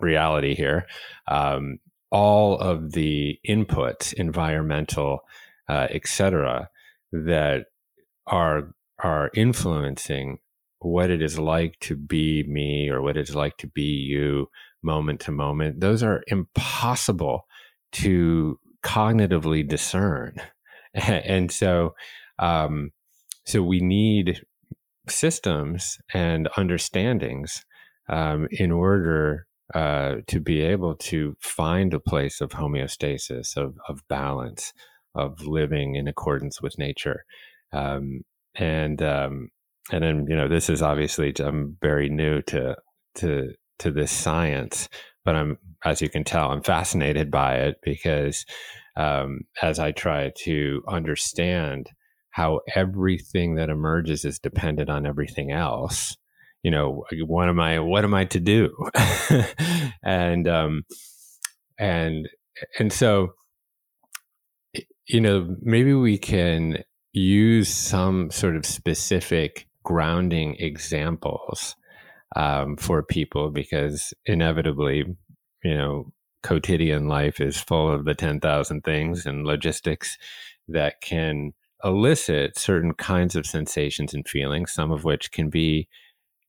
reality 0.00 0.54
here, 0.54 0.86
um, 1.28 1.78
all 2.10 2.58
of 2.58 2.92
the 2.92 3.38
inputs, 3.48 4.12
environmental, 4.12 5.20
uh, 5.72 5.86
etc., 5.90 6.68
that 7.12 7.64
are 8.26 8.74
are 9.02 9.30
influencing 9.34 10.38
what 10.80 11.10
it 11.10 11.22
is 11.22 11.38
like 11.38 11.78
to 11.80 11.96
be 11.96 12.44
me 12.46 12.90
or 12.90 13.00
what 13.00 13.16
it's 13.16 13.34
like 13.34 13.56
to 13.56 13.66
be 13.68 13.82
you 13.82 14.48
moment 14.82 15.20
to 15.20 15.32
moment. 15.32 15.80
Those 15.80 16.02
are 16.02 16.22
impossible 16.26 17.46
to 17.92 18.58
cognitively 18.84 19.66
discern, 19.66 20.36
and 20.94 21.50
so 21.50 21.94
um, 22.38 22.90
so 23.46 23.62
we 23.62 23.80
need 23.80 24.42
systems 25.08 25.96
and 26.12 26.48
understandings 26.58 27.64
um, 28.10 28.46
in 28.50 28.70
order 28.70 29.46
uh, 29.74 30.16
to 30.26 30.38
be 30.38 30.60
able 30.60 30.94
to 30.96 31.34
find 31.40 31.94
a 31.94 32.00
place 32.00 32.42
of 32.42 32.50
homeostasis, 32.50 33.56
of, 33.56 33.74
of 33.88 34.06
balance, 34.08 34.74
of 35.14 35.46
living 35.46 35.94
in 35.94 36.08
accordance 36.08 36.60
with 36.60 36.78
nature. 36.78 37.24
Um, 37.72 38.22
and 38.54 39.00
um, 39.02 39.50
and 39.90 40.02
then 40.02 40.26
you 40.28 40.36
know 40.36 40.48
this 40.48 40.68
is 40.68 40.82
obviously 40.82 41.32
I'm 41.38 41.76
very 41.80 42.08
new 42.08 42.42
to 42.42 42.76
to 43.16 43.52
to 43.80 43.90
this 43.90 44.12
science, 44.12 44.88
but 45.24 45.34
I'm 45.34 45.58
as 45.84 46.02
you 46.02 46.08
can 46.08 46.24
tell 46.24 46.50
I'm 46.50 46.62
fascinated 46.62 47.30
by 47.30 47.56
it 47.56 47.76
because 47.82 48.44
um, 48.96 49.40
as 49.62 49.78
I 49.78 49.92
try 49.92 50.32
to 50.44 50.82
understand 50.88 51.90
how 52.30 52.60
everything 52.74 53.56
that 53.56 53.70
emerges 53.70 54.24
is 54.24 54.38
dependent 54.38 54.88
on 54.90 55.06
everything 55.06 55.50
else 55.50 56.16
you 56.62 56.70
know 56.70 57.04
what 57.26 57.48
am 57.48 57.60
i 57.60 57.78
what 57.78 58.04
am 58.04 58.14
i 58.14 58.24
to 58.24 58.40
do 58.40 58.70
and 60.02 60.48
um 60.48 60.82
and 61.78 62.28
and 62.78 62.92
so 62.92 63.34
you 65.12 65.20
know 65.20 65.56
maybe 65.60 65.94
we 65.94 66.18
can 66.18 66.82
use 67.12 67.68
some 67.68 68.30
sort 68.30 68.56
of 68.56 68.64
specific 68.64 69.66
grounding 69.84 70.56
examples 70.58 71.76
um, 72.36 72.76
for 72.76 73.02
people 73.02 73.50
because 73.50 74.14
inevitably 74.24 75.04
you 75.62 75.74
know 75.74 76.12
quotidian 76.42 77.08
life 77.08 77.40
is 77.40 77.60
full 77.60 77.90
of 77.92 78.04
the 78.04 78.14
10,000 78.14 78.82
things 78.82 79.26
and 79.26 79.46
logistics 79.46 80.18
that 80.68 81.00
can 81.00 81.52
elicit 81.84 82.58
certain 82.58 82.94
kinds 82.94 83.36
of 83.36 83.46
sensations 83.46 84.14
and 84.14 84.28
feelings, 84.28 84.72
some 84.72 84.90
of 84.92 85.04
which 85.04 85.32
can 85.32 85.50
be, 85.50 85.88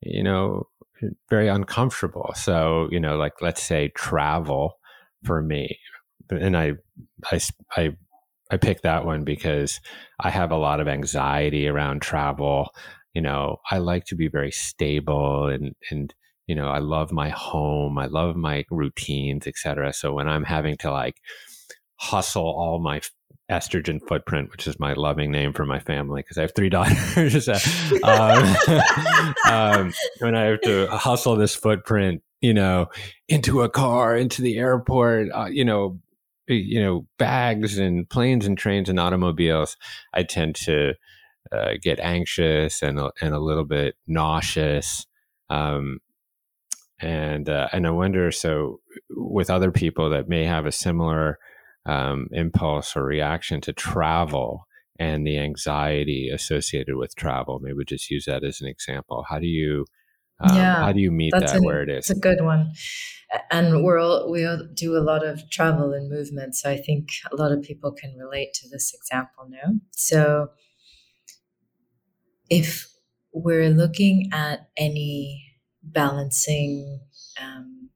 you 0.01 0.23
know, 0.23 0.67
very 1.29 1.47
uncomfortable. 1.47 2.31
So, 2.35 2.87
you 2.91 2.99
know, 2.99 3.17
like 3.17 3.33
let's 3.41 3.61
say 3.61 3.89
travel 3.89 4.79
for 5.23 5.41
me, 5.41 5.79
and 6.29 6.57
I, 6.57 6.73
I, 7.31 7.39
I, 7.75 7.89
I 8.51 8.57
picked 8.57 8.83
that 8.83 9.05
one 9.05 9.23
because 9.23 9.79
I 10.19 10.29
have 10.29 10.51
a 10.51 10.57
lot 10.57 10.79
of 10.79 10.87
anxiety 10.87 11.67
around 11.67 12.01
travel. 12.01 12.69
You 13.13 13.21
know, 13.21 13.57
I 13.69 13.77
like 13.77 14.05
to 14.05 14.15
be 14.15 14.27
very 14.27 14.51
stable 14.51 15.47
and, 15.47 15.75
and, 15.89 16.13
you 16.47 16.55
know, 16.55 16.67
I 16.67 16.79
love 16.79 17.11
my 17.11 17.29
home. 17.29 17.97
I 17.97 18.07
love 18.07 18.35
my 18.35 18.65
routines, 18.69 19.47
etc. 19.47 19.93
So 19.93 20.13
when 20.13 20.27
I'm 20.27 20.43
having 20.43 20.77
to 20.77 20.91
like 20.91 21.15
hustle 21.95 22.43
all 22.43 22.79
my 22.79 23.01
estrogen 23.49 23.99
footprint, 24.07 24.51
which 24.51 24.67
is 24.67 24.79
my 24.79 24.93
loving 24.93 25.31
name 25.31 25.53
for 25.53 25.65
my 25.65 25.79
family 25.79 26.21
because 26.21 26.37
I 26.37 26.41
have 26.41 26.55
three 26.55 26.69
daughters. 26.77 27.47
um, 27.47 28.55
um, 29.49 29.93
when 30.19 30.35
I 30.35 30.43
have 30.45 30.61
to 30.61 30.87
hustle 30.87 31.35
this 31.35 31.55
footprint, 31.55 32.21
you 32.41 32.53
know, 32.53 32.87
into 33.27 33.61
a 33.61 33.69
car, 33.69 34.17
into 34.17 34.41
the 34.41 34.57
airport, 34.57 35.29
uh, 35.33 35.45
you 35.45 35.63
know, 35.63 35.99
you 36.47 36.81
know, 36.81 37.07
bags 37.17 37.77
and 37.77 38.09
planes 38.09 38.45
and 38.45 38.57
trains 38.57 38.89
and 38.89 38.99
automobiles, 38.99 39.77
I 40.13 40.23
tend 40.23 40.55
to 40.55 40.93
uh, 41.51 41.73
get 41.81 41.99
anxious 41.99 42.81
and 42.81 42.99
and 43.21 43.33
a 43.33 43.39
little 43.39 43.65
bit 43.65 43.95
nauseous. 44.07 45.05
Um, 45.49 45.99
and 46.99 47.49
uh, 47.49 47.67
and 47.73 47.85
I 47.85 47.91
wonder 47.91 48.31
so 48.31 48.79
with 49.09 49.49
other 49.49 49.71
people 49.71 50.09
that 50.11 50.29
may 50.29 50.45
have 50.45 50.65
a 50.65 50.71
similar 50.71 51.39
um, 51.85 52.27
impulse 52.31 52.95
or 52.95 53.03
reaction 53.03 53.61
to 53.61 53.73
travel 53.73 54.67
and 54.99 55.25
the 55.25 55.37
anxiety 55.37 56.29
associated 56.29 56.95
with 56.95 57.15
travel. 57.15 57.59
Maybe 57.61 57.83
just 57.85 58.09
use 58.09 58.25
that 58.25 58.43
as 58.43 58.61
an 58.61 58.67
example. 58.67 59.25
How 59.27 59.39
do 59.39 59.47
you 59.47 59.85
um, 60.39 60.55
yeah, 60.55 60.81
how 60.81 60.91
do 60.91 60.99
you 60.99 61.11
meet 61.11 61.31
that 61.31 61.53
an, 61.55 61.63
where 61.63 61.83
it 61.83 61.89
is? 61.89 62.09
It's 62.09 62.17
a 62.17 62.19
good 62.19 62.41
one. 62.41 62.73
And 63.49 63.83
we're 63.83 63.97
all, 63.97 64.31
we 64.31 64.45
all 64.45 64.59
do 64.75 64.95
a 64.95 65.01
lot 65.01 65.25
of 65.25 65.49
travel 65.49 65.91
and 65.91 66.09
movement. 66.09 66.55
So 66.55 66.69
I 66.69 66.77
think 66.77 67.09
a 67.31 67.35
lot 67.35 67.51
of 67.51 67.63
people 67.63 67.91
can 67.91 68.15
relate 68.15 68.53
to 68.55 68.69
this 68.69 68.93
example 68.93 69.47
now. 69.49 69.73
So 69.91 70.49
if 72.49 72.93
we're 73.33 73.69
looking 73.69 74.29
at 74.31 74.69
any 74.77 75.51
balancing 75.81 76.99
um, 77.41 77.89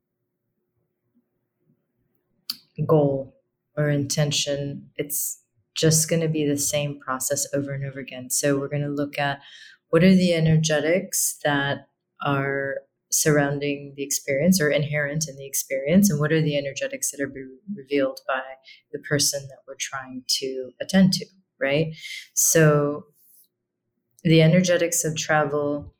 goal 2.87 3.35
or 3.77 3.89
intention, 3.89 4.89
it's 4.95 5.43
just 5.75 6.09
going 6.09 6.21
to 6.21 6.27
be 6.27 6.47
the 6.47 6.57
same 6.57 6.99
process 6.99 7.45
over 7.53 7.71
and 7.71 7.85
over 7.85 7.99
again. 7.99 8.31
So 8.31 8.57
we're 8.57 8.69
going 8.69 8.81
to 8.81 8.89
look 8.89 9.19
at 9.19 9.39
what 9.89 10.03
are 10.03 10.15
the 10.15 10.33
energetics 10.33 11.37
that 11.43 11.86
are 12.25 12.75
surrounding 13.09 13.93
the 13.95 14.03
experience 14.03 14.59
or 14.59 14.69
inherent 14.69 15.27
in 15.29 15.37
the 15.37 15.45
experience, 15.45 16.09
and 16.09 16.19
what 16.19 16.31
are 16.31 16.41
the 16.41 16.57
energetics 16.57 17.11
that 17.11 17.21
are 17.21 17.27
being 17.27 17.57
revealed 17.75 18.19
by 18.27 18.41
the 18.91 18.99
person 18.99 19.47
that 19.47 19.59
we're 19.67 19.75
trying 19.75 20.23
to 20.27 20.71
attend 20.81 21.13
to, 21.13 21.25
right? 21.59 21.95
So 22.33 23.05
the 24.23 24.41
energetics 24.41 25.05
of 25.05 25.15
travel 25.15 25.93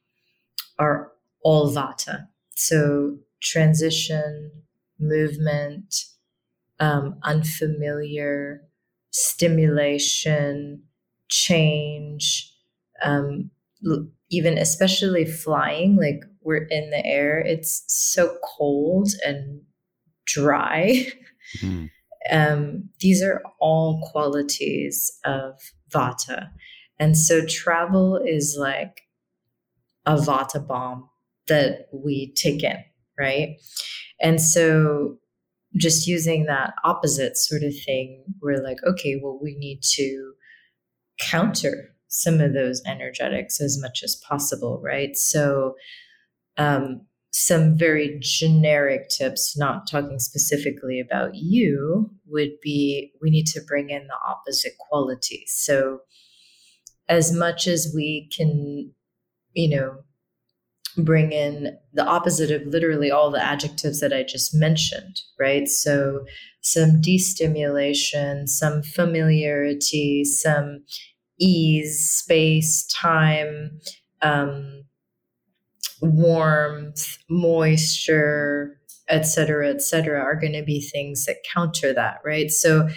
are 0.77 1.11
all 1.43 1.71
vata. 1.73 2.27
So 2.55 3.17
transition, 3.41 4.51
movement, 4.99 5.95
um, 6.79 7.17
unfamiliar 7.23 8.63
stimulation, 9.11 10.83
change, 11.29 12.53
um, 13.01 13.49
even 14.29 14.57
especially 14.57 15.25
flying. 15.25 15.95
Like 15.95 16.21
we're 16.41 16.67
in 16.69 16.89
the 16.89 17.05
air, 17.05 17.39
it's 17.39 17.83
so 17.87 18.37
cold 18.57 19.09
and 19.25 19.61
dry. 20.25 21.07
Mm-hmm. 21.61 21.85
Um, 22.29 22.89
these 22.99 23.23
are 23.23 23.41
all 23.61 24.01
qualities 24.11 25.11
of 25.23 25.53
vata. 25.93 26.49
And 26.99 27.17
so 27.17 27.45
travel 27.45 28.17
is 28.17 28.57
like 28.59 29.01
a 30.05 30.15
vata 30.15 30.65
bomb 30.65 31.09
that 31.47 31.87
we 31.93 32.33
take 32.33 32.63
in, 32.63 32.83
right? 33.17 33.55
And 34.19 34.41
so 34.41 35.17
just 35.77 36.07
using 36.07 36.45
that 36.45 36.73
opposite 36.83 37.37
sort 37.37 37.63
of 37.63 37.73
thing, 37.85 38.23
we're 38.41 38.63
like, 38.63 38.79
okay, 38.85 39.19
well, 39.21 39.39
we 39.41 39.55
need 39.55 39.81
to 39.83 40.33
counter 41.19 41.95
some 42.07 42.39
of 42.39 42.53
those 42.53 42.81
energetics 42.85 43.59
as 43.61 43.79
much 43.81 44.01
as 44.03 44.15
possible, 44.15 44.79
right? 44.83 45.15
So, 45.15 45.75
um, 46.57 47.01
some 47.31 47.77
very 47.77 48.17
generic 48.19 49.09
tips, 49.09 49.55
not 49.57 49.87
talking 49.87 50.17
specifically 50.17 50.99
about 50.99 51.35
you, 51.35 52.09
would 52.25 52.51
be 52.63 53.11
we 53.21 53.29
need 53.29 53.45
to 53.47 53.61
bring 53.67 53.89
in 53.89 54.07
the 54.07 54.17
opposite 54.27 54.73
qualities. 54.79 55.53
So, 55.55 55.99
as 57.09 57.31
much 57.31 57.67
as 57.67 57.91
we 57.93 58.29
can, 58.35 58.91
you 59.53 59.69
know, 59.69 59.97
bring 60.97 61.31
in 61.31 61.77
the 61.93 62.05
opposite 62.05 62.49
of 62.49 62.65
literally 62.65 63.11
all 63.11 63.29
the 63.29 63.43
adjectives 63.43 63.99
that 63.99 64.13
I 64.13 64.23
just 64.23 64.55
mentioned, 64.55 65.21
right? 65.39 65.67
So, 65.67 66.25
some 66.61 67.01
destimulation, 67.01 68.47
some 68.47 68.81
familiarity, 68.81 70.23
some 70.23 70.83
ease, 71.39 72.01
space, 72.09 72.85
time, 72.87 73.79
um, 74.21 74.83
warmth, 76.01 77.17
moisture, 77.29 78.79
etc., 79.09 79.69
etc., 79.69 80.19
are 80.19 80.35
going 80.35 80.53
to 80.53 80.63
be 80.63 80.81
things 80.81 81.25
that 81.25 81.37
counter 81.53 81.93
that, 81.93 82.19
right? 82.25 82.51
So, 82.51 82.89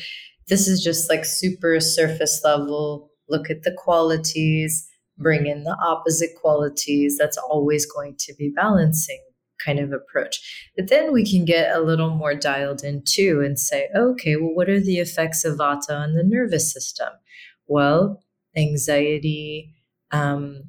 this 0.48 0.66
is 0.66 0.82
just 0.82 1.08
like 1.08 1.24
super 1.24 1.78
surface 1.78 2.40
level. 2.44 3.10
Look 3.28 3.50
at 3.50 3.62
the 3.62 3.72
qualities 3.78 4.90
bring 5.20 5.46
in 5.46 5.64
the 5.64 5.76
opposite 5.80 6.30
qualities, 6.40 7.16
that's 7.18 7.36
always 7.36 7.86
going 7.86 8.16
to 8.18 8.34
be 8.34 8.52
balancing 8.54 9.20
kind 9.64 9.78
of 9.78 9.92
approach. 9.92 10.70
But 10.74 10.88
then 10.88 11.12
we 11.12 11.30
can 11.30 11.44
get 11.44 11.76
a 11.76 11.80
little 11.80 12.10
more 12.10 12.34
dialed 12.34 12.82
in 12.82 13.02
too 13.04 13.42
and 13.44 13.58
say, 13.58 13.88
okay, 13.94 14.36
well, 14.36 14.54
what 14.54 14.70
are 14.70 14.80
the 14.80 14.98
effects 14.98 15.44
of 15.44 15.58
vata 15.58 15.90
on 15.90 16.14
the 16.14 16.24
nervous 16.24 16.72
system? 16.72 17.10
Well, 17.66 18.22
anxiety, 18.56 19.74
um, 20.10 20.64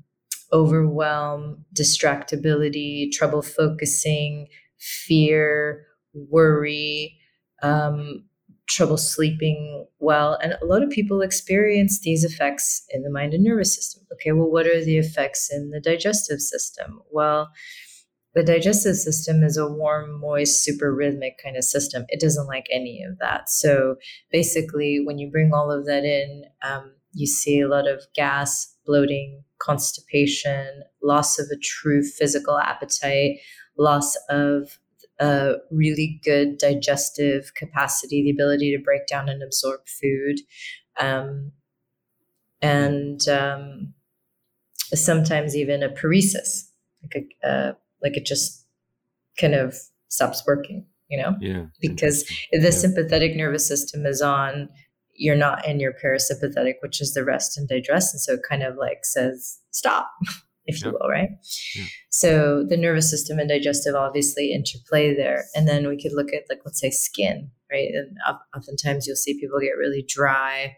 overwhelm, 0.53 1.65
distractibility, 1.73 3.11
trouble 3.11 3.41
focusing, 3.41 4.47
fear, 4.77 5.85
worry, 6.13 7.17
um, 7.63 8.23
trouble 8.67 8.97
sleeping 8.97 9.85
well. 9.99 10.37
And 10.41 10.53
a 10.61 10.65
lot 10.65 10.83
of 10.83 10.89
people 10.89 11.21
experience 11.21 11.99
these 11.99 12.23
effects 12.23 12.83
in 12.89 13.03
the 13.03 13.09
mind 13.09 13.33
and 13.33 13.43
nervous 13.43 13.75
system. 13.75 14.03
Okay, 14.13 14.31
well, 14.31 14.49
what 14.49 14.65
are 14.65 14.83
the 14.83 14.97
effects 14.97 15.51
in 15.51 15.71
the 15.71 15.81
digestive 15.81 16.39
system? 16.39 17.01
Well, 17.11 17.49
the 18.33 18.43
digestive 18.43 18.95
system 18.95 19.43
is 19.43 19.57
a 19.57 19.67
warm, 19.67 20.19
moist, 20.21 20.63
super 20.63 20.93
rhythmic 20.93 21.37
kind 21.43 21.57
of 21.57 21.65
system. 21.65 22.05
It 22.07 22.21
doesn't 22.21 22.47
like 22.47 22.67
any 22.71 23.03
of 23.03 23.19
that. 23.19 23.49
So 23.49 23.97
basically, 24.31 25.01
when 25.03 25.17
you 25.17 25.29
bring 25.29 25.51
all 25.53 25.69
of 25.69 25.85
that 25.87 26.05
in, 26.05 26.45
um, 26.61 26.93
you 27.13 27.27
see 27.27 27.59
a 27.59 27.67
lot 27.67 27.87
of 27.87 28.03
gas, 28.15 28.75
bloating, 28.85 29.43
constipation, 29.59 30.83
loss 31.03 31.39
of 31.39 31.47
a 31.51 31.57
true 31.57 32.03
physical 32.03 32.57
appetite, 32.57 33.39
loss 33.77 34.15
of 34.29 34.79
a 35.19 35.55
really 35.69 36.19
good 36.23 36.57
digestive 36.57 37.53
capacity, 37.55 38.23
the 38.23 38.31
ability 38.31 38.75
to 38.75 38.83
break 38.83 39.05
down 39.07 39.29
and 39.29 39.43
absorb 39.43 39.81
food, 39.87 40.39
um, 40.99 41.51
and 42.61 43.27
um, 43.27 43.93
sometimes 44.93 45.55
even 45.55 45.83
a 45.83 45.89
paresis, 45.89 46.69
like 47.03 47.25
a, 47.43 47.47
uh, 47.47 47.73
like 48.01 48.17
it 48.17 48.25
just 48.25 48.65
kind 49.39 49.53
of 49.53 49.75
stops 50.09 50.43
working, 50.45 50.85
you 51.09 51.21
know? 51.21 51.35
Yeah. 51.39 51.65
Because 51.79 52.23
the 52.51 52.59
yeah. 52.59 52.69
sympathetic 52.69 53.35
nervous 53.35 53.67
system 53.67 54.05
is 54.05 54.21
on, 54.21 54.69
you're 55.13 55.35
not 55.35 55.67
in 55.67 55.79
your 55.79 55.93
parasympathetic, 55.93 56.75
which 56.81 57.01
is 57.01 57.13
the 57.13 57.23
rest 57.23 57.57
and 57.57 57.67
digest. 57.67 58.13
And 58.13 58.21
so 58.21 58.33
it 58.33 58.41
kind 58.47 58.63
of 58.63 58.75
like 58.77 59.05
says, 59.05 59.59
stop. 59.71 60.11
if 60.65 60.83
you 60.83 60.91
will, 60.91 61.09
right? 61.09 61.29
Yeah. 61.75 61.85
So 62.09 62.65
the 62.67 62.77
nervous 62.77 63.09
system 63.09 63.39
and 63.39 63.49
digestive 63.49 63.95
obviously 63.95 64.53
interplay 64.53 65.15
there. 65.15 65.45
And 65.55 65.67
then 65.67 65.87
we 65.87 66.01
could 66.01 66.13
look 66.13 66.33
at 66.33 66.43
like 66.49 66.61
let's 66.65 66.79
say 66.79 66.91
skin, 66.91 67.49
right? 67.71 67.89
And 67.93 68.17
oftentimes 68.55 69.07
you'll 69.07 69.15
see 69.15 69.39
people 69.39 69.59
get 69.59 69.77
really 69.77 70.05
dry. 70.07 70.77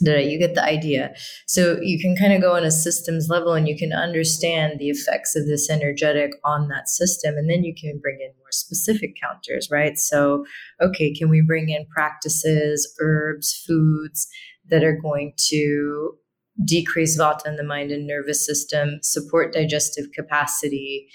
You 0.00 0.38
get 0.38 0.54
the 0.54 0.64
idea. 0.64 1.14
So 1.46 1.78
you 1.80 2.00
can 2.00 2.16
kind 2.16 2.32
of 2.32 2.40
go 2.40 2.54
on 2.54 2.64
a 2.64 2.70
systems 2.70 3.28
level 3.28 3.52
and 3.52 3.68
you 3.68 3.76
can 3.76 3.92
understand 3.92 4.78
the 4.78 4.88
effects 4.88 5.36
of 5.36 5.46
this 5.46 5.70
energetic 5.70 6.32
on 6.44 6.68
that 6.68 6.88
system. 6.88 7.36
And 7.36 7.48
then 7.48 7.64
you 7.64 7.74
can 7.74 7.98
bring 8.00 8.18
in 8.20 8.32
more 8.38 8.50
specific 8.50 9.14
counters, 9.20 9.68
right? 9.70 9.98
So, 9.98 10.44
okay, 10.80 11.14
can 11.14 11.28
we 11.28 11.40
bring 11.40 11.68
in 11.68 11.86
practices, 11.86 12.92
herbs, 13.00 13.64
foods 13.66 14.28
that 14.68 14.82
are 14.82 14.98
going 15.00 15.34
to 15.48 16.16
decrease 16.64 17.18
vata 17.18 17.46
in 17.46 17.56
the 17.56 17.64
mind 17.64 17.90
and 17.90 18.06
nervous 18.06 18.44
system, 18.44 18.98
support 19.02 19.52
digestive 19.52 20.06
capacity, 20.14 21.08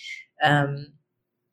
um, 0.43 0.87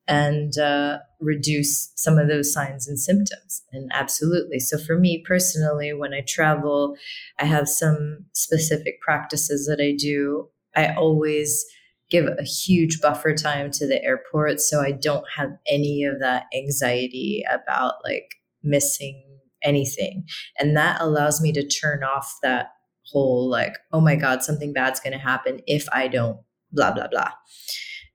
and 0.08 0.56
uh, 0.58 0.98
reduce 1.20 1.90
some 1.96 2.18
of 2.18 2.28
those 2.28 2.52
signs 2.52 2.86
and 2.86 2.98
symptoms. 2.98 3.62
And 3.72 3.90
absolutely. 3.92 4.60
So, 4.60 4.78
for 4.78 4.98
me 4.98 5.22
personally, 5.26 5.92
when 5.92 6.14
I 6.14 6.20
travel, 6.20 6.96
I 7.38 7.44
have 7.44 7.68
some 7.68 8.26
specific 8.32 9.00
practices 9.00 9.66
that 9.66 9.82
I 9.82 9.94
do. 9.98 10.48
I 10.74 10.94
always 10.94 11.64
give 12.10 12.26
a 12.26 12.42
huge 12.42 13.00
buffer 13.00 13.34
time 13.34 13.70
to 13.72 13.86
the 13.86 14.02
airport 14.04 14.60
so 14.60 14.80
I 14.80 14.92
don't 14.92 15.24
have 15.36 15.50
any 15.66 16.04
of 16.04 16.20
that 16.20 16.44
anxiety 16.54 17.44
about 17.50 17.94
like 18.04 18.36
missing 18.62 19.22
anything. 19.62 20.24
And 20.58 20.76
that 20.76 21.00
allows 21.00 21.40
me 21.40 21.52
to 21.52 21.66
turn 21.66 22.04
off 22.04 22.38
that 22.42 22.72
whole 23.06 23.48
like, 23.48 23.76
oh 23.92 24.00
my 24.00 24.16
God, 24.16 24.42
something 24.42 24.72
bad's 24.72 25.00
going 25.00 25.12
to 25.12 25.18
happen 25.18 25.60
if 25.66 25.88
I 25.92 26.08
don't, 26.08 26.38
blah, 26.72 26.92
blah, 26.92 27.08
blah. 27.08 27.32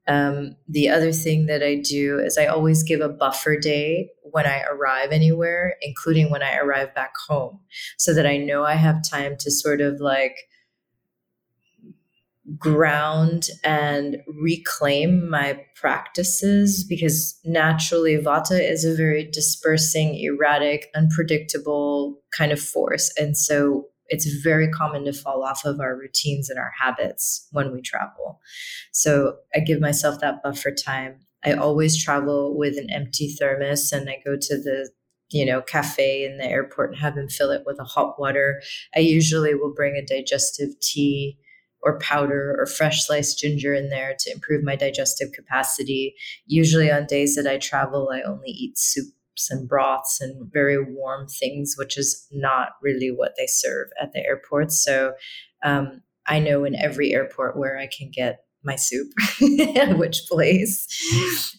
Um, 0.07 0.55
the 0.67 0.89
other 0.89 1.11
thing 1.11 1.45
that 1.45 1.61
I 1.63 1.75
do 1.75 2.19
is 2.19 2.37
I 2.37 2.47
always 2.47 2.83
give 2.83 3.01
a 3.01 3.09
buffer 3.09 3.57
day 3.57 4.09
when 4.23 4.45
I 4.45 4.63
arrive 4.63 5.11
anywhere, 5.11 5.75
including 5.81 6.31
when 6.31 6.41
I 6.41 6.57
arrive 6.57 6.93
back 6.95 7.13
home, 7.27 7.59
so 7.97 8.13
that 8.13 8.25
I 8.25 8.37
know 8.37 8.63
I 8.63 8.73
have 8.73 9.01
time 9.07 9.35
to 9.39 9.51
sort 9.51 9.81
of 9.81 9.99
like 9.99 10.35
ground 12.57 13.47
and 13.63 14.17
reclaim 14.27 15.29
my 15.29 15.63
practices 15.75 16.83
because 16.83 17.39
naturally 17.45 18.17
vata 18.17 18.59
is 18.59 18.83
a 18.83 18.95
very 18.95 19.23
dispersing 19.23 20.15
erratic 20.15 20.87
unpredictable 20.95 22.19
kind 22.35 22.51
of 22.51 22.59
force 22.59 23.13
and 23.17 23.37
so 23.37 23.85
it's 24.11 24.25
very 24.43 24.67
common 24.69 25.05
to 25.05 25.13
fall 25.13 25.43
off 25.43 25.63
of 25.63 25.79
our 25.79 25.95
routines 25.97 26.49
and 26.49 26.59
our 26.59 26.71
habits 26.77 27.47
when 27.51 27.71
we 27.71 27.81
travel. 27.81 28.39
So 28.91 29.37
I 29.55 29.59
give 29.61 29.79
myself 29.79 30.19
that 30.19 30.43
buffer 30.43 30.71
time. 30.71 31.21
I 31.43 31.53
always 31.53 32.01
travel 32.01 32.55
with 32.55 32.77
an 32.77 32.89
empty 32.91 33.29
thermos 33.29 33.91
and 33.93 34.09
I 34.09 34.21
go 34.23 34.35
to 34.35 34.57
the 34.57 34.91
you 35.29 35.45
know 35.45 35.61
cafe 35.61 36.25
in 36.25 36.37
the 36.37 36.45
airport 36.45 36.91
and 36.91 36.99
have 36.99 37.15
them 37.15 37.29
fill 37.29 37.51
it 37.51 37.63
with 37.65 37.79
a 37.79 37.85
hot 37.85 38.19
water. 38.19 38.61
I 38.93 38.99
usually 38.99 39.55
will 39.55 39.73
bring 39.73 39.95
a 39.95 40.05
digestive 40.05 40.77
tea 40.81 41.37
or 41.81 41.97
powder 41.99 42.55
or 42.59 42.65
fresh 42.65 43.05
sliced 43.05 43.39
ginger 43.39 43.73
in 43.73 43.89
there 43.89 44.13
to 44.19 44.31
improve 44.31 44.61
my 44.61 44.75
digestive 44.75 45.31
capacity. 45.31 46.15
Usually 46.45 46.91
on 46.91 47.05
days 47.05 47.35
that 47.35 47.47
I 47.47 47.57
travel, 47.57 48.11
I 48.13 48.21
only 48.21 48.49
eat 48.49 48.77
soup 48.77 49.07
and 49.49 49.67
broths 49.67 50.19
and 50.21 50.51
very 50.51 50.83
warm 50.83 51.27
things, 51.27 51.75
which 51.77 51.97
is 51.97 52.27
not 52.31 52.69
really 52.81 53.09
what 53.09 53.33
they 53.37 53.47
serve 53.47 53.87
at 54.01 54.13
the 54.13 54.19
airports. 54.25 54.83
So 54.83 55.13
um, 55.63 56.01
I 56.27 56.39
know 56.39 56.63
in 56.63 56.75
every 56.75 57.13
airport 57.13 57.57
where 57.57 57.77
I 57.77 57.87
can 57.87 58.11
get 58.11 58.43
my 58.63 58.75
soup 58.75 59.07
which 59.97 60.21
place 60.29 60.87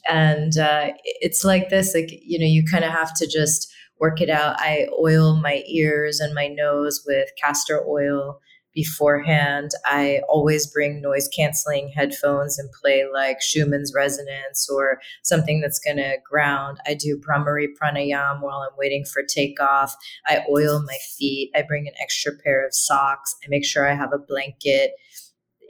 and 0.09 0.57
uh, 0.57 0.91
it's 1.05 1.45
like 1.45 1.69
this 1.69 1.95
like 1.95 2.11
you 2.11 2.39
know 2.39 2.47
you 2.47 2.65
kind 2.65 2.85
of 2.85 2.93
have 2.93 3.13
to 3.13 3.27
just 3.27 3.73
work 3.99 4.21
it 4.21 4.31
out 4.31 4.55
i 4.61 4.87
oil 5.01 5.37
my 5.37 5.63
ears 5.67 6.21
and 6.21 6.35
my 6.35 6.47
nose 6.47 7.03
with 7.07 7.29
castor 7.41 7.85
oil 7.89 8.41
beforehand. 8.75 9.73
I 9.85 10.21
always 10.29 10.67
bring 10.67 11.01
noise 11.01 11.29
canceling 11.29 11.93
headphones 11.95 12.59
and 12.59 12.71
play 12.73 13.05
like 13.13 13.41
Schumann's 13.41 13.93
resonance 13.95 14.69
or 14.71 15.01
something 15.23 15.61
that's 15.61 15.79
going 15.79 15.99
to 15.99 16.17
ground. 16.29 16.79
I 16.87 16.95
do 16.95 17.19
Bhramari 17.19 17.69
pranayam 17.81 18.41
while 18.41 18.61
I'm 18.61 18.77
waiting 18.79 19.05
for 19.05 19.23
takeoff. 19.23 19.95
I 20.27 20.45
oil 20.51 20.83
my 20.83 20.99
feet. 21.17 21.51
I 21.55 21.63
bring 21.63 21.87
an 21.87 21.95
extra 22.01 22.33
pair 22.33 22.67
of 22.67 22.75
socks. 22.75 23.37
I 23.45 23.49
make 23.49 23.65
sure 23.65 23.89
I 23.89 23.95
have 23.95 24.13
a 24.13 24.19
blanket. 24.19 24.93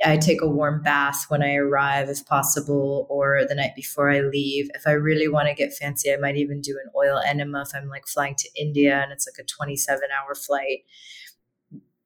I 0.05 0.17
take 0.17 0.43
a 0.43 0.49
warm 0.49 0.83
bath 0.83 1.27
when 1.29 1.43
I 1.43 1.55
arrive, 1.55 2.09
if 2.09 2.27
possible, 2.27 3.07
or 3.09 3.45
the 3.49 3.55
night 3.55 3.77
before 3.77 4.11
I 4.11 4.21
leave. 4.21 4.69
If 4.75 4.87
I 4.87 4.93
really 4.93 5.29
want 5.29 5.49
to 5.49 5.55
get 5.55 5.73
fancy, 5.73 6.13
I 6.13 6.17
might 6.17 6.37
even 6.37 6.61
do 6.61 6.79
an 6.83 6.91
oil 6.97 7.21
enema 7.25 7.63
if 7.63 7.75
I'm 7.75 7.89
like 7.89 8.09
flying 8.09 8.35
to 8.37 8.49
India 8.57 9.01
and 9.01 9.13
it's 9.13 9.29
like 9.29 9.43
a 9.43 9.47
27 9.47 10.01
hour 10.11 10.35
flight. 10.35 10.81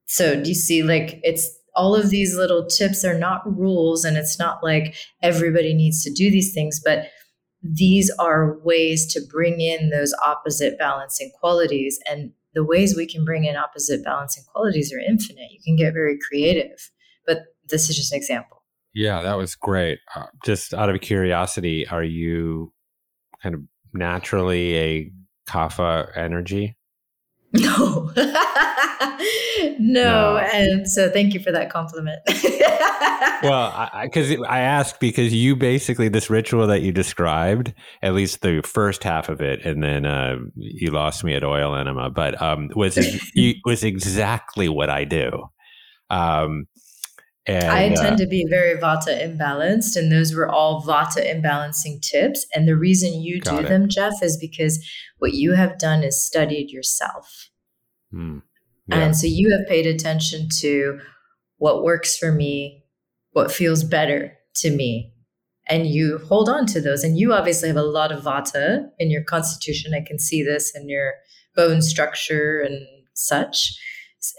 So 0.07 0.41
do 0.41 0.49
you 0.49 0.55
see 0.55 0.83
like 0.83 1.21
it's 1.23 1.57
all 1.75 1.95
of 1.95 2.11
these 2.11 2.35
little 2.35 2.67
tips 2.67 3.05
are 3.05 3.19
not 3.19 3.43
rules 3.57 4.05
and 4.05 4.17
it's 4.17 4.39
not 4.39 4.65
like 4.65 4.97
everybody 5.23 5.75
needs 5.75 6.03
to 6.05 6.13
do 6.13 6.31
these 6.31 6.55
things, 6.55 6.81
but 6.83 7.11
these 7.63 8.11
are 8.19 8.59
ways 8.61 9.13
to 9.13 9.21
bring 9.31 9.61
in 9.61 9.91
those 9.91 10.15
opposite 10.25 10.79
balancing 10.79 11.31
qualities. 11.39 11.99
And 12.09 12.33
the 12.55 12.65
ways 12.65 12.97
we 12.97 13.07
can 13.07 13.25
bring 13.25 13.45
in 13.45 13.57
opposite 13.57 14.05
balancing 14.05 14.45
qualities 14.51 14.93
are 14.93 14.99
infinite. 14.99 15.51
You 15.51 15.61
can 15.65 15.77
get 15.77 15.93
very 15.93 16.19
creative, 16.19 16.91
but 17.27 17.39
this 17.69 17.91
is 17.91 17.97
just 17.97 18.13
an 18.13 18.19
example. 18.19 18.63
Yeah, 18.95 19.21
that 19.23 19.37
was 19.37 19.55
great. 19.55 19.99
Uh, 20.15 20.27
just 20.45 20.73
out 20.73 20.89
of 20.89 21.01
curiosity, 21.03 21.87
are 21.89 22.05
you 22.05 22.73
kind 23.43 23.55
of 23.55 23.61
naturally 23.93 24.77
a 24.77 25.13
kapha 25.49 26.17
energy? 26.17 26.76
No. 27.61 28.13
no. 28.17 29.77
no. 29.79 30.39
And 30.39 30.89
so 30.89 31.11
thank 31.11 31.35
you 31.35 31.41
for 31.41 31.53
that 31.53 31.71
compliment. 31.71 32.21
well, 33.43 33.91
because 34.03 34.31
I, 34.31 34.35
I, 34.35 34.59
I 34.59 34.61
asked 34.61 35.01
because 35.01 35.33
you 35.33 35.57
basically, 35.57 36.09
this 36.09 36.31
ritual 36.31 36.67
that 36.67 36.83
you 36.83 36.93
described, 36.93 37.75
at 38.03 38.15
least 38.15 38.43
the 38.43 38.63
first 38.63 39.05
half 39.05 39.29
of 39.29 39.41
it, 39.41 39.65
and 39.65 39.83
then 39.83 40.07
uh, 40.07 40.37
you 40.57 40.91
lost 40.91 41.25
me 41.25 41.35
at 41.35 41.45
oil 41.45 41.75
enema, 41.75 42.11
but 42.11 42.41
um, 42.41 42.71
was, 42.75 42.99
was 43.65 43.85
exactly 43.85 44.69
what 44.69 44.91
I 44.91 45.05
do. 45.05 45.49
Um, 46.11 46.67
and, 47.47 47.65
I 47.65 47.89
tend 47.95 48.15
uh, 48.15 48.17
to 48.17 48.27
be 48.27 48.45
very 48.49 48.77
vata 48.77 49.17
imbalanced, 49.23 49.97
and 49.97 50.11
those 50.11 50.35
were 50.35 50.49
all 50.49 50.83
vata 50.83 51.25
imbalancing 51.25 52.03
tips. 52.03 52.45
And 52.55 52.67
the 52.67 52.77
reason 52.77 53.23
you 53.23 53.41
do 53.41 53.59
it. 53.59 53.69
them, 53.69 53.89
Jeff, 53.89 54.23
is 54.23 54.37
because 54.37 54.85
what 55.19 55.35
you 55.35 55.53
have 55.53 55.79
done 55.79 56.03
is 56.03 56.21
studied 56.21 56.71
yourself. 56.71 57.51
Mm, 58.13 58.43
yeah. 58.89 58.99
And 58.99 59.17
so 59.17 59.27
you 59.27 59.51
have 59.53 59.67
paid 59.69 59.87
attention 59.87 60.49
to 60.61 60.99
what 61.59 61.85
works 61.85 62.17
for 62.19 62.33
me, 62.33 62.85
what 63.33 63.53
feels 63.53 63.85
better 63.85 64.37
to 64.57 64.71
me. 64.71 65.13
and 65.69 65.87
you 65.87 66.19
hold 66.19 66.49
on 66.49 66.67
to 66.67 66.81
those. 66.81 67.03
And 67.03 67.19
you 67.19 67.33
obviously 67.33 67.69
have 67.69 67.77
a 67.77 67.83
lot 67.83 68.13
of 68.13 68.23
vata 68.23 68.89
in 68.99 69.11
your 69.11 69.25
constitution. 69.25 69.95
I 69.95 70.01
can 70.07 70.19
see 70.19 70.43
this 70.43 70.75
in 70.75 70.89
your 70.89 71.15
bone 71.55 71.83
structure 71.83 72.61
and 72.61 72.87
such. 73.15 73.77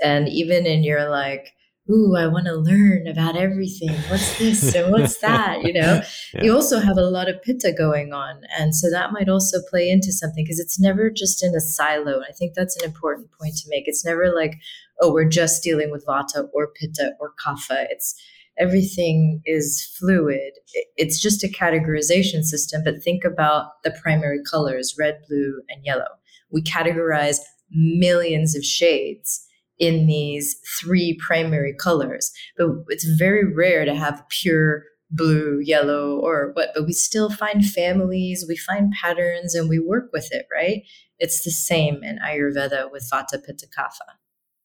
And 0.04 0.30
even 0.30 0.66
in 0.66 0.84
your 0.84 1.10
like, 1.10 1.54
ooh, 1.90 2.16
I 2.16 2.28
want 2.28 2.46
to 2.46 2.56
learn 2.56 3.08
about 3.08 3.36
everything. 3.36 3.92
What's 4.10 4.38
this 4.38 4.76
and 4.76 4.92
what's 4.92 5.18
that? 5.22 5.64
You 5.64 5.74
know, 5.74 6.02
yeah. 6.34 6.44
you 6.44 6.54
also 6.54 6.80
have 6.80 6.98
a 6.98 7.02
lot 7.02 7.30
of 7.30 7.42
pitta 7.42 7.72
going 7.72 8.14
on. 8.14 8.42
And 8.58 8.76
so 8.76 8.90
that 8.90 9.12
might 9.12 9.30
also 9.30 9.60
play 9.70 9.90
into 9.90 10.12
something 10.12 10.44
because 10.44 10.60
it's 10.60 10.80
never 10.80 11.10
just 11.10 11.44
in 11.44 11.56
a 11.56 11.62
silo. 11.62 12.22
I 12.28 12.32
think 12.34 12.54
that's 12.54 12.76
an 12.78 12.86
important 12.86 13.30
point 13.40 13.56
to 13.58 13.70
make. 13.70 13.84
It's 13.88 14.06
never 14.06 14.34
like, 14.34 14.56
oh, 15.02 15.12
we're 15.12 15.30
just 15.30 15.64
dealing 15.64 15.92
with 15.92 16.06
vata 16.06 16.48
or 16.54 16.68
pitta 16.68 17.14
or 17.20 17.34
kapha. 17.46 17.88
It's 17.90 18.16
everything 18.58 19.42
is 19.46 19.86
fluid. 20.00 20.54
It's 20.98 21.22
just 21.22 21.44
a 21.44 21.48
categorization 21.48 22.44
system, 22.44 22.82
but 22.84 23.04
think 23.04 23.24
about 23.24 23.84
the 23.84 23.96
primary 24.02 24.40
colors 24.50 24.96
red, 24.98 25.20
blue, 25.30 25.62
and 25.70 25.86
yellow. 25.86 26.08
We 26.52 26.64
categorize 26.64 27.38
millions 27.72 28.56
of 28.56 28.64
shades 28.64 29.47
in 29.80 30.08
these 30.08 30.56
three 30.80 31.18
primary 31.26 31.74
colors, 31.74 32.32
but 32.58 32.68
it's 32.90 33.06
very 33.06 33.54
rare 33.54 33.86
to 33.86 33.96
have 33.96 34.24
pure 34.30 34.84
blue, 35.10 35.60
yellow, 35.60 36.20
or 36.20 36.52
what, 36.54 36.70
but 36.76 36.86
we 36.86 36.94
still 36.94 37.30
find 37.30 37.66
families, 37.66 38.46
we 38.48 38.58
find 38.58 38.92
patterns, 39.02 39.56
and 39.56 39.70
we 39.70 39.80
work 39.80 40.10
with 40.12 40.28
it, 40.32 40.46
right? 40.54 40.84
It's 41.20 41.44
the 41.44 41.52
same 41.52 42.04
in 42.04 42.20
Ayurveda 42.20 42.92
with 42.92 43.10
Vata 43.12 43.44
Pitta 43.44 43.68
Kapha. 43.68 44.16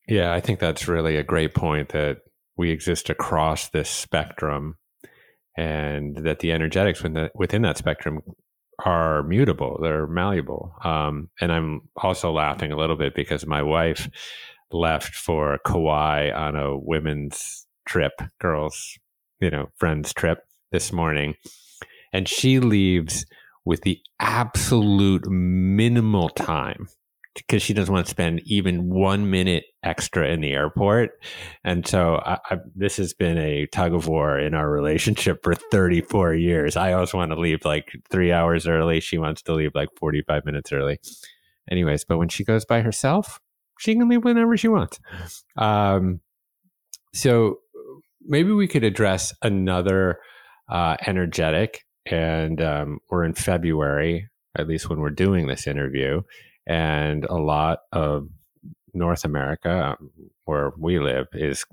Yeah, 0.08 0.32
I 0.32 0.40
think 0.40 0.58
that's 0.58 0.88
really 0.88 1.16
a 1.16 1.22
great 1.22 1.54
point 1.54 1.90
that 1.90 2.18
we 2.56 2.70
exist 2.70 3.08
across 3.08 3.68
this 3.68 3.88
spectrum 3.88 4.76
and 5.56 6.16
that 6.16 6.40
the 6.40 6.52
energetics 6.52 7.02
within, 7.34 7.62
that 7.62 7.76
spectrum 7.76 8.22
are 8.84 9.22
mutable 9.24 9.78
they're 9.82 10.06
malleable 10.06 10.74
um, 10.82 11.28
and 11.40 11.52
i'm 11.52 11.82
also 11.96 12.32
laughing 12.32 12.72
a 12.72 12.76
little 12.76 12.96
bit 12.96 13.14
because 13.14 13.46
my 13.46 13.62
wife 13.62 14.08
left 14.72 15.14
for 15.14 15.58
kauai 15.66 16.30
on 16.30 16.56
a 16.56 16.76
women's 16.76 17.66
trip 17.86 18.12
girls 18.40 18.98
you 19.40 19.50
know 19.50 19.68
friends 19.76 20.12
trip 20.12 20.38
this 20.70 20.92
morning 20.92 21.34
and 22.12 22.28
she 22.28 22.58
leaves 22.58 23.26
with 23.64 23.82
the 23.82 24.00
absolute 24.20 25.26
minimal 25.28 26.28
time 26.30 26.88
because 27.34 27.62
she 27.62 27.72
doesn't 27.72 27.92
want 27.92 28.06
to 28.06 28.10
spend 28.10 28.42
even 28.44 28.90
one 28.90 29.30
minute 29.30 29.64
extra 29.82 30.28
in 30.28 30.40
the 30.40 30.52
airport. 30.52 31.12
And 31.64 31.86
so 31.86 32.20
I, 32.24 32.38
I, 32.50 32.58
this 32.74 32.98
has 32.98 33.14
been 33.14 33.38
a 33.38 33.66
tug 33.66 33.94
of 33.94 34.06
war 34.06 34.38
in 34.38 34.54
our 34.54 34.68
relationship 34.70 35.42
for 35.42 35.54
34 35.54 36.34
years. 36.34 36.76
I 36.76 36.92
always 36.92 37.14
want 37.14 37.30
to 37.30 37.40
leave 37.40 37.64
like 37.64 37.88
three 38.10 38.32
hours 38.32 38.66
early. 38.66 39.00
She 39.00 39.18
wants 39.18 39.42
to 39.42 39.54
leave 39.54 39.74
like 39.74 39.88
45 39.96 40.44
minutes 40.44 40.72
early. 40.72 40.98
Anyways, 41.70 42.04
but 42.04 42.18
when 42.18 42.28
she 42.28 42.44
goes 42.44 42.64
by 42.64 42.82
herself, 42.82 43.40
she 43.78 43.94
can 43.94 44.08
leave 44.08 44.24
whenever 44.24 44.56
she 44.56 44.68
wants. 44.68 45.00
Um, 45.56 46.20
so 47.14 47.58
maybe 48.22 48.52
we 48.52 48.68
could 48.68 48.84
address 48.84 49.34
another 49.42 50.18
uh, 50.70 50.96
energetic, 51.06 51.84
and 52.06 52.60
um, 52.62 53.00
we're 53.10 53.24
in 53.24 53.34
February, 53.34 54.28
at 54.56 54.68
least 54.68 54.88
when 54.88 55.00
we're 55.00 55.10
doing 55.10 55.46
this 55.46 55.66
interview 55.66 56.22
and 56.66 57.24
a 57.24 57.34
lot 57.34 57.80
of 57.92 58.28
North 58.94 59.24
America, 59.24 59.96
where 60.44 60.72
we 60.78 60.98
live, 60.98 61.26
is 61.32 61.64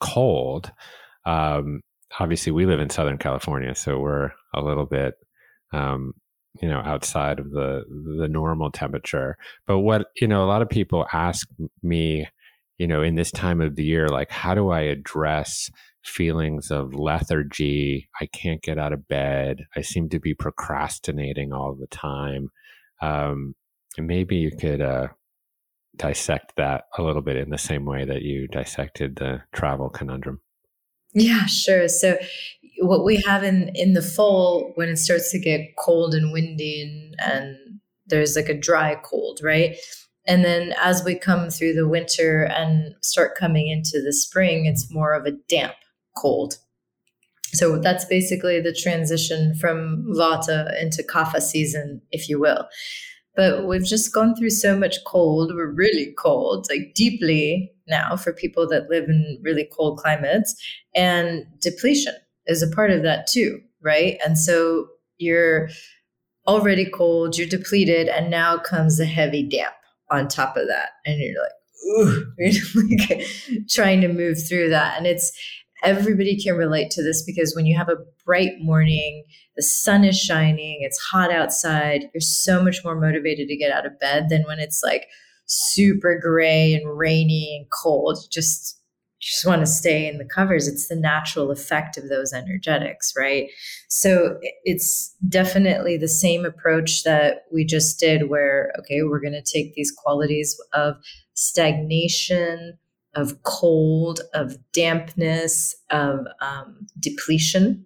cold. 0.00 0.70
Um, 1.24 1.80
obviously, 2.20 2.52
we 2.52 2.66
live 2.66 2.80
in 2.80 2.90
Southern 2.90 3.18
California, 3.18 3.74
so 3.74 3.98
we're 3.98 4.30
a 4.54 4.62
little 4.62 4.86
bit, 4.86 5.14
um, 5.72 6.14
you 6.60 6.68
know, 6.68 6.80
outside 6.80 7.38
of 7.38 7.50
the 7.50 7.84
the 8.18 8.28
normal 8.28 8.70
temperature. 8.70 9.36
But 9.66 9.80
what 9.80 10.08
you 10.20 10.28
know, 10.28 10.44
a 10.44 10.46
lot 10.46 10.62
of 10.62 10.68
people 10.68 11.06
ask 11.12 11.48
me, 11.82 12.26
you 12.78 12.86
know, 12.86 13.02
in 13.02 13.14
this 13.14 13.30
time 13.30 13.60
of 13.60 13.76
the 13.76 13.84
year, 13.84 14.08
like, 14.08 14.30
how 14.30 14.54
do 14.54 14.70
I 14.70 14.82
address 14.82 15.70
feelings 16.02 16.70
of 16.70 16.94
lethargy? 16.94 18.08
I 18.20 18.26
can't 18.26 18.62
get 18.62 18.78
out 18.78 18.92
of 18.92 19.08
bed. 19.08 19.66
I 19.76 19.82
seem 19.82 20.08
to 20.10 20.20
be 20.20 20.34
procrastinating 20.34 21.52
all 21.52 21.74
the 21.74 21.88
time. 21.88 22.50
Um, 23.00 23.54
and 23.96 24.06
maybe 24.06 24.36
you 24.36 24.50
could 24.50 24.80
uh, 24.80 25.08
dissect 25.96 26.54
that 26.56 26.84
a 26.96 27.02
little 27.02 27.22
bit 27.22 27.36
in 27.36 27.50
the 27.50 27.58
same 27.58 27.84
way 27.84 28.04
that 28.04 28.22
you 28.22 28.48
dissected 28.48 29.16
the 29.16 29.42
travel 29.52 29.90
conundrum. 29.90 30.40
Yeah, 31.14 31.46
sure. 31.46 31.88
So 31.88 32.18
what 32.80 33.04
we 33.04 33.16
have 33.22 33.42
in 33.42 33.70
in 33.74 33.94
the 33.94 34.02
fall 34.02 34.72
when 34.74 34.88
it 34.88 34.96
starts 34.96 35.30
to 35.32 35.38
get 35.38 35.76
cold 35.78 36.14
and 36.14 36.32
windy 36.32 36.82
and, 36.82 37.16
and 37.20 37.56
there's 38.06 38.36
like 38.36 38.48
a 38.48 38.58
dry 38.58 38.96
cold, 39.02 39.40
right? 39.42 39.76
And 40.26 40.44
then 40.44 40.74
as 40.80 41.02
we 41.04 41.18
come 41.18 41.50
through 41.50 41.74
the 41.74 41.88
winter 41.88 42.44
and 42.44 42.94
start 43.02 43.36
coming 43.36 43.68
into 43.68 44.02
the 44.02 44.12
spring, 44.12 44.66
it's 44.66 44.92
more 44.92 45.14
of 45.14 45.24
a 45.24 45.32
damp 45.48 45.74
cold. 46.16 46.58
So 47.54 47.78
that's 47.78 48.04
basically 48.04 48.60
the 48.60 48.74
transition 48.74 49.54
from 49.54 50.04
Vata 50.14 50.78
into 50.82 51.02
Kapha 51.02 51.40
season, 51.40 52.02
if 52.10 52.28
you 52.28 52.38
will 52.38 52.68
but 53.38 53.68
we've 53.68 53.84
just 53.84 54.12
gone 54.12 54.34
through 54.34 54.50
so 54.50 54.76
much 54.76 54.96
cold. 55.06 55.54
We're 55.54 55.70
really 55.70 56.12
cold, 56.18 56.66
like 56.68 56.92
deeply 56.96 57.72
now 57.86 58.16
for 58.16 58.32
people 58.32 58.68
that 58.68 58.90
live 58.90 59.04
in 59.04 59.38
really 59.40 59.68
cold 59.72 59.98
climates. 59.98 60.60
And 60.96 61.46
depletion 61.60 62.14
is 62.48 62.62
a 62.62 62.68
part 62.68 62.90
of 62.90 63.02
that 63.02 63.26
too, 63.26 63.60
right? 63.82 64.18
And 64.24 64.38
so 64.38 64.88
you're 65.18 65.68
already 66.46 66.88
cold, 66.90 67.36
you're 67.36 67.46
depleted, 67.46 68.08
and 68.08 68.30
now 68.30 68.56
comes 68.56 68.98
a 68.98 69.04
heavy 69.04 69.42
damp 69.42 69.74
on 70.10 70.26
top 70.26 70.56
of 70.56 70.66
that. 70.66 70.90
And 71.04 71.20
you're 71.20 71.42
like, 71.42 71.52
ooh, 71.86 72.32
like 73.08 73.26
trying 73.68 74.00
to 74.00 74.08
move 74.08 74.38
through 74.48 74.70
that. 74.70 74.96
And 74.96 75.06
it's 75.06 75.30
everybody 75.84 76.40
can 76.40 76.56
relate 76.56 76.90
to 76.90 77.02
this 77.02 77.22
because 77.22 77.54
when 77.54 77.66
you 77.66 77.76
have 77.76 77.88
a 77.88 77.98
bright 78.24 78.60
morning, 78.60 79.24
the 79.56 79.62
sun 79.62 80.04
is 80.04 80.18
shining, 80.18 80.78
it's 80.80 80.98
hot 80.98 81.30
outside, 81.30 82.08
you're 82.14 82.20
so 82.20 82.62
much 82.62 82.84
more 82.84 82.98
motivated 82.98 83.48
to 83.48 83.56
get 83.56 83.70
out 83.70 83.86
of 83.86 83.98
bed 84.00 84.28
than 84.28 84.42
when 84.42 84.58
it's 84.58 84.82
like 84.82 85.06
super 85.46 86.18
gray 86.20 86.74
and 86.74 86.98
rainy 86.98 87.56
and 87.58 87.70
cold. 87.70 88.18
Just 88.32 88.77
just 89.20 89.44
want 89.44 89.60
to 89.60 89.66
stay 89.66 90.06
in 90.06 90.18
the 90.18 90.24
covers. 90.24 90.68
It's 90.68 90.88
the 90.88 90.96
natural 90.96 91.50
effect 91.50 91.98
of 91.98 92.08
those 92.08 92.32
energetics, 92.32 93.12
right? 93.16 93.48
So 93.88 94.38
it's 94.64 95.14
definitely 95.28 95.96
the 95.96 96.08
same 96.08 96.44
approach 96.44 97.02
that 97.02 97.44
we 97.52 97.64
just 97.64 97.98
did, 97.98 98.28
where, 98.28 98.72
okay, 98.78 99.02
we're 99.02 99.20
going 99.20 99.32
to 99.32 99.42
take 99.42 99.74
these 99.74 99.90
qualities 99.90 100.56
of 100.72 100.96
stagnation, 101.34 102.78
of 103.14 103.42
cold, 103.42 104.20
of 104.34 104.56
dampness, 104.72 105.74
of 105.90 106.20
um, 106.40 106.86
depletion, 107.00 107.84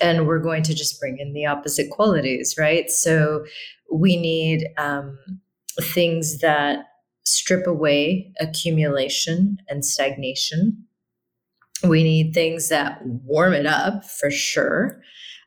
and 0.00 0.26
we're 0.26 0.38
going 0.38 0.62
to 0.64 0.74
just 0.74 1.00
bring 1.00 1.18
in 1.18 1.32
the 1.32 1.46
opposite 1.46 1.90
qualities, 1.90 2.56
right? 2.58 2.90
So 2.90 3.44
we 3.92 4.16
need 4.16 4.66
um, 4.76 5.18
things 5.80 6.38
that 6.38 6.84
strip 7.28 7.66
away 7.66 8.32
accumulation 8.40 9.58
and 9.68 9.84
stagnation. 9.84 10.84
We 11.84 12.02
need 12.02 12.32
things 12.32 12.68
that 12.68 13.00
warm 13.04 13.52
it 13.52 13.66
up 13.66 14.04
for 14.04 14.30
sure. 14.30 15.00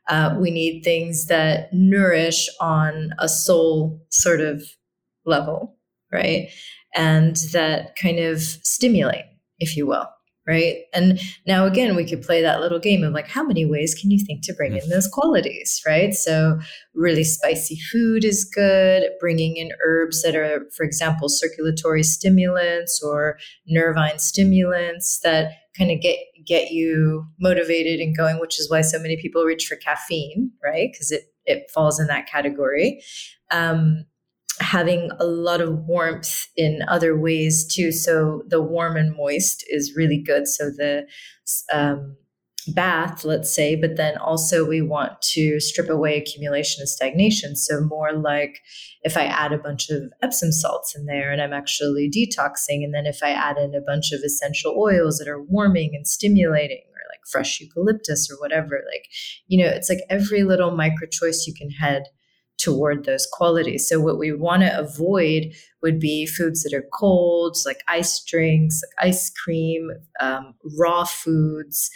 Uh, 0.08 0.36
we 0.38 0.50
need 0.50 0.82
things 0.82 1.26
that 1.26 1.72
nourish 1.72 2.48
on 2.60 3.10
a 3.18 3.28
soul 3.28 4.04
sort 4.10 4.40
of 4.40 4.62
level, 5.24 5.76
right? 6.10 6.48
And 6.94 7.36
that 7.52 7.96
kind 7.96 8.18
of 8.18 8.40
stimulate, 8.40 9.24
if 9.58 9.76
you 9.76 9.86
will 9.86 10.08
right? 10.46 10.76
And 10.92 11.20
now 11.46 11.66
again, 11.66 11.94
we 11.94 12.04
could 12.04 12.22
play 12.22 12.42
that 12.42 12.60
little 12.60 12.78
game 12.78 13.04
of 13.04 13.12
like, 13.12 13.28
how 13.28 13.44
many 13.44 13.64
ways 13.64 13.94
can 13.94 14.10
you 14.10 14.18
think 14.18 14.42
to 14.44 14.54
bring 14.54 14.76
in 14.76 14.88
those 14.88 15.06
qualities, 15.06 15.80
right? 15.86 16.14
So, 16.14 16.58
really 16.94 17.24
spicy 17.24 17.78
food 17.90 18.24
is 18.24 18.44
good. 18.44 19.04
Bringing 19.20 19.56
in 19.56 19.70
herbs 19.84 20.22
that 20.22 20.34
are, 20.34 20.68
for 20.76 20.84
example, 20.84 21.28
circulatory 21.28 22.02
stimulants 22.02 23.00
or 23.02 23.38
nervine 23.66 24.18
stimulants 24.18 25.20
that 25.22 25.52
kind 25.76 25.90
of 25.90 26.00
get 26.00 26.16
get 26.44 26.70
you 26.70 27.24
motivated 27.40 28.00
and 28.00 28.16
going, 28.16 28.40
which 28.40 28.58
is 28.58 28.70
why 28.70 28.80
so 28.80 28.98
many 28.98 29.16
people 29.20 29.44
reach 29.44 29.66
for 29.66 29.76
caffeine, 29.76 30.50
right? 30.62 30.90
Because 30.92 31.10
it 31.10 31.22
it 31.44 31.70
falls 31.72 31.98
in 31.98 32.06
that 32.06 32.28
category. 32.28 33.02
Um, 33.50 34.04
having 34.60 35.10
a 35.18 35.24
lot 35.24 35.60
of 35.60 35.78
warmth 35.86 36.46
in 36.56 36.82
other 36.88 37.18
ways 37.18 37.66
too. 37.66 37.90
So 37.90 38.42
the 38.48 38.62
warm 38.62 38.96
and 38.96 39.16
moist 39.16 39.64
is 39.68 39.94
really 39.96 40.22
good. 40.22 40.46
So 40.46 40.70
the 40.70 41.06
um, 41.72 42.16
bath, 42.68 43.24
let's 43.24 43.52
say, 43.52 43.74
but 43.74 43.96
then 43.96 44.16
also 44.18 44.64
we 44.64 44.82
want 44.82 45.20
to 45.22 45.58
strip 45.58 45.88
away 45.88 46.16
accumulation 46.16 46.80
and 46.80 46.88
stagnation. 46.88 47.56
So 47.56 47.80
more 47.80 48.12
like 48.12 48.60
if 49.02 49.16
I 49.16 49.24
add 49.24 49.52
a 49.52 49.58
bunch 49.58 49.90
of 49.90 50.02
Epsom 50.22 50.52
salts 50.52 50.94
in 50.94 51.06
there 51.06 51.32
and 51.32 51.40
I'm 51.40 51.52
actually 51.52 52.10
detoxing, 52.10 52.84
and 52.84 52.94
then 52.94 53.06
if 53.06 53.22
I 53.22 53.30
add 53.30 53.56
in 53.56 53.74
a 53.74 53.80
bunch 53.80 54.12
of 54.12 54.20
essential 54.24 54.76
oils 54.78 55.18
that 55.18 55.28
are 55.28 55.42
warming 55.42 55.92
and 55.94 56.06
stimulating, 56.06 56.82
or 56.92 57.00
like 57.10 57.26
fresh 57.30 57.60
eucalyptus 57.60 58.30
or 58.30 58.38
whatever. 58.38 58.82
Like, 58.92 59.06
you 59.48 59.64
know, 59.64 59.70
it's 59.70 59.88
like 59.88 60.02
every 60.08 60.44
little 60.44 60.76
micro 60.76 61.08
choice 61.10 61.46
you 61.46 61.54
can 61.54 61.70
head 61.70 62.04
toward 62.62 63.04
those 63.04 63.26
qualities. 63.32 63.88
So 63.88 64.00
what 64.00 64.18
we 64.18 64.32
want 64.32 64.62
to 64.62 64.78
avoid 64.78 65.52
would 65.82 65.98
be 65.98 66.26
foods 66.26 66.62
that 66.62 66.74
are 66.74 66.86
cold, 66.92 67.56
like 67.66 67.80
ice 67.88 68.22
drinks, 68.24 68.80
like 68.82 69.08
ice 69.08 69.30
cream, 69.30 69.90
um, 70.20 70.54
raw 70.78 71.04
foods. 71.04 71.90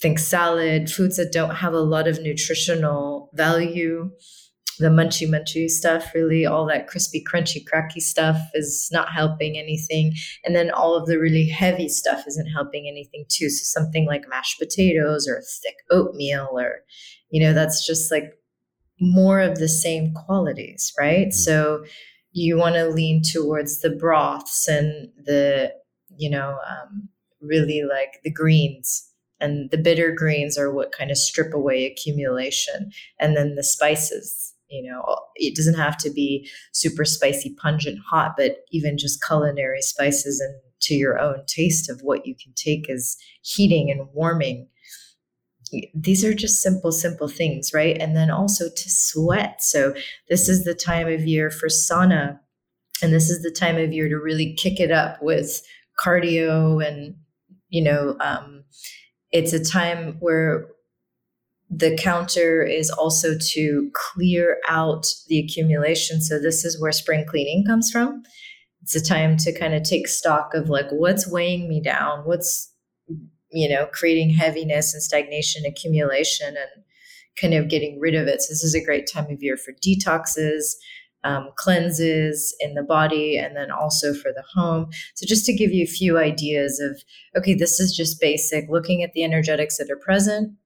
Think 0.00 0.18
salad, 0.18 0.90
foods 0.90 1.16
that 1.16 1.32
don't 1.32 1.56
have 1.56 1.74
a 1.74 1.80
lot 1.80 2.08
of 2.08 2.22
nutritional 2.22 3.30
value 3.34 4.10
the 4.80 4.88
munchy 4.88 5.28
munchy 5.28 5.68
stuff 5.68 6.10
really 6.14 6.46
all 6.46 6.66
that 6.66 6.86
crispy 6.88 7.22
crunchy 7.22 7.64
cracky 7.64 8.00
stuff 8.00 8.38
is 8.54 8.88
not 8.90 9.12
helping 9.12 9.58
anything 9.58 10.12
and 10.44 10.56
then 10.56 10.70
all 10.70 10.96
of 10.96 11.06
the 11.06 11.18
really 11.18 11.46
heavy 11.46 11.88
stuff 11.88 12.24
isn't 12.26 12.50
helping 12.50 12.88
anything 12.88 13.24
too 13.28 13.50
so 13.50 13.62
something 13.62 14.06
like 14.06 14.28
mashed 14.28 14.58
potatoes 14.58 15.28
or 15.28 15.42
thick 15.62 15.76
oatmeal 15.90 16.48
or 16.52 16.80
you 17.30 17.42
know 17.42 17.52
that's 17.52 17.86
just 17.86 18.10
like 18.10 18.32
more 19.00 19.40
of 19.40 19.58
the 19.58 19.68
same 19.68 20.12
qualities 20.12 20.92
right? 20.98 21.28
Mm-hmm. 21.28 21.32
so 21.32 21.84
you 22.32 22.56
want 22.56 22.76
to 22.76 22.88
lean 22.88 23.22
towards 23.22 23.80
the 23.80 23.90
broths 23.90 24.68
and 24.68 25.08
the 25.24 25.72
you 26.16 26.30
know 26.30 26.58
um, 26.68 27.08
really 27.40 27.82
like 27.82 28.20
the 28.24 28.30
greens. 28.30 29.06
And 29.42 29.70
the 29.70 29.78
bitter 29.78 30.12
greens 30.12 30.58
are 30.58 30.70
what 30.70 30.92
kind 30.92 31.10
of 31.10 31.16
strip 31.16 31.54
away 31.54 31.86
accumulation. 31.86 32.92
And 33.18 33.36
then 33.36 33.54
the 33.54 33.64
spices 33.64 34.54
you 34.68 34.88
know 34.88 35.02
it 35.34 35.56
doesn't 35.56 35.74
have 35.74 35.96
to 35.96 36.10
be 36.10 36.48
super 36.72 37.04
spicy 37.04 37.52
pungent 37.60 37.98
hot 38.08 38.34
but 38.36 38.58
even 38.70 38.96
just 38.96 39.20
culinary 39.26 39.82
spices 39.82 40.38
and 40.38 40.54
to 40.80 40.94
your 40.94 41.18
own 41.18 41.42
taste 41.48 41.90
of 41.90 42.00
what 42.02 42.24
you 42.24 42.36
can 42.36 42.52
take 42.54 42.88
as 42.88 43.16
heating 43.42 43.90
and 43.90 44.08
warming 44.12 44.68
these 45.94 46.24
are 46.24 46.34
just 46.34 46.62
simple 46.62 46.92
simple 46.92 47.28
things 47.28 47.72
right 47.72 47.96
and 47.98 48.16
then 48.16 48.30
also 48.30 48.68
to 48.68 48.90
sweat 48.90 49.62
so 49.62 49.94
this 50.28 50.48
is 50.48 50.64
the 50.64 50.74
time 50.74 51.08
of 51.08 51.26
year 51.26 51.50
for 51.50 51.68
sauna 51.68 52.38
and 53.02 53.12
this 53.12 53.30
is 53.30 53.42
the 53.42 53.50
time 53.50 53.76
of 53.76 53.92
year 53.92 54.08
to 54.08 54.16
really 54.16 54.54
kick 54.54 54.80
it 54.80 54.90
up 54.90 55.22
with 55.22 55.62
cardio 56.02 56.86
and 56.86 57.14
you 57.68 57.82
know 57.82 58.16
um, 58.20 58.64
it's 59.30 59.52
a 59.52 59.64
time 59.64 60.16
where 60.20 60.66
the 61.70 61.96
counter 61.96 62.62
is 62.62 62.90
also 62.90 63.38
to 63.38 63.90
clear 63.94 64.58
out 64.68 65.06
the 65.28 65.38
accumulation. 65.38 66.20
So 66.20 66.38
this 66.40 66.64
is 66.64 66.80
where 66.80 66.90
spring 66.90 67.24
cleaning 67.28 67.64
comes 67.64 67.90
from. 67.92 68.24
It's 68.82 68.96
a 68.96 69.04
time 69.04 69.36
to 69.38 69.56
kind 69.56 69.74
of 69.74 69.84
take 69.84 70.08
stock 70.08 70.52
of 70.52 70.68
like 70.68 70.90
what's 70.90 71.30
weighing 71.30 71.68
me 71.68 71.80
down, 71.80 72.24
what's 72.24 72.72
you 73.52 73.68
know 73.68 73.86
creating 73.86 74.30
heaviness 74.30 74.94
and 74.94 75.02
stagnation, 75.02 75.64
accumulation, 75.64 76.48
and 76.48 76.84
kind 77.40 77.54
of 77.54 77.68
getting 77.68 77.98
rid 78.00 78.14
of 78.14 78.26
it. 78.26 78.42
So 78.42 78.52
this 78.52 78.64
is 78.64 78.74
a 78.74 78.84
great 78.84 79.06
time 79.06 79.30
of 79.30 79.42
year 79.42 79.56
for 79.56 79.72
detoxes. 79.72 80.74
Um, 81.22 81.50
cleanses 81.56 82.56
in 82.60 82.72
the 82.72 82.82
body 82.82 83.36
and 83.36 83.54
then 83.54 83.70
also 83.70 84.14
for 84.14 84.32
the 84.32 84.42
home. 84.54 84.88
So, 85.16 85.26
just 85.26 85.44
to 85.44 85.52
give 85.52 85.70
you 85.70 85.84
a 85.84 85.86
few 85.86 86.16
ideas 86.16 86.80
of 86.80 87.02
okay, 87.38 87.52
this 87.52 87.78
is 87.78 87.94
just 87.94 88.22
basic 88.22 88.70
looking 88.70 89.02
at 89.02 89.12
the 89.12 89.22
energetics 89.22 89.76
that 89.76 89.90
are 89.90 89.98
present, 90.02 90.56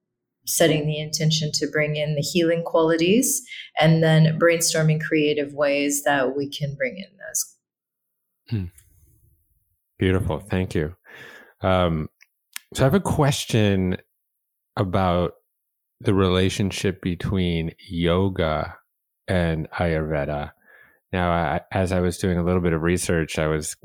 setting 0.45 0.87
the 0.87 0.99
intention 0.99 1.51
to 1.55 1.67
bring 1.67 1.95
in 1.95 2.15
the 2.15 2.21
healing 2.21 2.63
qualities 2.63 3.45
and 3.79 4.03
then 4.03 4.39
brainstorming 4.39 5.01
creative 5.01 5.53
ways 5.53 6.03
that 6.03 6.37
we 6.37 6.49
can 6.49 6.75
bring 6.75 6.97
in 6.97 7.17
those. 7.17 7.55
Hmm. 8.49 8.65
Beautiful. 9.97 10.39
Thank 10.39 10.75
you. 10.75 10.95
Um, 11.61 12.09
so 12.75 12.83
I 12.83 12.87
have 12.87 12.93
a 12.93 12.99
question 12.99 13.97
about 14.75 15.35
the 16.01 16.13
relationship 16.13 17.01
between 17.01 17.71
yoga 17.87 18.75
and 19.29 19.69
Ayurveda. 19.71 20.51
Now, 21.13 21.31
I, 21.31 21.61
as 21.71 21.93
I 21.93 22.01
was 22.01 22.17
doing 22.17 22.37
a 22.37 22.43
little 22.43 22.59
bit 22.59 22.73
of 22.73 22.81
research, 22.81 23.39
I 23.39 23.47
was 23.47 23.77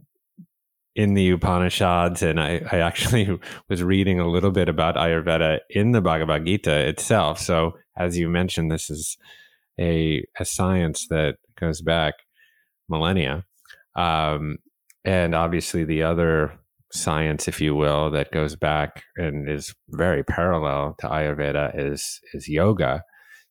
in 0.97 1.15
the 1.15 1.31
Upanishads, 1.31 2.25
and 2.25 2.41
I, 2.41 2.63
I 2.73 2.79
actually 2.79 3.39
was 3.69 3.81
reading 3.81 4.19
a 4.19 4.29
little 4.29 4.51
bit 4.51 4.69
about 4.69 4.97
Ayurveda 4.97 5.61
in 5.71 5.93
the 5.93 6.01
Bhagavad 6.01 6.45
Gita 6.45 6.89
itself. 6.89 7.39
So, 7.39 7.79
as 7.97 8.19
you 8.19 8.29
mentioned, 8.29 8.73
this 8.73 8.91
is 8.91 9.17
a 9.79 10.25
a 10.41 10.45
science 10.45 11.07
that 11.11 11.37
goes 11.59 11.81
back 11.81 12.15
millennia, 12.89 13.45
um, 13.95 14.59
and 15.05 15.33
obviously 15.33 15.85
the 15.85 16.03
other 16.03 16.59
science, 16.93 17.49
if 17.49 17.61
you 17.61 17.75
will, 17.75 18.11
that 18.11 18.33
goes 18.33 18.57
back 18.57 19.03
and 19.17 19.49
is 19.49 19.75
very 19.89 20.23
parallel 20.25 20.97
to 21.01 21.09
Ayurveda 21.09 21.73
is 21.75 22.21
is 22.35 22.49
yoga. 22.49 23.03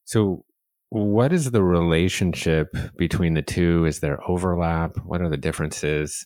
So, 0.05 0.45
what 0.89 1.31
is 1.31 1.51
the 1.51 1.63
relationship 1.63 2.75
between 2.97 3.33
the 3.35 3.41
two? 3.41 3.85
Is 3.85 3.99
there 3.99 4.19
overlap? 4.27 4.97
What 5.03 5.21
are 5.21 5.29
the 5.29 5.37
differences? 5.37 6.25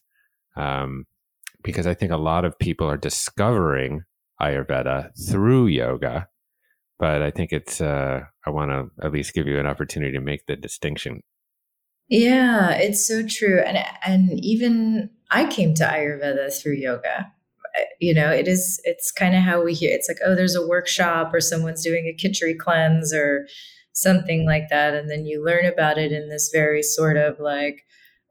Um, 0.56 1.06
because 1.64 1.88
I 1.88 1.94
think 1.94 2.12
a 2.12 2.18
lot 2.18 2.46
of 2.46 2.60
people 2.60 2.88
are 2.88 2.98
discovering 2.98 4.04
Ayurveda 4.42 5.10
through 5.30 5.68
yoga. 5.68 6.28
But 7.00 7.22
I 7.22 7.32
think 7.32 7.52
it's, 7.52 7.82
uh, 7.82 8.22
I 8.46 8.50
want 8.50 8.72
to 8.72 9.06
at 9.06 9.12
least 9.12 9.34
give 9.34 9.48
you 9.48 9.60
an 9.60 9.66
opportunity 9.66 10.14
to 10.14 10.22
make 10.22 10.46
the 10.46 10.56
distinction. 10.56 11.22
Yeah, 12.08 12.72
it's 12.72 13.06
so 13.06 13.26
true. 13.26 13.60
And, 13.60 13.78
and 14.06 14.40
even 14.44 15.10
I 15.34 15.46
came 15.48 15.74
to 15.76 15.84
Ayurveda 15.84 16.54
through 16.62 16.76
yoga. 16.76 17.32
You 18.00 18.14
know, 18.14 18.30
it 18.30 18.48
is, 18.48 18.80
it's 18.84 19.12
kind 19.12 19.36
of 19.36 19.42
how 19.42 19.64
we 19.64 19.74
hear 19.74 19.94
it's 19.94 20.08
like, 20.08 20.20
oh, 20.24 20.36
there's 20.36 20.56
a 20.56 20.68
workshop 20.68 21.34
or 21.34 21.42
someone's 21.42 21.84
doing 21.84 22.06
a 22.06 22.16
khichdi 22.16 22.56
cleanse 22.58 23.12
or 23.12 23.48
something 23.94 24.46
like 24.46 24.70
that. 24.70 24.94
And 24.94 25.10
then 25.10 25.26
you 25.26 25.44
learn 25.44 25.66
about 25.66 25.98
it 25.98 26.12
in 26.12 26.30
this 26.30 26.52
very 26.54 26.84
sort 26.84 27.18
of 27.18 27.40
like, 27.40 27.84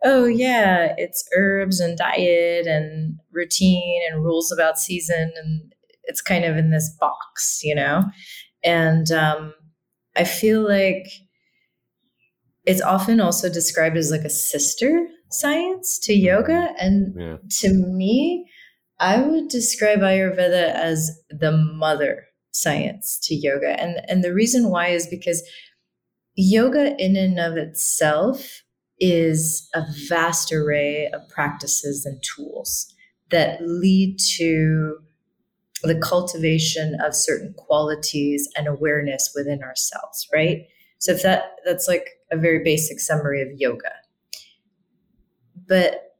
oh 0.04 0.26
yeah, 0.26 0.94
it's 0.96 1.28
herbs 1.36 1.80
and 1.80 1.98
diet 1.98 2.66
and 2.68 3.18
routine 3.32 4.00
and 4.08 4.22
rules 4.22 4.52
about 4.52 4.78
season 4.78 5.32
and 5.36 5.72
it's 6.04 6.20
kind 6.20 6.44
of 6.44 6.56
in 6.56 6.70
this 6.70 6.94
box, 7.00 7.60
you 7.64 7.74
know? 7.74 8.04
And 8.62 9.10
um, 9.10 9.54
I 10.16 10.24
feel 10.24 10.66
like 10.66 11.06
it's 12.64 12.82
often 12.82 13.20
also 13.20 13.48
described 13.48 13.96
as 13.96 14.10
like 14.10 14.22
a 14.22 14.30
sister 14.30 15.08
science 15.34 15.98
to 16.00 16.14
yoga. 16.14 16.74
And 16.78 17.14
yeah. 17.18 17.36
to 17.60 17.72
me, 17.72 18.50
I 18.98 19.20
would 19.20 19.48
describe 19.48 20.00
Ayurveda 20.00 20.72
as 20.74 21.10
the 21.30 21.52
mother 21.52 22.26
science 22.52 23.18
to 23.24 23.34
yoga. 23.34 23.80
And 23.80 24.00
and 24.08 24.22
the 24.22 24.34
reason 24.34 24.70
why 24.70 24.88
is 24.88 25.06
because 25.06 25.42
yoga 26.34 26.96
in 26.98 27.16
and 27.16 27.38
of 27.38 27.56
itself 27.56 28.62
is 28.98 29.68
a 29.74 29.84
vast 30.08 30.52
array 30.52 31.08
of 31.12 31.28
practices 31.28 32.06
and 32.06 32.22
tools 32.22 32.92
that 33.30 33.60
lead 33.60 34.18
to 34.36 34.98
the 35.82 35.98
cultivation 35.98 36.96
of 37.04 37.14
certain 37.14 37.52
qualities 37.54 38.48
and 38.56 38.68
awareness 38.68 39.32
within 39.34 39.62
ourselves 39.62 40.28
right 40.32 40.66
so 40.98 41.10
if 41.10 41.22
that 41.22 41.56
that's 41.64 41.88
like 41.88 42.10
a 42.30 42.36
very 42.36 42.62
basic 42.62 43.00
summary 43.00 43.42
of 43.42 43.48
yoga 43.58 43.90
but 45.72 46.14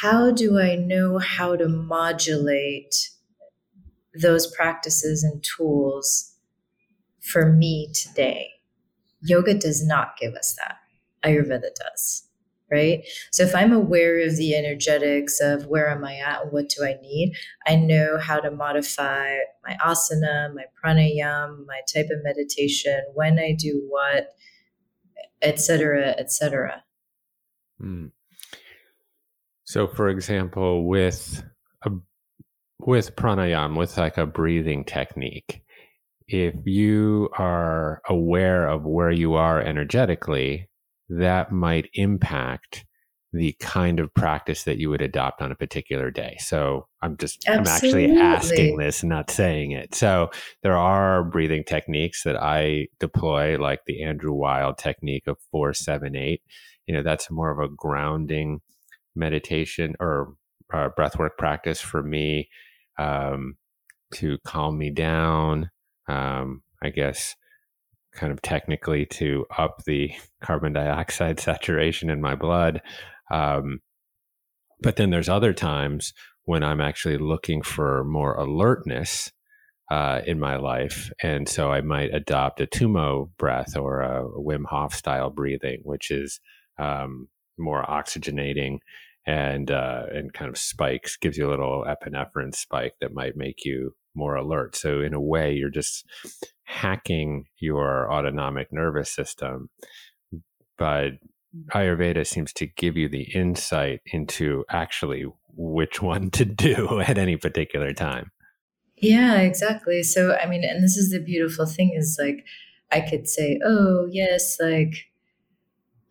how 0.00 0.30
do 0.30 0.60
i 0.60 0.74
know 0.76 1.18
how 1.18 1.56
to 1.56 1.68
modulate 1.68 3.10
those 4.14 4.46
practices 4.54 5.22
and 5.22 5.42
tools 5.42 6.36
for 7.20 7.50
me 7.50 7.90
today 7.94 8.48
yoga 9.22 9.54
does 9.54 9.84
not 9.86 10.16
give 10.20 10.34
us 10.34 10.54
that 10.56 10.76
Ayurveda 11.24 11.74
does, 11.74 12.24
right? 12.70 13.04
So 13.30 13.44
if 13.44 13.54
I'm 13.54 13.72
aware 13.72 14.18
of 14.20 14.36
the 14.36 14.54
energetics 14.54 15.40
of 15.40 15.66
where 15.66 15.88
am 15.88 16.04
I 16.04 16.16
at, 16.16 16.42
and 16.42 16.52
what 16.52 16.68
do 16.68 16.84
I 16.84 16.96
need, 17.00 17.34
I 17.66 17.76
know 17.76 18.18
how 18.18 18.40
to 18.40 18.50
modify 18.50 19.36
my 19.64 19.76
asana, 19.84 20.52
my 20.54 20.64
pranayama, 20.82 21.66
my 21.66 21.80
type 21.92 22.08
of 22.10 22.22
meditation, 22.22 23.02
when 23.14 23.38
I 23.38 23.52
do 23.52 23.86
what, 23.88 24.28
etc., 25.40 26.14
etc. 26.18 26.84
So, 29.72 29.88
for 29.88 30.10
example, 30.10 30.86
with 30.86 31.42
a 31.86 31.92
with 32.80 33.16
pranayama, 33.16 33.78
with 33.78 33.96
like 33.96 34.18
a 34.18 34.26
breathing 34.26 34.84
technique, 34.84 35.62
if 36.28 36.54
you 36.66 37.30
are 37.38 38.02
aware 38.06 38.68
of 38.68 38.84
where 38.84 39.10
you 39.10 39.32
are 39.32 39.62
energetically, 39.62 40.68
that 41.08 41.52
might 41.52 41.88
impact 41.94 42.84
the 43.32 43.56
kind 43.60 43.98
of 43.98 44.12
practice 44.12 44.64
that 44.64 44.76
you 44.76 44.90
would 44.90 45.00
adopt 45.00 45.40
on 45.40 45.50
a 45.50 45.56
particular 45.56 46.10
day. 46.10 46.36
So 46.38 46.86
I'm 47.00 47.16
just, 47.16 47.48
Absolutely. 47.48 48.10
I'm 48.10 48.18
actually 48.18 48.22
asking 48.22 48.76
this, 48.76 49.02
not 49.02 49.30
saying 49.30 49.70
it. 49.70 49.94
So 49.94 50.32
there 50.62 50.76
are 50.76 51.24
breathing 51.24 51.64
techniques 51.64 52.24
that 52.24 52.36
I 52.36 52.88
deploy, 53.00 53.56
like 53.58 53.86
the 53.86 54.02
Andrew 54.02 54.34
Weil 54.34 54.74
technique 54.74 55.26
of 55.26 55.38
four, 55.50 55.72
seven, 55.72 56.14
eight. 56.14 56.42
You 56.86 56.94
know, 56.94 57.02
that's 57.02 57.30
more 57.30 57.50
of 57.50 57.58
a 57.58 57.74
grounding 57.74 58.60
meditation 59.14 59.94
or 60.00 60.34
uh, 60.72 60.88
breathwork 60.98 61.36
practice 61.38 61.80
for 61.80 62.02
me. 62.02 62.48
Um, 62.98 63.56
to 64.12 64.38
calm 64.44 64.78
me 64.78 64.90
down. 64.90 65.70
Um, 66.08 66.62
I 66.82 66.90
guess 66.90 67.34
kind 68.14 68.32
of 68.32 68.42
technically 68.42 69.06
to 69.06 69.46
up 69.56 69.84
the 69.84 70.12
carbon 70.42 70.72
dioxide 70.72 71.40
saturation 71.40 72.10
in 72.10 72.20
my 72.20 72.34
blood. 72.34 72.80
Um, 73.30 73.80
but 74.80 74.96
then 74.96 75.10
there's 75.10 75.28
other 75.28 75.52
times 75.52 76.12
when 76.44 76.62
I'm 76.62 76.80
actually 76.80 77.18
looking 77.18 77.62
for 77.62 78.04
more 78.04 78.34
alertness 78.34 79.30
uh, 79.90 80.22
in 80.26 80.40
my 80.40 80.56
life. 80.56 81.10
And 81.22 81.48
so 81.48 81.70
I 81.70 81.80
might 81.82 82.12
adopt 82.12 82.60
a 82.60 82.66
Tummo 82.66 83.30
breath 83.38 83.76
or 83.76 84.00
a 84.00 84.24
Wim 84.24 84.64
Hof 84.66 84.94
style 84.94 85.30
breathing, 85.30 85.80
which 85.84 86.10
is 86.10 86.40
um, 86.78 87.28
more 87.58 87.84
oxygenating 87.84 88.78
and 89.26 89.70
uh, 89.70 90.04
and 90.12 90.32
kind 90.32 90.48
of 90.48 90.58
spikes, 90.58 91.16
gives 91.16 91.38
you 91.38 91.48
a 91.48 91.50
little 91.50 91.84
epinephrine 91.86 92.54
spike 92.54 92.94
that 93.00 93.14
might 93.14 93.36
make 93.36 93.64
you 93.64 93.94
more 94.14 94.34
alert. 94.34 94.76
So 94.76 95.00
in 95.00 95.14
a 95.14 95.20
way, 95.20 95.52
you're 95.52 95.70
just 95.70 96.04
hacking 96.64 97.44
your 97.58 98.12
autonomic 98.12 98.72
nervous 98.72 99.14
system. 99.14 99.70
But 100.76 101.12
Ayurveda 101.74 102.26
seems 102.26 102.52
to 102.54 102.66
give 102.66 102.96
you 102.96 103.08
the 103.08 103.30
insight 103.34 104.00
into 104.06 104.64
actually 104.70 105.26
which 105.54 106.02
one 106.02 106.30
to 106.30 106.44
do 106.44 107.00
at 107.00 107.18
any 107.18 107.36
particular 107.36 107.92
time. 107.92 108.30
Yeah, 108.96 109.40
exactly. 109.40 110.02
So, 110.02 110.36
I 110.36 110.46
mean, 110.46 110.64
and 110.64 110.82
this 110.82 110.96
is 110.96 111.10
the 111.10 111.18
beautiful 111.18 111.66
thing 111.66 111.92
is 111.94 112.18
like, 112.20 112.44
I 112.92 113.00
could 113.00 113.26
say, 113.26 113.58
oh, 113.64 114.06
yes, 114.10 114.58
like 114.60 115.06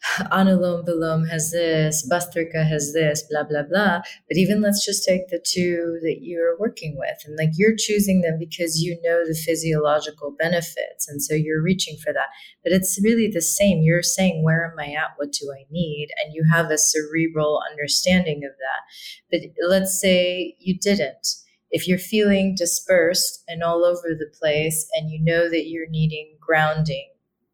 Anulom 0.32 0.86
Vilom 0.86 1.30
has 1.30 1.52
this, 1.52 2.08
Bhastrika 2.10 2.68
has 2.68 2.94
this, 2.94 3.24
blah, 3.30 3.44
blah, 3.44 3.64
blah. 3.64 4.02
But 4.28 4.38
even 4.38 4.62
let's 4.62 4.84
just 4.86 5.06
take 5.06 5.28
the 5.30 5.44
two 5.44 6.00
that 6.02 6.20
you're 6.22 6.58
working 6.60 6.98
with. 6.98 7.18
And 7.26 7.38
like 7.38 7.52
you're 7.56 7.76
choosing 7.76 8.22
them 8.22 8.38
because 8.40 8.82
you 8.82 9.00
know 9.04 9.26
the 9.26 9.36
physiological 9.36 10.36
benefits. 10.38 11.08
And 11.08 11.22
so 11.22 11.36
you're 11.36 11.62
reaching 11.62 11.98
for 12.04 12.12
that. 12.14 12.30
But 12.64 12.74
it's 12.74 13.00
really 13.04 13.28
the 13.28 13.42
same. 13.42 13.84
You're 13.84 14.02
saying, 14.02 14.44
where 14.44 14.66
am 14.66 14.80
I 14.80 14.94
at? 14.94 15.12
What 15.18 15.34
do 15.34 15.52
I 15.52 15.66
need? 15.70 16.10
And 16.24 16.34
you 16.34 16.46
have 16.52 16.72
a 16.72 16.78
cerebral 16.78 17.62
understanding 17.72 18.42
of 18.44 18.52
that. 18.58 18.82
But 19.30 19.68
let's 19.68 20.00
say 20.00 20.56
you 20.60 20.78
didn't. 20.78 21.28
If 21.70 21.88
you're 21.88 22.00
feeling 22.00 22.56
dispersed 22.56 23.44
and 23.48 23.64
all 23.64 23.86
over 23.86 24.10
the 24.10 24.32
place 24.40 24.90
and 24.94 25.10
you 25.10 25.24
know 25.24 25.50
that 25.50 25.68
you're 25.68 25.90
needing 25.90 26.36
grounding, 26.42 27.08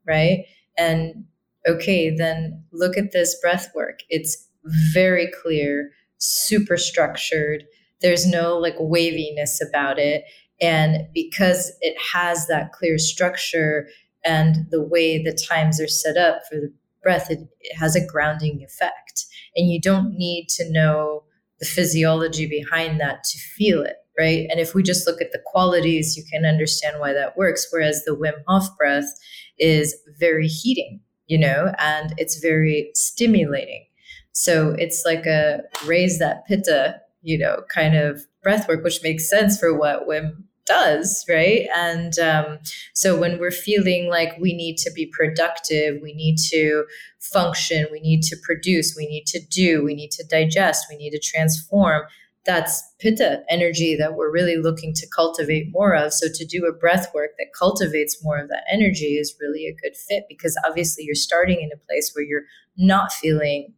right? 0.07 0.45
And 0.75 1.25
okay, 1.67 2.15
then 2.15 2.63
look 2.71 2.97
at 2.97 3.11
this 3.11 3.39
breath 3.39 3.69
work. 3.75 3.99
It's 4.09 4.47
very 4.93 5.29
clear, 5.41 5.91
super 6.17 6.77
structured. 6.77 7.65
There's 8.01 8.25
no 8.27 8.57
like 8.57 8.75
waviness 8.79 9.61
about 9.61 9.99
it. 9.99 10.23
And 10.61 11.07
because 11.13 11.71
it 11.81 11.95
has 12.13 12.47
that 12.47 12.71
clear 12.71 12.97
structure 12.97 13.87
and 14.25 14.67
the 14.71 14.81
way 14.81 15.21
the 15.21 15.37
times 15.49 15.79
are 15.79 15.87
set 15.87 16.17
up 16.17 16.41
for 16.49 16.55
the 16.55 16.73
breath, 17.03 17.29
it, 17.29 17.39
it 17.61 17.75
has 17.75 17.95
a 17.95 18.05
grounding 18.05 18.63
effect. 18.63 19.25
And 19.55 19.69
you 19.69 19.79
don't 19.79 20.17
need 20.17 20.47
to 20.49 20.71
know 20.71 21.23
the 21.59 21.65
physiology 21.65 22.47
behind 22.47 22.99
that 22.99 23.23
to 23.23 23.39
feel 23.39 23.81
it, 23.81 23.95
right? 24.17 24.47
And 24.49 24.59
if 24.59 24.75
we 24.75 24.83
just 24.83 25.07
look 25.07 25.21
at 25.21 25.31
the 25.31 25.41
qualities, 25.45 26.15
you 26.15 26.23
can 26.31 26.45
understand 26.45 26.99
why 26.99 27.13
that 27.13 27.37
works. 27.37 27.67
Whereas 27.71 28.03
the 28.05 28.15
Wim 28.15 28.43
Hof 28.47 28.67
breath 28.77 29.11
is 29.57 29.95
very 30.19 30.47
heating 30.47 30.99
you 31.27 31.37
know, 31.37 31.73
and 31.79 32.13
it's 32.17 32.39
very 32.39 32.91
stimulating. 32.93 33.85
So 34.31 34.75
it's 34.77 35.03
like 35.05 35.25
a 35.25 35.61
raise 35.85 36.19
that 36.19 36.45
pitta, 36.45 37.01
you 37.21 37.37
know, 37.37 37.63
kind 37.73 37.95
of 37.95 38.21
breath 38.43 38.67
work, 38.67 38.83
which 38.83 39.03
makes 39.03 39.29
sense 39.29 39.59
for 39.59 39.77
what 39.77 40.07
Wim 40.07 40.43
does, 40.67 41.25
right? 41.27 41.67
And 41.75 42.19
um, 42.19 42.59
so 42.93 43.17
when 43.17 43.39
we're 43.39 43.51
feeling 43.51 44.09
like 44.09 44.37
we 44.39 44.53
need 44.53 44.77
to 44.79 44.91
be 44.91 45.11
productive, 45.17 45.99
we 46.03 46.13
need 46.13 46.37
to 46.49 46.85
function, 47.19 47.87
we 47.91 47.99
need 47.99 48.21
to 48.23 48.37
produce, 48.43 48.95
we 48.95 49.07
need 49.07 49.25
to 49.27 49.39
do, 49.49 49.83
we 49.83 49.95
need 49.95 50.11
to 50.11 50.25
digest, 50.27 50.85
we 50.89 50.97
need 50.97 51.11
to 51.11 51.19
transform, 51.19 52.03
that's 52.47 52.81
pitta 52.99 53.43
energy 53.49 53.95
that 53.97 54.15
we're 54.15 54.31
really 54.31 54.55
looking 54.55 54.93
to 54.93 55.07
cultivate 55.13 55.67
more 55.71 55.93
of. 55.93 56.13
So 56.13 56.27
to 56.33 56.45
do 56.45 56.65
a 56.65 56.71
breath 56.71 57.13
work 57.13 57.31
that 57.37 57.47
cultivates 57.57 58.23
more 58.23 58.39
of 58.39 58.47
that 58.47 58.63
energy 58.71 59.17
is 59.17 59.35
really 59.39 59.67
a 59.67 59.75
good 59.75 59.95
fit 59.95 60.23
because 60.29 60.57
obviously 60.65 61.03
you're 61.03 61.13
starting 61.13 61.61
in 61.61 61.69
a 61.73 61.85
place 61.85 62.11
where 62.15 62.23
you're 62.23 62.45
not 62.77 63.11
feeling 63.11 63.73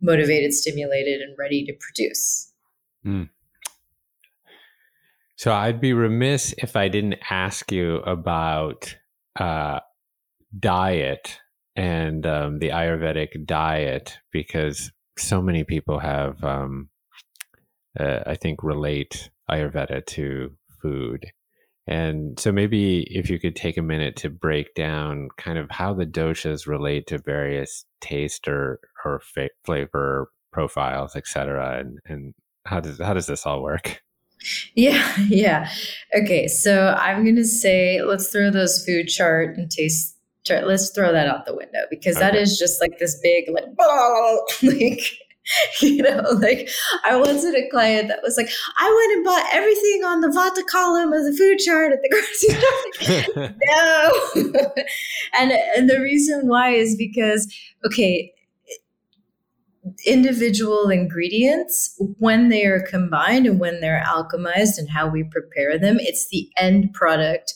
motivated, 0.00 0.54
stimulated, 0.54 1.20
and 1.20 1.36
ready 1.36 1.64
to 1.66 1.72
produce. 1.80 2.52
Mm. 3.04 3.28
So 5.36 5.52
I'd 5.52 5.80
be 5.80 5.92
remiss 5.92 6.54
if 6.58 6.76
I 6.76 6.86
didn't 6.86 7.16
ask 7.28 7.72
you 7.72 7.96
about 7.96 8.96
uh, 9.38 9.80
diet 10.58 11.40
and 11.74 12.24
um, 12.24 12.60
the 12.60 12.68
Ayurvedic 12.68 13.46
diet 13.46 14.18
because 14.30 14.92
so 15.18 15.42
many 15.42 15.64
people 15.64 15.98
have 15.98 16.42
um, 16.44 16.88
uh, 17.98 18.20
I 18.26 18.36
think, 18.36 18.62
relate 18.62 19.30
Ayurveda 19.50 20.04
to 20.06 20.52
food. 20.80 21.26
And 21.86 22.38
so 22.38 22.52
maybe 22.52 23.02
if 23.10 23.28
you 23.28 23.40
could 23.40 23.56
take 23.56 23.76
a 23.76 23.82
minute 23.82 24.16
to 24.16 24.30
break 24.30 24.74
down 24.74 25.28
kind 25.36 25.58
of 25.58 25.70
how 25.70 25.92
the 25.92 26.06
doshas 26.06 26.66
relate 26.66 27.08
to 27.08 27.18
various 27.18 27.84
taste 28.00 28.46
or, 28.46 28.78
or 29.04 29.20
fa- 29.20 29.50
flavor 29.64 30.30
profiles, 30.52 31.16
et 31.16 31.26
cetera, 31.26 31.80
and, 31.80 31.98
and 32.06 32.34
how 32.64 32.78
does 32.78 33.00
how 33.00 33.14
does 33.14 33.26
this 33.26 33.46
all 33.46 33.62
work? 33.62 34.02
Yeah, 34.74 35.14
yeah. 35.28 35.70
Okay, 36.20 36.48
so 36.48 36.96
I'm 36.98 37.24
gonna 37.24 37.44
say 37.44 38.02
let's 38.02 38.26
throw 38.26 38.50
those 38.50 38.84
food 38.84 39.06
chart 39.06 39.56
and 39.56 39.70
taste 39.70 40.16
chart. 40.44 40.66
Let's 40.66 40.90
throw 40.90 41.12
that 41.12 41.28
out 41.28 41.46
the 41.46 41.54
window 41.54 41.78
because 41.90 42.16
okay. 42.16 42.24
that 42.24 42.34
is 42.34 42.58
just 42.58 42.80
like 42.80 42.98
this 42.98 43.20
big 43.22 43.44
like 43.48 43.66
like 44.64 45.04
you 45.80 46.02
know, 46.02 46.22
like 46.40 46.68
I 47.04 47.16
once 47.16 47.44
had 47.44 47.54
a 47.54 47.68
client 47.70 48.08
that 48.08 48.20
was 48.22 48.36
like, 48.36 48.48
I 48.78 48.88
went 48.88 49.16
and 49.16 49.24
bought 49.24 49.54
everything 49.54 50.04
on 50.04 50.20
the 50.20 50.28
Vata 50.28 50.66
column 50.66 51.12
of 51.12 51.24
the 51.24 51.36
food 51.36 51.58
chart 51.58 51.92
at 51.92 52.00
the 52.02 52.08
grocery 52.08 53.24
store. 53.24 53.54
no. 54.54 54.72
and 55.38 55.52
and 55.76 55.90
the 55.90 56.00
reason 56.00 56.46
why 56.46 56.70
is 56.70 56.96
because, 56.96 57.52
okay, 57.84 58.32
individual 60.06 60.90
ingredients, 60.90 62.00
when 62.18 62.48
they 62.48 62.64
are 62.64 62.80
combined 62.80 63.46
and 63.46 63.58
when 63.58 63.80
they're 63.80 64.04
alchemized 64.06 64.78
and 64.78 64.90
how 64.90 65.08
we 65.08 65.24
prepare 65.24 65.78
them, 65.78 65.98
it's 65.98 66.28
the 66.28 66.48
end 66.56 66.92
product 66.92 67.54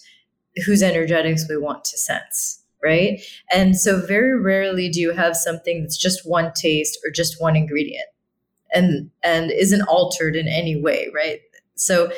whose 0.65 0.83
energetics 0.83 1.49
we 1.49 1.57
want 1.57 1.85
to 1.85 1.99
sense 1.99 2.63
right? 2.87 3.21
And 3.53 3.77
so 3.77 4.01
very 4.07 4.39
rarely 4.39 4.89
do 4.89 5.01
you 5.01 5.13
have 5.13 5.37
something 5.37 5.83
that's 5.83 5.99
just 5.99 6.29
one 6.29 6.53
taste 6.55 6.99
or 7.05 7.11
just 7.11 7.41
one 7.41 7.57
ingredient 7.57 8.09
and 8.73 9.11
and 9.23 9.51
isn't 9.51 9.83
altered 9.89 10.37
in 10.37 10.47
any 10.47 10.81
way, 10.81 11.09
right? 11.15 11.41
So 11.75 12.11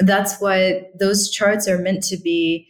that's 0.00 0.40
why 0.40 0.88
those 0.98 1.30
charts 1.30 1.68
are 1.68 1.78
meant 1.78 2.02
to 2.04 2.16
be 2.16 2.66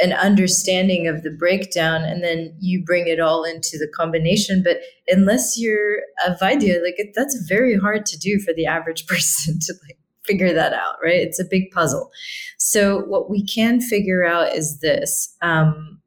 an 0.00 0.12
understanding 0.12 1.06
of 1.06 1.22
the 1.22 1.30
breakdown 1.30 2.02
and 2.02 2.24
then 2.24 2.56
you 2.58 2.82
bring 2.82 3.06
it 3.06 3.20
all 3.20 3.44
into 3.44 3.78
the 3.78 3.86
combination 3.94 4.62
but 4.62 4.78
unless 5.06 5.56
you're 5.56 5.98
a 6.26 6.30
vaidya 6.40 6.82
like 6.82 6.98
it, 6.98 7.12
that's 7.14 7.36
very 7.46 7.76
hard 7.78 8.04
to 8.04 8.18
do 8.18 8.40
for 8.40 8.52
the 8.54 8.66
average 8.66 9.06
person 9.12 9.58
to 9.60 9.72
like 9.86 9.98
figure 10.24 10.52
that 10.52 10.72
out 10.72 10.96
right 11.02 11.20
it's 11.20 11.38
a 11.38 11.44
big 11.44 11.70
puzzle 11.70 12.10
so 12.58 13.00
what 13.02 13.30
we 13.30 13.44
can 13.44 13.80
figure 13.80 14.24
out 14.24 14.52
is 14.52 14.80
this 14.80 15.36
um, 15.42 16.00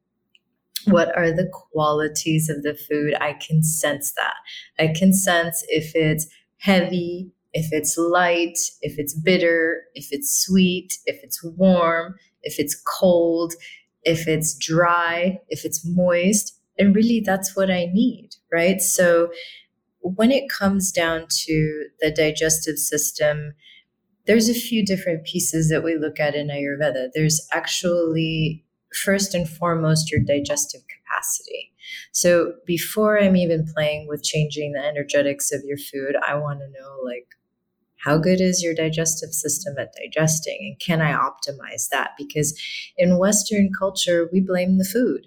what 0.90 1.16
are 1.16 1.30
the 1.30 1.48
qualities 1.52 2.48
of 2.48 2.62
the 2.62 2.74
food 2.88 3.14
i 3.20 3.32
can 3.34 3.62
sense 3.62 4.12
that. 4.12 4.34
I 4.78 4.88
can 4.88 5.12
sense 5.12 5.64
if 5.68 5.94
it's 5.94 6.26
heavy 6.58 7.30
if 7.54 7.72
it's 7.72 7.96
light 7.96 8.58
if 8.82 8.98
it's 8.98 9.14
bitter 9.14 9.82
if 9.94 10.08
it's 10.10 10.44
sweet 10.44 10.92
if 11.06 11.22
it's 11.22 11.42
warm 11.42 12.14
if 12.42 12.58
it's 12.58 12.80
cold 12.98 13.54
if 14.04 14.28
it's 14.28 14.56
dry 14.56 15.38
if 15.48 15.64
it's 15.64 15.86
moist. 15.86 16.54
And 16.78 16.94
really 16.94 17.20
that's 17.20 17.56
what 17.56 17.70
i 17.70 17.86
need 17.92 18.30
right? 18.52 18.80
So 18.80 19.30
when 20.00 20.30
it 20.30 20.48
comes 20.48 20.92
down 20.92 21.26
to 21.28 21.86
the 22.00 22.10
digestive 22.10 22.78
system 22.78 23.54
there's 24.26 24.48
a 24.50 24.54
few 24.54 24.84
different 24.84 25.24
pieces 25.24 25.70
that 25.70 25.82
we 25.82 25.96
look 25.96 26.20
at 26.20 26.34
in 26.34 26.48
ayurveda. 26.48 27.08
There's 27.14 27.40
actually 27.52 28.62
first 28.94 29.34
and 29.34 29.48
foremost 29.48 30.10
your 30.10 30.20
digestive 30.20 30.82
capacity. 30.88 31.72
So 32.12 32.54
before 32.66 33.18
I'm 33.20 33.36
even 33.36 33.66
playing 33.66 34.06
with 34.08 34.22
changing 34.22 34.72
the 34.72 34.84
energetics 34.84 35.52
of 35.52 35.64
your 35.64 35.78
food, 35.78 36.16
I 36.26 36.34
want 36.34 36.60
to 36.60 36.68
know 36.68 36.98
like 37.04 37.26
how 37.96 38.18
good 38.18 38.40
is 38.40 38.62
your 38.62 38.74
digestive 38.74 39.30
system 39.30 39.76
at 39.78 39.94
digesting 39.94 40.58
and 40.60 40.78
can 40.80 41.00
I 41.00 41.12
optimize 41.12 41.88
that? 41.90 42.10
Because 42.16 42.58
in 42.96 43.18
Western 43.18 43.72
culture, 43.72 44.28
we 44.32 44.40
blame 44.40 44.78
the 44.78 44.84
food 44.84 45.26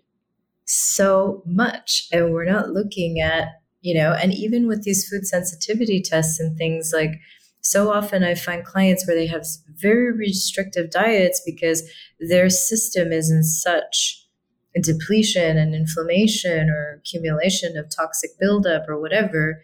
so 0.65 1.43
much 1.45 2.07
and 2.11 2.31
we're 2.31 2.49
not 2.49 2.69
looking 2.69 3.19
at, 3.19 3.61
you 3.81 3.93
know, 3.93 4.13
and 4.13 4.33
even 4.33 4.67
with 4.67 4.83
these 4.83 5.07
food 5.07 5.27
sensitivity 5.27 6.01
tests 6.01 6.39
and 6.39 6.57
things 6.57 6.91
like 6.93 7.19
so 7.61 7.91
often 7.91 8.23
I 8.23 8.35
find 8.35 8.65
clients 8.65 9.07
where 9.07 9.15
they 9.15 9.27
have 9.27 9.45
very 9.69 10.11
restrictive 10.11 10.89
diets 10.89 11.41
because 11.45 11.83
their 12.19 12.49
system 12.49 13.11
is 13.11 13.29
in 13.29 13.43
such 13.43 14.25
depletion 14.81 15.57
and 15.57 15.75
inflammation 15.75 16.69
or 16.69 16.99
accumulation 16.99 17.77
of 17.77 17.89
toxic 17.89 18.31
buildup 18.39 18.88
or 18.88 18.99
whatever. 18.99 19.61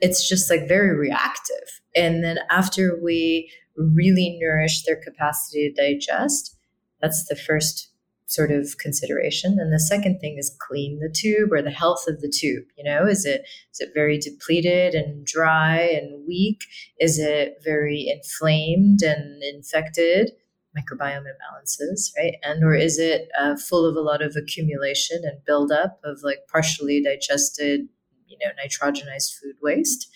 It's 0.00 0.28
just 0.28 0.50
like 0.50 0.68
very 0.68 0.96
reactive. 0.96 1.80
And 1.94 2.24
then 2.24 2.38
after 2.50 2.98
we 3.02 3.50
really 3.76 4.38
nourish 4.40 4.82
their 4.82 4.96
capacity 4.96 5.72
to 5.72 5.82
digest, 5.90 6.56
that's 7.00 7.26
the 7.28 7.36
first 7.36 7.91
sort 8.32 8.50
of 8.50 8.78
consideration. 8.78 9.58
And 9.58 9.72
the 9.72 9.80
second 9.80 10.18
thing 10.20 10.38
is 10.38 10.56
clean 10.58 11.00
the 11.00 11.12
tube 11.14 11.52
or 11.52 11.60
the 11.60 11.70
health 11.70 12.04
of 12.08 12.20
the 12.20 12.32
tube. 12.34 12.64
You 12.76 12.84
know, 12.84 13.06
is 13.06 13.24
it 13.24 13.42
is 13.72 13.80
it 13.80 13.90
very 13.94 14.18
depleted 14.18 14.94
and 14.94 15.24
dry 15.26 15.78
and 15.78 16.26
weak? 16.26 16.60
Is 16.98 17.18
it 17.18 17.56
very 17.62 18.08
inflamed 18.08 19.02
and 19.02 19.42
infected? 19.42 20.32
microbiome 20.74 21.26
imbalances 21.26 22.10
right 22.16 22.36
and 22.42 22.64
or 22.64 22.74
is 22.74 22.98
it 22.98 23.28
uh, 23.38 23.54
full 23.56 23.84
of 23.84 23.94
a 23.94 24.00
lot 24.00 24.22
of 24.22 24.36
accumulation 24.36 25.20
and 25.22 25.44
buildup 25.44 26.00
of 26.02 26.20
like 26.22 26.38
partially 26.50 27.02
digested 27.02 27.82
you 28.26 28.38
know 28.40 28.50
nitrogenized 28.58 29.38
food 29.38 29.54
waste 29.60 30.10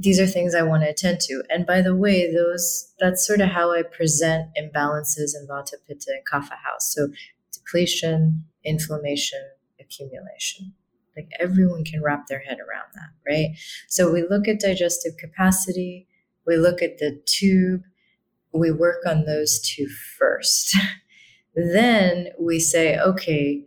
these 0.00 0.20
are 0.20 0.26
things 0.26 0.54
I 0.54 0.62
want 0.62 0.82
to 0.82 0.90
attend 0.90 1.20
to. 1.22 1.42
And 1.50 1.66
by 1.66 1.80
the 1.80 1.94
way, 1.94 2.32
those 2.32 2.92
that's 3.00 3.26
sort 3.26 3.40
of 3.40 3.48
how 3.48 3.72
I 3.72 3.82
present 3.82 4.48
imbalances 4.60 5.34
in 5.34 5.46
Vata, 5.48 5.74
Pitta, 5.86 6.12
and 6.12 6.24
Kapha 6.30 6.56
house. 6.64 6.94
So 6.94 7.08
depletion, 7.52 8.44
inflammation, 8.64 9.40
accumulation. 9.80 10.74
Like 11.16 11.30
everyone 11.40 11.84
can 11.84 12.02
wrap 12.02 12.28
their 12.28 12.38
head 12.40 12.58
around 12.58 12.90
that, 12.94 13.10
right? 13.26 13.56
So 13.88 14.12
we 14.12 14.22
look 14.22 14.46
at 14.46 14.60
digestive 14.60 15.16
capacity, 15.16 16.06
we 16.46 16.56
look 16.56 16.80
at 16.80 16.98
the 16.98 17.20
tube, 17.26 17.82
we 18.52 18.70
work 18.70 19.04
on 19.04 19.24
those 19.24 19.60
two 19.60 19.88
first. 20.16 20.76
then 21.54 22.28
we 22.38 22.60
say, 22.60 22.98
okay, 22.98 23.64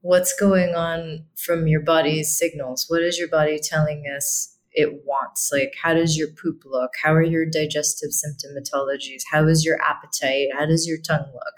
what's 0.00 0.34
going 0.38 0.74
on 0.74 1.26
from 1.36 1.68
your 1.68 1.80
body's 1.80 2.36
signals? 2.36 2.86
What 2.88 3.02
is 3.02 3.18
your 3.18 3.28
body 3.28 3.60
telling 3.62 4.04
us 4.04 4.56
it 4.72 5.02
wants. 5.04 5.50
Like, 5.52 5.74
how 5.82 5.94
does 5.94 6.16
your 6.16 6.28
poop 6.28 6.62
look? 6.64 6.92
How 7.02 7.12
are 7.12 7.22
your 7.22 7.46
digestive 7.46 8.10
symptomatologies? 8.10 9.22
How 9.30 9.46
is 9.46 9.64
your 9.64 9.80
appetite? 9.82 10.48
How 10.56 10.66
does 10.66 10.86
your 10.86 10.98
tongue 10.98 11.30
look? 11.32 11.54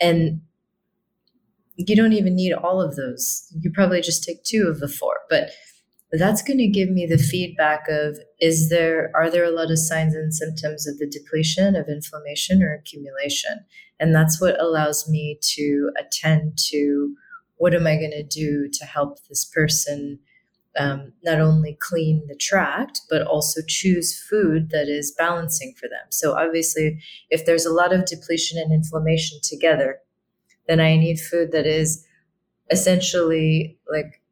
And 0.00 0.42
you 1.76 1.96
don't 1.96 2.12
even 2.12 2.36
need 2.36 2.52
all 2.52 2.82
of 2.82 2.96
those. 2.96 3.46
You 3.58 3.70
probably 3.72 4.02
just 4.02 4.22
take 4.22 4.44
two 4.44 4.68
of 4.68 4.80
the 4.80 4.88
four, 4.88 5.16
but 5.30 5.50
that's 6.12 6.42
going 6.42 6.58
to 6.58 6.66
give 6.66 6.90
me 6.90 7.06
the 7.06 7.18
feedback 7.18 7.86
of 7.88 8.18
is 8.40 8.68
there 8.68 9.10
are 9.14 9.30
there 9.30 9.44
a 9.44 9.50
lot 9.50 9.70
of 9.70 9.78
signs 9.78 10.14
and 10.14 10.34
symptoms 10.34 10.86
of 10.86 10.98
the 10.98 11.06
depletion 11.06 11.76
of 11.76 11.88
inflammation 11.88 12.62
or 12.62 12.74
accumulation 12.74 13.64
and 14.00 14.14
that's 14.14 14.40
what 14.40 14.60
allows 14.60 15.08
me 15.08 15.38
to 15.40 15.90
attend 15.98 16.58
to 16.58 17.14
what 17.56 17.74
am 17.74 17.86
i 17.86 17.94
going 17.96 18.10
to 18.10 18.24
do 18.24 18.68
to 18.72 18.84
help 18.84 19.18
this 19.28 19.44
person 19.44 20.18
um, 20.78 21.12
not 21.22 21.40
only 21.40 21.76
clean 21.80 22.26
the 22.28 22.36
tract, 22.36 23.02
but 23.10 23.22
also 23.22 23.60
choose 23.66 24.18
food 24.18 24.70
that 24.70 24.88
is 24.88 25.14
balancing 25.16 25.74
for 25.78 25.88
them. 25.88 26.06
So, 26.10 26.32
obviously, 26.36 27.00
if 27.28 27.44
there's 27.44 27.66
a 27.66 27.72
lot 27.72 27.92
of 27.92 28.04
depletion 28.04 28.58
and 28.58 28.72
inflammation 28.72 29.38
together, 29.42 29.98
then 30.68 30.80
I 30.80 30.96
need 30.96 31.18
food 31.18 31.52
that 31.52 31.66
is 31.66 32.06
essentially 32.70 33.78
like 33.90 34.22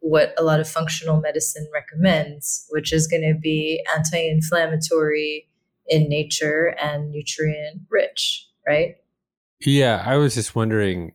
what 0.00 0.34
a 0.38 0.42
lot 0.42 0.60
of 0.60 0.68
functional 0.68 1.20
medicine 1.20 1.68
recommends, 1.72 2.66
which 2.70 2.92
is 2.92 3.06
going 3.06 3.22
to 3.22 3.38
be 3.38 3.84
anti 3.94 4.18
inflammatory 4.18 5.48
in 5.86 6.08
nature 6.08 6.74
and 6.82 7.10
nutrient 7.10 7.82
rich, 7.90 8.48
right? 8.66 8.96
Yeah, 9.60 10.02
I 10.04 10.16
was 10.16 10.34
just 10.34 10.54
wondering 10.54 11.12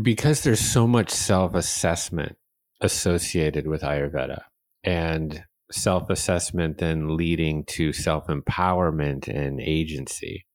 because 0.00 0.42
there's 0.42 0.60
so 0.60 0.86
much 0.86 1.10
self 1.10 1.54
assessment 1.54 2.36
associated 2.80 3.66
with 3.66 3.82
Ayurveda 3.82 4.40
and 4.84 5.44
self 5.70 6.10
assessment 6.10 6.78
then 6.78 7.16
leading 7.16 7.64
to 7.64 7.92
self 7.92 8.26
empowerment 8.26 9.28
and 9.28 9.60
agency. 9.60 10.46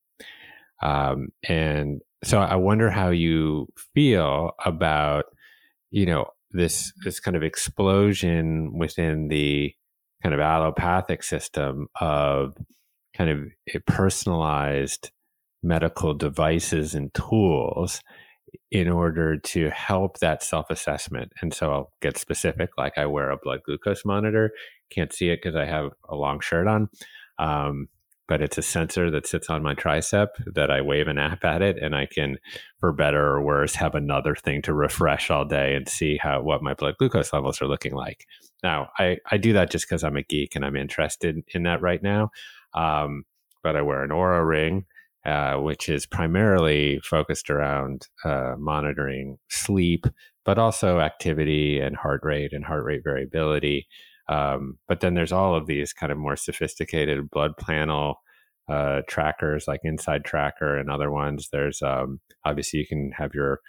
Um, 0.82 1.30
and 1.48 2.02
so 2.24 2.40
I 2.40 2.56
wonder 2.56 2.90
how 2.90 3.10
you 3.10 3.68
feel 3.94 4.52
about, 4.66 5.26
you 5.92 6.06
know, 6.06 6.26
this, 6.52 6.92
this 7.04 7.20
kind 7.20 7.38
of 7.38 7.44
explosion 7.44 8.78
within 8.78 9.28
the 9.28 9.74
kind 10.24 10.34
of 10.34 10.42
allopathic 10.42 11.24
system 11.24 11.88
of 12.00 12.56
kind 13.16 13.30
of 13.30 13.86
personalized 13.86 15.12
medical 15.64 16.14
devices 16.14 16.96
and 16.96 17.14
tools 17.14 18.02
in 18.72 18.90
order 18.90 19.38
to 19.38 19.70
help 19.70 20.20
that 20.20 20.44
self 20.44 20.70
assessment. 20.70 21.32
And 21.42 21.54
so 21.54 21.72
I'll 21.72 21.92
get 22.02 22.18
specific, 22.18 22.72
like 22.78 22.98
I 22.98 23.06
wear 23.06 23.30
a 23.30 23.38
blood 23.38 23.62
glucose 23.66 24.06
monitor. 24.06 24.52
Can't 24.90 25.14
see 25.14 25.30
it 25.30 25.40
because 25.42 25.56
I 25.56 25.66
have 25.66 25.92
a 26.10 26.16
long 26.16 26.40
shirt 26.40 26.68
on. 26.68 26.90
Um, 27.40 27.88
but 28.28 28.42
it's 28.42 28.58
a 28.58 28.62
sensor 28.62 29.12
that 29.12 29.28
sits 29.28 29.50
on 29.50 29.62
my 29.62 29.76
tricep 29.76 30.28
that 30.54 30.72
I 30.72 30.80
wave 30.80 31.10
an 31.10 31.18
app 31.18 31.44
at 31.44 31.62
it, 31.62 31.78
and 31.78 31.94
I 31.94 32.06
can, 32.06 32.38
for 32.80 32.94
better 32.94 33.22
or 33.22 33.42
worse, 33.42 33.76
have 33.76 33.94
another 33.94 34.36
thing 34.36 34.62
to 34.62 34.74
refresh 34.74 35.30
all 35.30 35.44
day 35.44 35.76
and 35.76 35.90
see 35.90 36.16
how 36.16 36.42
what 36.42 36.64
my 36.64 36.74
blood 36.74 36.96
glucose 36.98 37.34
levels 37.34 37.62
are 37.62 37.68
looking 37.68 37.94
like. 37.94 38.26
Now, 38.64 38.90
I, 38.98 39.18
I 39.30 39.36
do 39.36 39.52
that 39.52 39.70
just 39.70 39.86
because 39.86 40.06
I'm 40.06 40.16
a 40.16 40.24
geek 40.24 40.56
and 40.56 40.64
I'm 40.64 40.78
interested 40.78 41.44
in 41.54 41.64
that 41.64 41.82
right 41.82 42.02
now. 42.02 42.32
Um, 42.74 43.26
but 43.64 43.76
I 43.76 43.82
wear 43.82 44.02
an 44.02 44.12
Oura 44.12 44.48
ring 44.48 44.86
uh, 45.26 45.56
which 45.56 45.90
is 45.90 46.06
primarily 46.06 47.00
focused 47.04 47.50
around 47.50 48.08
uh, 48.26 48.56
monitoring 48.58 49.38
sleep, 49.50 50.06
but 50.46 50.58
also 50.58 51.00
activity 51.00 51.80
and 51.80 51.96
heart 51.96 52.22
rate 52.24 52.54
and 52.54 52.66
heart 52.66 52.84
rate 52.84 53.02
variability. 53.04 53.88
Um, 54.30 54.78
but 54.88 55.02
then 55.02 55.14
there's 55.14 55.32
all 55.32 55.56
of 55.56 55.68
these 55.68 55.94
kind 55.94 56.12
of 56.12 56.18
more 56.18 56.36
sophisticated 56.36 57.30
blood 57.30 57.52
panel 57.58 58.16
uh, 58.70 59.02
trackers 59.08 59.66
like 59.68 59.82
Inside 59.84 60.24
Tracker 60.24 60.78
and 60.78 60.90
other 60.90 61.12
ones. 61.12 61.50
There's 61.52 61.82
um, 61.82 62.20
obviously 62.46 62.80
you 62.80 62.88
can 62.88 63.12
have 63.18 63.34
your 63.34 63.60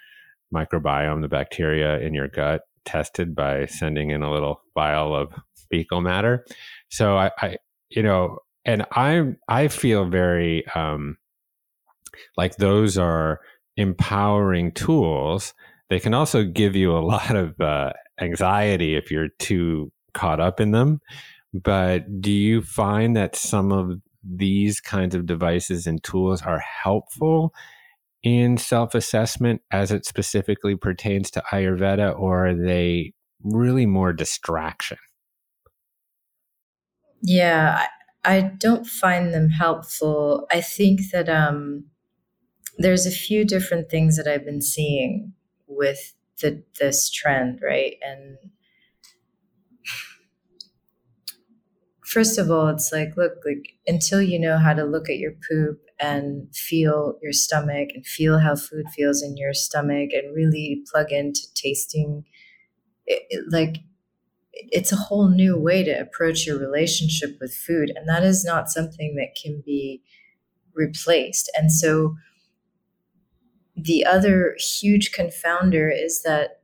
microbiome, 0.53 1.21
the 1.21 1.27
bacteria 1.27 1.99
in 1.99 2.13
your 2.13 2.27
gut, 2.27 2.61
tested 2.85 3.35
by 3.35 3.65
sending 3.65 4.11
in 4.11 4.21
a 4.21 4.31
little 4.31 4.61
vial 4.73 5.15
of 5.15 5.33
fecal 5.69 6.01
matter. 6.01 6.45
So 6.89 7.17
I, 7.17 7.31
I 7.41 7.57
you 7.89 8.03
know, 8.03 8.39
and 8.65 8.85
I 8.91 9.35
I 9.47 9.67
feel 9.67 10.05
very 10.05 10.65
um, 10.75 11.17
like 12.37 12.57
those 12.57 12.97
are 12.97 13.39
empowering 13.77 14.71
tools. 14.73 15.53
They 15.89 15.99
can 15.99 16.13
also 16.13 16.43
give 16.43 16.75
you 16.75 16.95
a 16.95 16.99
lot 17.05 17.35
of 17.35 17.59
uh, 17.59 17.93
anxiety 18.19 18.95
if 18.95 19.11
you're 19.11 19.29
too 19.39 19.91
caught 20.13 20.39
up 20.39 20.59
in 20.59 20.71
them. 20.71 20.99
But 21.53 22.21
do 22.21 22.31
you 22.31 22.61
find 22.61 23.15
that 23.15 23.35
some 23.35 23.71
of 23.71 23.99
these 24.23 24.79
kinds 24.79 25.13
of 25.15 25.25
devices 25.25 25.85
and 25.85 26.03
tools 26.03 26.41
are 26.41 26.59
helpful 26.59 27.53
in 28.23 28.57
self 28.57 28.95
assessment 28.95 29.61
as 29.71 29.91
it 29.91 30.05
specifically 30.05 30.75
pertains 30.75 31.29
to 31.31 31.43
Ayurveda, 31.51 32.17
or 32.17 32.47
are 32.47 32.55
they 32.55 33.13
really 33.43 33.85
more 33.85 34.13
distraction? 34.13 34.97
Yeah, 37.21 37.85
I, 38.23 38.37
I 38.37 38.41
don't 38.41 38.87
find 38.87 39.33
them 39.33 39.49
helpful. 39.49 40.47
I 40.51 40.61
think 40.61 41.01
that 41.11 41.29
um, 41.29 41.85
there's 42.77 43.05
a 43.05 43.11
few 43.11 43.45
different 43.45 43.89
things 43.89 44.17
that 44.17 44.27
I've 44.27 44.45
been 44.45 44.61
seeing 44.61 45.33
with 45.67 46.13
the, 46.41 46.63
this 46.79 47.09
trend, 47.09 47.59
right? 47.61 47.95
And 48.01 48.37
first 52.05 52.37
of 52.37 52.51
all, 52.51 52.67
it's 52.67 52.91
like, 52.91 53.15
look, 53.17 53.33
like 53.45 53.73
until 53.87 54.21
you 54.21 54.39
know 54.39 54.57
how 54.57 54.73
to 54.73 54.83
look 54.83 55.09
at 55.09 55.17
your 55.17 55.33
poop 55.49 55.79
and 55.99 56.53
feel 56.55 57.17
your 57.21 57.33
stomach 57.33 57.89
and 57.93 58.05
feel 58.05 58.39
how 58.39 58.55
food 58.55 58.85
feels 58.95 59.21
in 59.23 59.37
your 59.37 59.53
stomach 59.53 60.09
and 60.11 60.35
really 60.35 60.83
plug 60.91 61.11
into 61.11 61.41
tasting, 61.55 62.25
it, 63.07 63.23
it, 63.29 63.45
like 63.51 63.77
it's 64.53 64.91
a 64.91 64.97
whole 64.97 65.29
new 65.29 65.57
way 65.57 65.83
to 65.83 65.91
approach 65.91 66.45
your 66.47 66.59
relationship 66.59 67.37
with 67.41 67.53
food. 67.53 67.91
And 67.95 68.07
that 68.09 68.23
is 68.23 68.45
not 68.45 68.69
something 68.69 69.15
that 69.15 69.35
can 69.41 69.63
be 69.65 70.01
replaced. 70.75 71.51
And 71.57 71.71
so, 71.71 72.15
the 73.75 74.05
other 74.05 74.55
huge 74.59 75.11
confounder 75.11 75.91
is 75.93 76.23
that 76.23 76.61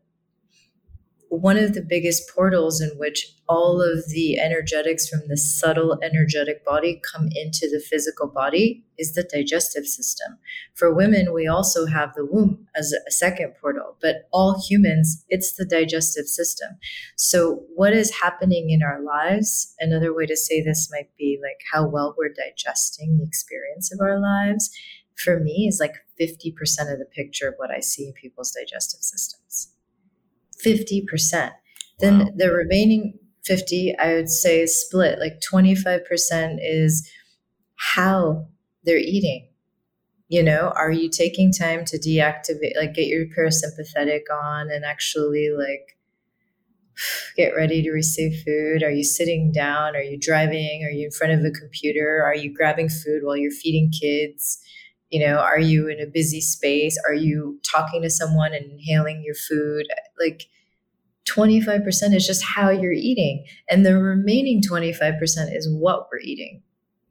one 1.30 1.58
of 1.58 1.74
the 1.74 1.82
biggest 1.82 2.28
portals 2.34 2.82
in 2.82 2.90
which 2.98 3.36
all 3.48 3.82
of 3.82 4.08
the 4.10 4.40
energetics 4.40 5.08
from 5.08 5.22
the 5.28 5.38
subtle 5.38 5.98
energetic 6.04 6.66
body 6.66 7.02
come 7.12 7.30
into 7.36 7.70
the 7.70 7.80
physical 7.80 8.28
body 8.28 8.84
is 8.98 9.14
the 9.14 9.24
digestive 9.24 9.86
system. 9.86 10.38
For 10.74 10.94
women, 10.94 11.34
we 11.34 11.48
also 11.48 11.86
have 11.86 12.14
the 12.16 12.26
womb 12.26 12.68
as 12.76 12.94
a 12.94 13.12
second 13.12 13.54
portal, 13.62 13.96
but 14.02 14.28
all 14.32 14.60
humans, 14.60 15.24
it's 15.30 15.56
the 15.56 15.66
digestive 15.66 16.28
system. 16.28 16.78
So, 17.16 17.64
what 17.76 17.94
is 17.94 18.20
happening 18.20 18.72
in 18.72 18.82
our 18.84 19.02
lives? 19.02 19.74
Another 19.80 20.14
way 20.14 20.26
to 20.26 20.36
say 20.36 20.62
this 20.62 20.90
might 20.92 21.16
be 21.18 21.40
like 21.42 21.62
how 21.72 21.88
well 21.88 22.16
we're 22.18 22.34
digesting 22.34 23.18
the 23.18 23.24
experience 23.24 23.92
of 23.94 24.00
our 24.02 24.20
lives. 24.20 24.72
For 25.24 25.40
me, 25.40 25.68
is 25.68 25.80
like 25.80 25.96
50% 26.20 26.54
of 26.92 27.00
the 27.00 27.08
picture 27.14 27.48
of 27.48 27.56
what 27.58 27.72
I 27.72 27.82
see 27.82 28.08
in 28.08 28.14
people's 28.14 28.52
digestive 28.52 29.02
systems. 29.02 29.74
50%. 30.64 31.52
Then 32.00 32.34
the 32.38 32.52
remaining 32.52 33.20
50, 33.44 33.96
I 33.98 34.14
would 34.14 34.30
say 34.30 34.62
is 34.62 34.80
split. 34.80 35.20
Like 35.20 35.42
25% 35.42 36.58
is 36.62 37.10
how 37.76 38.48
they're 38.84 38.98
eating. 38.98 39.50
You 40.28 40.44
know, 40.44 40.72
are 40.76 40.92
you 40.92 41.10
taking 41.10 41.52
time 41.52 41.84
to 41.86 41.98
deactivate, 41.98 42.78
like 42.78 42.94
get 42.94 43.08
your 43.08 43.26
parasympathetic 43.26 44.24
on 44.32 44.70
and 44.70 44.86
actually 44.86 45.50
like 45.50 45.98
get 47.36 47.56
ready 47.56 47.82
to 47.82 47.92
receive 47.92 48.44
food? 48.46 48.84
Are 48.84 48.92
you 48.92 49.04
sitting 49.04 49.52
down? 49.52 49.96
Are 49.96 50.04
you 50.04 50.20
driving? 50.20 50.84
Are 50.86 50.92
you 50.92 51.06
in 51.06 51.12
front 51.12 51.34
of 51.34 51.44
a 51.44 51.52
computer? 51.52 52.22
Are 52.24 52.36
you 52.36 52.54
grabbing 52.54 52.90
food 52.90 53.24
while 53.24 53.38
you're 53.38 53.52
feeding 53.52 53.92
kids? 53.92 54.60
You 55.10 55.26
know, 55.26 55.38
are 55.38 55.60
you 55.60 55.88
in 55.88 56.00
a 56.00 56.06
busy 56.06 56.42
space? 56.42 56.98
Are 57.08 57.14
you 57.14 57.60
talking 57.64 58.02
to 58.04 58.10
someone 58.10 58.54
and 58.54 58.72
inhaling 58.72 59.24
your 59.26 59.36
food? 59.36 59.88
Like 60.20 60.48
25% 61.30 62.16
is 62.16 62.26
just 62.26 62.44
how 62.44 62.70
you're 62.70 62.92
eating. 62.92 63.46
And 63.70 63.86
the 63.86 63.98
remaining 63.98 64.62
25% 64.62 65.56
is 65.56 65.70
what 65.72 66.08
we're 66.12 66.20
eating. 66.20 66.62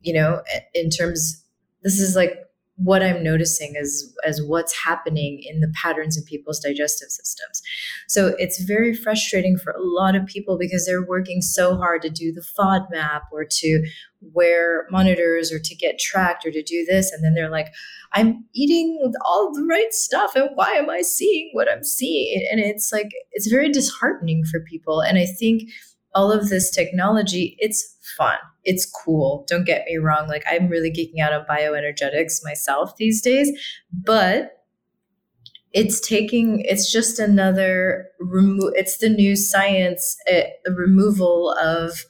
You 0.03 0.15
know, 0.15 0.43
in 0.75 0.91
terms, 0.91 1.45
this 1.83 1.99
is 1.99 2.15
like 2.15 2.49
what 2.77 3.03
I'm 3.03 3.25
noticing 3.25 3.75
as 3.77 4.15
as 4.25 4.41
what's 4.41 4.73
happening 4.85 5.43
in 5.45 5.61
the 5.61 5.73
patterns 5.75 6.17
in 6.17 6.23
people's 6.23 6.61
digestive 6.61 7.11
systems. 7.11 7.61
So 8.07 8.37
it's 8.39 8.63
very 8.63 8.95
frustrating 8.95 9.59
for 9.59 9.73
a 9.73 9.83
lot 9.83 10.15
of 10.15 10.27
people 10.27 10.57
because 10.57 10.87
they're 10.87 11.05
working 11.05 11.43
so 11.43 11.77
hard 11.77 12.03
to 12.03 12.11
do 12.11 12.33
the 12.33 12.45
FODMAP 12.59 13.23
or 13.33 13.45
to 13.45 13.85
wear 14.21 14.87
monitors 14.91 15.53
or 15.53 15.59
to 15.59 15.75
get 15.75 15.99
tracked 15.99 16.45
or 16.45 16.51
to 16.51 16.63
do 16.63 16.85
this 16.89 17.13
and 17.13 17.25
then 17.25 17.35
they're 17.35 17.51
like 17.51 17.69
I'm 18.13 18.45
eating 18.55 18.99
all 19.25 19.53
the 19.53 19.65
right 19.65 19.93
stuff 19.93 20.35
and 20.35 20.51
why 20.55 20.73
am 20.73 20.91
I 20.91 21.03
seeing 21.03 21.51
what 21.53 21.71
I'm 21.71 21.85
seeing 21.85 22.47
and 22.51 22.61
it's 22.61 22.93
like 22.93 23.11
it's 23.33 23.49
very 23.49 23.71
disheartening 23.71 24.45
for 24.45 24.61
people 24.61 25.01
and 25.01 25.19
I 25.19 25.27
think 25.27 25.71
all 26.15 26.33
of 26.33 26.49
this 26.49 26.71
technology 26.71 27.57
it's 27.59 27.97
fun 28.17 28.39
it's 28.69 28.85
cool. 28.85 29.47
Don't 29.49 29.65
get 29.65 29.87
me 29.87 29.97
wrong. 29.97 30.29
Like 30.29 30.45
I'm 30.49 30.69
really 30.69 30.91
geeking 30.91 31.23
out 31.23 31.33
on 31.33 31.47
bioenergetics 31.47 32.45
myself 32.45 32.95
these 32.97 33.23
days, 33.23 33.51
but 33.91 34.59
it's 35.73 36.07
taking 36.07 36.61
it's 36.61 36.91
just 36.91 37.19
another 37.19 38.07
remove 38.21 38.73
it's 38.75 38.99
the 38.99 39.09
new 39.09 39.37
science 39.37 40.17
uh, 40.33 40.41
removal 40.75 41.55
of 41.61 42.07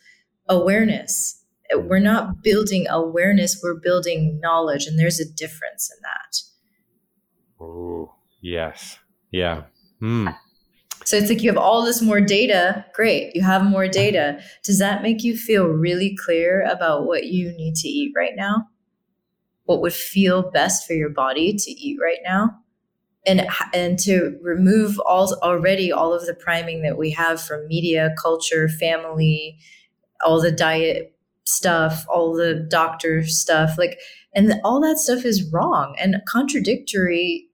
awareness 0.49 1.38
we're 1.75 1.99
not 1.99 2.43
building 2.43 2.87
awareness 2.89 3.61
we're 3.63 3.75
building 3.75 4.39
knowledge 4.41 4.87
and 4.87 4.99
there's 4.99 5.21
a 5.21 5.33
difference 5.35 5.91
in 5.95 6.03
that 6.03 7.65
oh 7.65 8.15
yes 8.41 8.99
yeah 9.31 9.63
hmm. 10.01 10.29
So 11.09 11.17
it's 11.17 11.31
like 11.31 11.43
you 11.43 11.49
have 11.49 11.57
all 11.57 11.87
this 11.87 12.03
more 12.03 12.21
data. 12.21 12.85
Great. 12.93 13.35
You 13.35 13.43
have 13.43 13.65
more 13.65 13.89
data. 13.89 14.43
Does 14.63 14.79
that 14.79 15.01
make 15.01 15.25
you 15.25 15.39
feel 15.39 15.65
really 15.65 16.15
clear 16.15 16.69
about 16.71 17.07
what 17.07 17.25
you 17.25 17.51
need 17.57 17.77
to 17.77 17.89
eat 17.89 18.13
right 18.15 18.35
now? 18.37 18.69
What 19.65 19.81
would 19.81 19.95
feel 19.95 20.51
best 20.51 20.87
for 20.87 20.93
your 20.93 21.09
body 21.09 21.55
to 21.55 21.71
eat 21.71 21.97
right 21.99 22.19
now? 22.23 22.51
And, 23.27 23.49
and 23.73 23.99
to 24.01 24.39
remove 24.43 24.99
all 25.01 25.35
already 25.43 25.91
all 25.91 26.13
of 26.13 26.27
the 26.27 26.35
priming 26.35 26.83
that 26.83 26.99
we 26.99 27.11
have 27.13 27.41
from 27.41 27.67
media, 27.69 28.15
culture, 28.21 28.69
family, 28.69 29.57
all 30.23 30.43
the 30.43 30.53
diet 30.53 31.18
stuff, 31.49 32.05
all 32.09 32.35
the 32.35 32.55
doctor 32.71 33.27
stuff, 33.27 33.77
like, 33.79 33.99
and 34.35 34.55
all 34.65 34.81
that 34.81 34.99
stuff 34.99 35.25
is 35.25 35.51
wrong 35.53 35.97
and 35.99 36.17
contradictory 36.29 37.47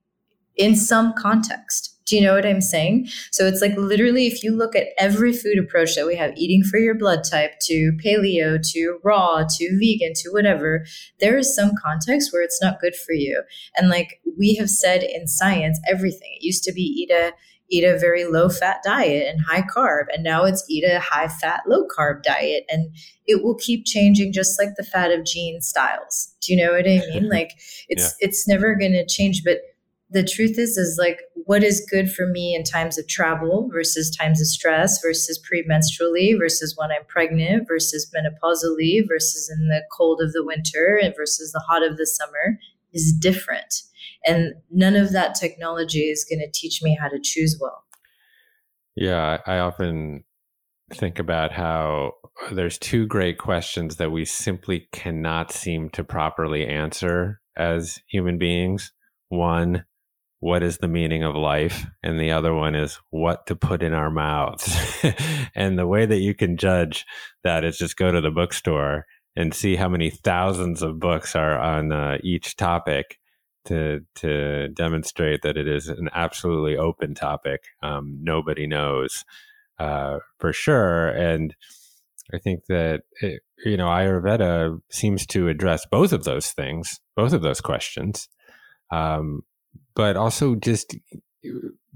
in 0.57 0.77
some 0.77 1.13
context 1.15 1.95
do 2.07 2.17
you 2.17 2.23
know 2.23 2.35
what 2.35 2.47
I'm 2.47 2.61
saying? 2.61 3.09
So 3.31 3.47
it's 3.47 3.63
like 3.63 3.77
literally, 3.77 4.27
if 4.27 4.43
you 4.43 4.55
look 4.55 4.77
at 4.77 4.89
every 4.99 5.33
food 5.33 5.59
approach 5.59 5.95
that 5.95 6.07
we 6.07 6.17
have, 6.17 6.37
eating 6.37 6.63
for 6.63 6.79
your 6.79 6.95
blood 6.95 7.23
type 7.25 7.53
to 7.63 7.93
paleo 8.05 8.61
to 8.73 8.99
raw 9.03 9.45
to 9.49 9.79
vegan 9.79 10.13
to 10.17 10.31
whatever, 10.31 10.85
there 11.21 11.39
is 11.39 11.55
some 11.55 11.73
context 11.83 12.33
where 12.33 12.43
it's 12.43 12.61
not 12.61 12.81
good 12.81 12.95
for 12.95 13.13
you. 13.13 13.43
And 13.77 13.89
like 13.89 14.21
we 14.39 14.55
have 14.57 14.69
said 14.69 15.03
in 15.03 15.27
science, 15.27 15.81
everything. 15.89 16.33
It 16.37 16.45
used 16.45 16.65
to 16.65 16.73
be 16.73 16.83
eat 16.83 17.11
a 17.11 17.33
eat 17.71 17.85
a 17.85 17.99
very 17.99 18.25
low 18.25 18.49
fat 18.49 18.79
diet 18.85 19.27
and 19.27 19.41
high 19.47 19.63
carb 19.63 20.05
and 20.13 20.23
now 20.23 20.45
it's 20.45 20.65
eat 20.69 20.85
a 20.85 21.01
high 21.01 21.29
fat 21.29 21.63
low 21.67 21.87
carb 21.87 22.23
diet 22.23 22.65
and 22.69 22.95
it 23.27 23.43
will 23.43 23.55
keep 23.57 23.85
changing 23.85 24.33
just 24.33 24.59
like 24.61 24.75
the 24.77 24.85
fat 24.85 25.11
of 25.11 25.25
gene 25.25 25.61
styles 25.61 26.35
do 26.41 26.53
you 26.53 26.63
know 26.63 26.73
what 26.73 26.87
i 26.87 27.01
mean 27.11 27.29
like 27.31 27.53
it's 27.89 28.15
yeah. 28.21 28.27
it's 28.29 28.47
never 28.47 28.75
going 28.75 28.93
to 28.93 29.07
change 29.07 29.43
but 29.45 29.59
the 30.11 30.23
truth 30.23 30.59
is 30.59 30.77
is 30.77 30.97
like 30.99 31.21
what 31.47 31.63
is 31.63 31.87
good 31.91 32.11
for 32.11 32.27
me 32.27 32.55
in 32.55 32.63
times 32.63 32.97
of 32.99 33.07
travel 33.07 33.69
versus 33.71 34.15
times 34.15 34.41
of 34.41 34.47
stress 34.47 35.03
versus 35.03 35.41
premenstrually 35.41 36.39
versus 36.39 36.75
when 36.77 36.91
I'm 36.91 37.05
pregnant 37.07 37.69
versus 37.69 38.11
menopausally 38.17 39.07
versus 39.07 39.51
in 39.51 39.69
the 39.69 39.83
cold 39.93 40.21
of 40.23 40.33
the 40.33 40.45
winter 40.45 40.99
and 41.03 41.15
versus 41.17 41.53
the 41.53 41.61
hot 41.61 41.83
of 41.83 41.97
the 41.97 42.07
summer 42.07 42.59
is 42.93 43.13
different. 43.13 43.83
And 44.27 44.55
none 44.71 44.97
of 44.97 45.13
that 45.13 45.35
technology 45.35 46.05
is 46.05 46.25
going 46.29 46.41
to 46.41 46.51
teach 46.51 46.83
me 46.83 46.97
how 47.01 47.09
to 47.09 47.21
choose 47.23 47.59
well. 47.61 47.85
Yeah, 48.97 49.39
I 49.47 49.59
often 49.59 50.25
think 50.93 51.19
about 51.19 51.53
how 51.53 52.13
there's 52.53 52.79
two 52.79 53.07
great 53.07 53.39
questions 53.39 53.97
that 53.97 54.13
we 54.13 54.25
simply 54.25 54.89
cannot 54.93 55.53
seem 55.53 55.91
to 55.91 56.05
properly 56.05 56.67
answer 56.67 57.41
as 57.57 58.01
human 58.09 58.39
beings. 58.39 58.93
One, 59.29 59.85
what 60.41 60.63
is 60.63 60.79
the 60.79 60.89
meaning 60.89 61.23
of 61.23 61.35
life 61.35 61.87
and 62.03 62.21
the 62.21 62.31
other 62.31 62.53
one 62.53 62.75
is 62.75 62.99
what 63.11 63.47
to 63.47 63.57
put 63.57 63.83
in 63.83 63.95
our 63.95 64.11
mouths 64.11 64.77
and 65.55 65.79
the 65.79 65.87
way 65.87 66.05
that 66.05 66.19
you 66.19 66.35
can 66.35 66.59
judge 66.59 67.07
that 67.45 67.65
is 67.65 67.79
just 67.79 67.97
go 67.97 68.13
to 68.13 68.21
the 68.21 68.31
bookstore 68.31 69.07
and 69.37 69.55
see 69.55 69.75
how 69.75 69.89
many 69.89 70.11
thousands 70.11 70.83
of 70.83 71.01
books 71.01 71.35
are 71.35 71.59
on 71.59 71.93
uh, 71.93 72.19
each 72.23 72.57
topic 72.57 73.19
to 73.65 74.01
to 74.17 74.69
demonstrate 74.69 75.43
that 75.43 75.57
it 75.57 75.69
is 75.69 75.89
an 75.89 76.09
absolutely 76.15 76.77
open 76.77 77.15
topic. 77.15 77.65
Um, 77.83 78.19
nobody 78.23 78.67
knows 78.67 79.25
uh, 79.79 80.19
for 80.39 80.53
sure. 80.53 81.09
And 81.09 81.55
I 82.33 82.39
think 82.39 82.67
that 82.67 83.03
it, 83.21 83.43
you 83.65 83.77
know 83.77 83.87
Ayurveda 83.87 84.81
seems 84.91 85.27
to 85.27 85.49
address 85.49 85.87
both 85.87 86.13
of 86.13 86.25
those 86.25 86.53
things, 86.53 87.01
both 87.17 87.33
of 87.33 87.43
those 87.43 87.61
questions, 87.61 88.29
um, 88.91 89.43
but 89.95 90.17
also 90.17 90.55
just 90.55 90.97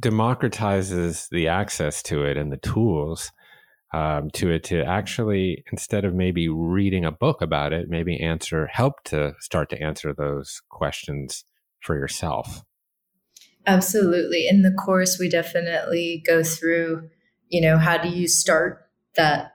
democratizes 0.01 1.29
the 1.31 1.49
access 1.49 2.03
to 2.05 2.25
it 2.25 2.37
and 2.37 2.53
the 2.53 2.59
tools 2.59 3.33
um, 3.93 4.31
to 4.31 4.51
it 4.51 4.65
to 4.65 4.85
actually 4.85 5.65
instead 5.73 6.05
of 6.05 6.15
maybe 6.15 6.49
reading 6.49 7.05
a 7.05 7.11
book 7.13 7.41
about 7.41 7.73
it 7.73 7.89
maybe 7.89 8.21
answer 8.21 8.67
help 8.67 9.03
to 9.05 9.35
start 9.41 9.71
to 9.71 9.83
answer 9.83 10.13
those 10.13 10.61
questions 10.69 11.45
for 11.81 11.97
yourself 11.97 12.63
absolutely 13.67 14.49
in 14.49 14.63
the 14.63 14.73
course 14.73 15.19
we 15.19 15.29
definitely 15.29 16.23
go 16.27 16.43
through 16.43 17.09
you 17.49 17.61
know 17.61 17.79
how 17.79 17.97
do 17.97 18.09
you 18.09 18.27
start 18.27 18.89
that 19.15 19.53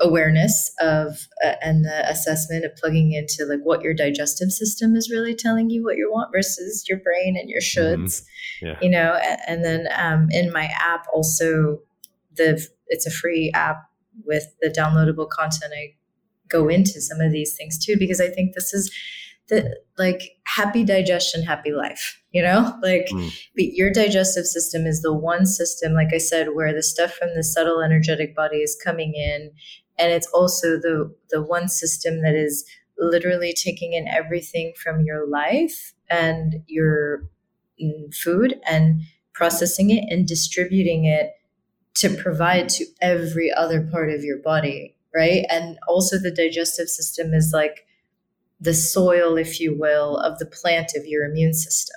awareness 0.00 0.72
of 0.80 1.28
uh, 1.44 1.52
and 1.62 1.84
the 1.84 2.10
assessment 2.10 2.64
of 2.64 2.74
plugging 2.76 3.12
into 3.12 3.44
like 3.44 3.60
what 3.62 3.82
your 3.82 3.92
digestive 3.92 4.50
system 4.50 4.96
is 4.96 5.10
really 5.10 5.34
telling 5.34 5.68
you 5.68 5.84
what 5.84 5.96
you 5.96 6.10
want 6.10 6.32
versus 6.32 6.84
your 6.88 6.98
brain 6.98 7.36
and 7.38 7.50
your 7.50 7.60
mm-hmm. 7.60 8.02
shoulds 8.02 8.22
mm-hmm. 8.62 8.66
yeah. 8.66 8.78
you 8.80 8.88
know 8.88 9.18
and, 9.22 9.40
and 9.46 9.64
then 9.64 9.88
um, 9.96 10.28
in 10.30 10.50
my 10.52 10.70
app 10.80 11.06
also 11.12 11.78
the 12.34 12.66
it's 12.86 13.06
a 13.06 13.10
free 13.10 13.50
app 13.54 13.76
with 14.24 14.44
the 14.62 14.68
downloadable 14.68 15.28
content 15.28 15.72
i 15.76 15.94
go 16.48 16.68
into 16.68 17.00
some 17.00 17.20
of 17.20 17.30
these 17.30 17.54
things 17.56 17.78
too 17.78 17.96
because 17.98 18.20
i 18.20 18.28
think 18.28 18.54
this 18.54 18.72
is 18.72 18.90
the 19.50 19.78
like 19.98 20.38
happy 20.46 20.82
digestion 20.82 21.42
happy 21.42 21.72
life 21.72 22.22
you 22.32 22.42
know 22.42 22.74
like 22.82 23.06
mm. 23.12 23.30
your 23.54 23.92
digestive 23.92 24.46
system 24.46 24.86
is 24.86 25.02
the 25.02 25.12
one 25.12 25.44
system 25.44 25.92
like 25.92 26.08
i 26.14 26.18
said 26.18 26.54
where 26.54 26.72
the 26.72 26.82
stuff 26.82 27.12
from 27.12 27.28
the 27.34 27.44
subtle 27.44 27.82
energetic 27.82 28.34
body 28.34 28.58
is 28.58 28.80
coming 28.82 29.12
in 29.14 29.50
and 29.98 30.10
it's 30.12 30.28
also 30.28 30.78
the 30.78 31.14
the 31.28 31.42
one 31.42 31.68
system 31.68 32.22
that 32.22 32.34
is 32.34 32.64
literally 32.98 33.52
taking 33.52 33.92
in 33.92 34.06
everything 34.08 34.72
from 34.76 35.04
your 35.04 35.26
life 35.26 35.92
and 36.08 36.62
your 36.66 37.28
mm, 37.82 38.14
food 38.14 38.60
and 38.68 39.02
processing 39.32 39.90
it 39.90 40.04
and 40.10 40.26
distributing 40.26 41.04
it 41.04 41.32
to 41.94 42.10
provide 42.10 42.68
to 42.68 42.84
every 43.00 43.52
other 43.52 43.80
part 43.80 44.10
of 44.10 44.22
your 44.22 44.38
body, 44.38 44.94
right? 45.14 45.44
And 45.50 45.78
also 45.88 46.18
the 46.18 46.30
digestive 46.30 46.88
system 46.88 47.34
is 47.34 47.52
like 47.54 47.86
the 48.60 48.74
soil, 48.74 49.36
if 49.36 49.58
you 49.58 49.76
will, 49.76 50.16
of 50.18 50.38
the 50.38 50.46
plant 50.46 50.92
of 50.94 51.06
your 51.06 51.24
immune 51.24 51.54
system. 51.54 51.96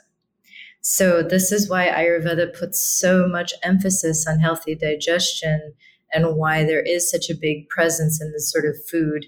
So 0.81 1.23
this 1.23 1.51
is 1.51 1.69
why 1.69 1.87
Ayurveda 1.87 2.57
puts 2.57 2.81
so 2.81 3.27
much 3.27 3.53
emphasis 3.63 4.27
on 4.27 4.39
healthy 4.39 4.75
digestion 4.75 5.73
and 6.11 6.35
why 6.35 6.63
there 6.63 6.81
is 6.81 7.09
such 7.09 7.29
a 7.29 7.35
big 7.35 7.69
presence 7.69 8.21
in 8.21 8.31
this 8.31 8.51
sort 8.51 8.65
of 8.65 8.75
food 8.89 9.25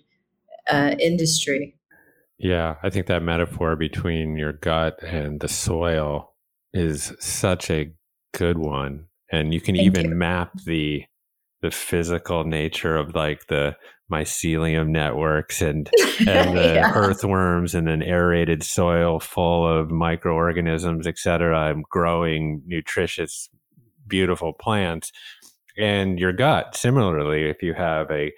uh, 0.69 0.95
industry. 0.99 1.75
Yeah, 2.37 2.75
I 2.83 2.89
think 2.89 3.07
that 3.07 3.23
metaphor 3.23 3.75
between 3.75 4.37
your 4.37 4.53
gut 4.53 5.01
and 5.01 5.39
the 5.39 5.47
soil 5.47 6.33
is 6.73 7.13
such 7.19 7.71
a 7.71 7.93
good 8.33 8.57
one, 8.57 9.05
and 9.31 9.53
you 9.53 9.61
can 9.61 9.75
Thank 9.75 9.87
even 9.87 10.09
you. 10.09 10.15
map 10.15 10.51
the 10.65 11.05
the 11.61 11.71
physical 11.71 12.43
nature 12.43 12.97
of 12.97 13.15
like 13.15 13.47
the 13.47 13.75
mycelium 14.11 14.90
networks 14.90 15.61
and 15.61 15.90
and 16.27 16.57
the 16.57 16.73
yeah. 16.76 16.91
earthworms 16.94 17.73
and 17.73 17.90
an 17.90 18.03
aerated 18.03 18.64
soil 18.64 19.19
full 19.19 19.68
of 19.68 19.90
microorganisms, 19.90 21.07
et 21.07 21.18
cetera, 21.18 21.72
and 21.72 21.84
growing 21.86 22.61
nutritious, 22.65 23.49
beautiful 24.07 24.53
plants. 24.53 25.11
And 25.77 26.19
your 26.19 26.34
gut, 26.34 26.76
similarly, 26.76 27.49
if 27.49 27.61
you 27.61 27.73
have 27.73 28.10
a 28.11 28.32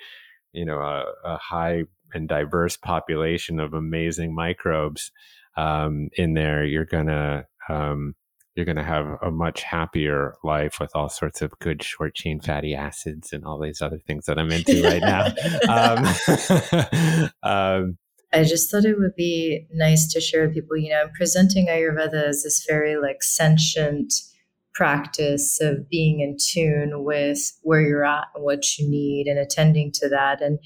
you 0.53 0.65
know 0.65 0.79
a, 0.79 1.05
a 1.23 1.37
high 1.37 1.83
and 2.13 2.27
diverse 2.27 2.77
population 2.77 3.59
of 3.59 3.73
amazing 3.73 4.33
microbes 4.33 5.11
um, 5.57 6.09
in 6.13 6.33
there, 6.33 6.63
you're 6.63 6.85
gonna 6.85 7.45
um, 7.69 8.15
you're 8.57 8.65
going 8.65 8.75
to 8.75 8.83
have 8.83 9.17
a 9.21 9.29
much 9.29 9.61
happier 9.61 10.33
life 10.43 10.79
with 10.79 10.89
all 10.95 11.09
sorts 11.09 11.41
of 11.43 11.57
good 11.59 11.83
short 11.83 12.15
chain 12.15 12.41
fatty 12.41 12.73
acids 12.73 13.31
and 13.31 13.45
all 13.45 13.59
these 13.59 13.81
other 13.81 13.99
things 13.99 14.25
that 14.25 14.39
I'm 14.39 14.51
into 14.51 14.83
right 14.83 15.01
now. 15.01 15.27
Um, 15.69 17.29
um, 17.43 17.97
I 18.33 18.43
just 18.43 18.69
thought 18.69 18.85
it 18.85 18.97
would 18.97 19.15
be 19.15 19.67
nice 19.71 20.11
to 20.13 20.19
share 20.19 20.45
with 20.45 20.53
people. 20.53 20.77
You 20.77 20.89
know, 20.89 21.01
I'm 21.03 21.11
presenting 21.11 21.67
Ayurveda 21.67 22.27
as 22.27 22.43
this 22.43 22.65
very 22.67 22.97
like 22.97 23.21
sentient 23.21 24.13
practice 24.73 25.59
of 25.61 25.89
being 25.89 26.19
in 26.19 26.37
tune 26.39 27.03
with 27.03 27.51
where 27.63 27.81
you're 27.81 28.05
at 28.05 28.25
and 28.35 28.43
what 28.43 28.77
you 28.77 28.89
need 28.89 29.27
and 29.27 29.39
attending 29.39 29.91
to 29.93 30.09
that. 30.09 30.41
And, 30.41 30.59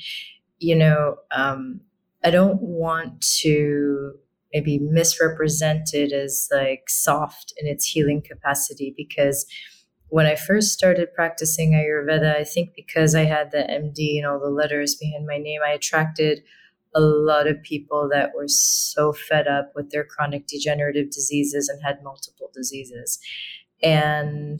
you 0.60 0.76
know, 0.76 1.18
um, 1.32 1.82
I 2.24 2.30
don't 2.30 2.62
want 2.62 3.22
to 3.40 4.14
maybe 4.54 4.80
misrepresented 4.80 6.12
as 6.12 6.50
like 6.52 6.90
soft 6.90 7.54
in 7.58 7.68
its 7.68 7.86
healing 7.86 8.22
capacity 8.22 8.94
because 8.96 9.46
when 10.10 10.26
I 10.26 10.36
first 10.36 10.74
started 10.74 11.14
practicing 11.14 11.72
Ayurveda, 11.72 12.36
I 12.36 12.44
think 12.44 12.74
because 12.76 13.16
I 13.16 13.24
had 13.24 13.52
the 13.52 13.60
MD 13.60 14.18
and 14.18 14.28
all 14.28 14.42
the 14.42 14.50
letters 14.50 14.96
behind 14.96 15.26
my 15.26 15.38
name, 15.38 15.62
I 15.66 15.72
attracted 15.72 16.44
a 16.94 17.00
lot 17.00 17.48
of 17.48 17.64
people 17.64 18.10
that 18.12 18.32
were 18.36 18.50
so 18.50 19.14
fed 19.14 19.48
up 19.48 19.72
with 19.74 19.92
their 19.92 20.04
chronic 20.04 20.48
degenerative 20.48 21.12
diseases 21.12 21.70
and 21.70 21.82
had 21.82 22.04
multiple 22.04 22.52
diseases. 22.54 23.20
And 23.82 24.60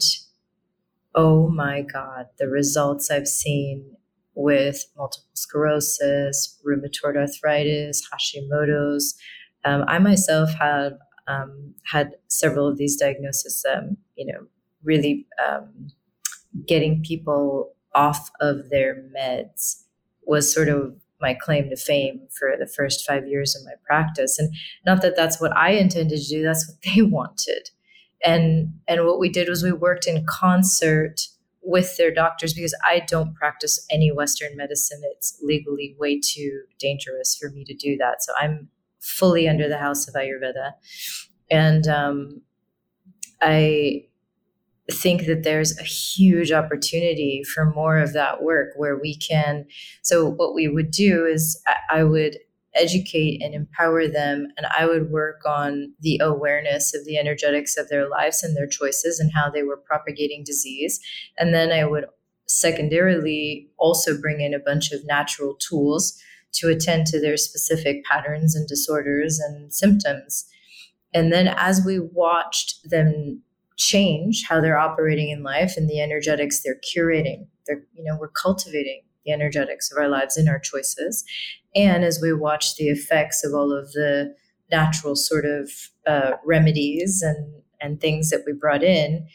oh 1.14 1.48
my 1.48 1.82
God, 1.82 2.28
the 2.38 2.48
results 2.48 3.10
I've 3.10 3.28
seen 3.28 3.96
with 4.34 4.86
multiple 4.96 5.28
sclerosis, 5.34 6.58
rheumatoid 6.66 7.16
arthritis, 7.16 8.08
Hashimoto's, 8.10 9.14
um, 9.64 9.84
I 9.86 9.98
myself 9.98 10.52
have 10.54 10.94
um, 11.28 11.74
had 11.84 12.16
several 12.28 12.68
of 12.68 12.78
these 12.78 12.96
diagnoses. 12.96 13.64
Um, 13.72 13.96
you 14.16 14.26
know, 14.26 14.46
really 14.82 15.26
um, 15.46 15.88
getting 16.66 17.02
people 17.02 17.72
off 17.94 18.30
of 18.40 18.70
their 18.70 19.04
meds 19.16 19.84
was 20.24 20.52
sort 20.52 20.68
of 20.68 20.96
my 21.20 21.34
claim 21.34 21.70
to 21.70 21.76
fame 21.76 22.20
for 22.36 22.56
the 22.58 22.66
first 22.66 23.06
five 23.06 23.28
years 23.28 23.54
of 23.54 23.64
my 23.64 23.74
practice. 23.86 24.38
And 24.38 24.52
not 24.84 25.02
that 25.02 25.14
that's 25.16 25.40
what 25.40 25.56
I 25.56 25.70
intended 25.70 26.20
to 26.20 26.28
do; 26.28 26.42
that's 26.42 26.68
what 26.68 26.78
they 26.94 27.02
wanted. 27.02 27.70
And 28.24 28.74
and 28.88 29.04
what 29.04 29.18
we 29.18 29.28
did 29.28 29.48
was 29.48 29.62
we 29.62 29.72
worked 29.72 30.06
in 30.06 30.24
concert 30.26 31.28
with 31.64 31.96
their 31.96 32.12
doctors 32.12 32.52
because 32.52 32.74
I 32.84 33.04
don't 33.06 33.34
practice 33.34 33.86
any 33.90 34.10
Western 34.10 34.56
medicine. 34.56 35.00
It's 35.04 35.38
legally 35.42 35.94
way 35.98 36.20
too 36.20 36.62
dangerous 36.78 37.36
for 37.40 37.50
me 37.50 37.64
to 37.64 37.74
do 37.74 37.96
that. 37.98 38.22
So 38.22 38.32
I'm 38.36 38.68
fully 39.02 39.48
under 39.48 39.68
the 39.68 39.78
house 39.78 40.08
of 40.08 40.14
Ayurveda. 40.14 40.72
And 41.50 41.86
um, 41.88 42.40
I 43.42 44.04
think 44.90 45.26
that 45.26 45.42
there's 45.42 45.78
a 45.78 45.82
huge 45.82 46.52
opportunity 46.52 47.42
for 47.42 47.72
more 47.72 47.98
of 47.98 48.12
that 48.12 48.42
work 48.42 48.70
where 48.76 48.98
we 48.98 49.16
can. 49.16 49.66
So, 50.02 50.28
what 50.28 50.54
we 50.54 50.68
would 50.68 50.90
do 50.90 51.26
is 51.26 51.60
I 51.90 52.04
would 52.04 52.38
educate 52.74 53.42
and 53.42 53.54
empower 53.54 54.08
them, 54.08 54.48
and 54.56 54.66
I 54.76 54.86
would 54.86 55.10
work 55.10 55.42
on 55.46 55.92
the 56.00 56.18
awareness 56.22 56.94
of 56.94 57.04
the 57.04 57.18
energetics 57.18 57.76
of 57.76 57.88
their 57.88 58.08
lives 58.08 58.42
and 58.42 58.56
their 58.56 58.66
choices 58.66 59.20
and 59.20 59.30
how 59.34 59.50
they 59.50 59.62
were 59.62 59.76
propagating 59.76 60.42
disease. 60.44 60.98
And 61.38 61.52
then 61.52 61.70
I 61.70 61.84
would 61.84 62.06
secondarily 62.46 63.68
also 63.78 64.18
bring 64.18 64.40
in 64.40 64.54
a 64.54 64.58
bunch 64.58 64.92
of 64.92 65.04
natural 65.06 65.54
tools 65.56 66.18
to 66.54 66.68
attend 66.68 67.06
to 67.06 67.20
their 67.20 67.36
specific 67.36 68.04
patterns 68.04 68.54
and 68.54 68.68
disorders 68.68 69.38
and 69.40 69.72
symptoms. 69.72 70.46
And 71.14 71.32
then 71.32 71.48
as 71.48 71.82
we 71.84 71.98
watched 71.98 72.88
them 72.88 73.42
change 73.76 74.44
how 74.48 74.60
they're 74.60 74.78
operating 74.78 75.30
in 75.30 75.42
life 75.42 75.74
and 75.76 75.88
the 75.88 76.00
energetics 76.00 76.62
they're 76.62 76.80
curating, 76.94 77.46
they're, 77.66 77.84
you 77.94 78.04
know, 78.04 78.16
we're 78.18 78.28
cultivating 78.28 79.02
the 79.24 79.32
energetics 79.32 79.90
of 79.90 79.98
our 79.98 80.08
lives 80.08 80.36
in 80.36 80.48
our 80.48 80.58
choices. 80.58 81.24
And 81.74 82.04
as 82.04 82.20
we 82.20 82.32
watch 82.32 82.76
the 82.76 82.88
effects 82.88 83.44
of 83.44 83.54
all 83.54 83.72
of 83.72 83.92
the 83.92 84.34
natural 84.70 85.16
sort 85.16 85.44
of 85.44 85.70
uh, 86.06 86.32
remedies 86.44 87.22
and, 87.22 87.62
and 87.80 88.00
things 88.00 88.30
that 88.30 88.42
we 88.46 88.52
brought 88.52 88.82
in, 88.82 89.26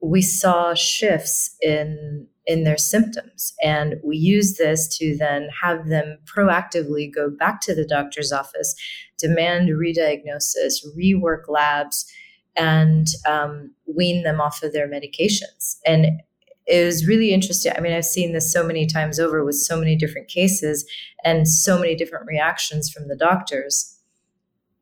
we 0.00 0.22
saw 0.22 0.74
shifts 0.74 1.56
in 1.62 2.26
in 2.48 2.64
their 2.64 2.78
symptoms. 2.78 3.52
And 3.62 3.96
we 4.02 4.16
use 4.16 4.56
this 4.56 4.88
to 4.96 5.16
then 5.16 5.50
have 5.62 5.88
them 5.88 6.18
proactively 6.24 7.14
go 7.14 7.28
back 7.30 7.60
to 7.60 7.74
the 7.74 7.86
doctor's 7.86 8.32
office, 8.32 8.74
demand 9.18 9.68
rediagnosis, 9.68 10.76
rework 10.96 11.42
labs, 11.46 12.10
and 12.56 13.06
um, 13.28 13.72
wean 13.86 14.24
them 14.24 14.40
off 14.40 14.62
of 14.62 14.72
their 14.72 14.88
medications. 14.88 15.76
And 15.86 16.22
it 16.66 16.84
was 16.84 17.06
really 17.06 17.32
interesting. 17.32 17.72
I 17.76 17.80
mean, 17.80 17.92
I've 17.92 18.04
seen 18.04 18.32
this 18.32 18.50
so 18.50 18.66
many 18.66 18.86
times 18.86 19.20
over 19.20 19.44
with 19.44 19.56
so 19.56 19.78
many 19.78 19.94
different 19.94 20.28
cases 20.28 20.86
and 21.24 21.46
so 21.46 21.78
many 21.78 21.94
different 21.94 22.26
reactions 22.26 22.90
from 22.90 23.08
the 23.08 23.16
doctors. 23.16 23.98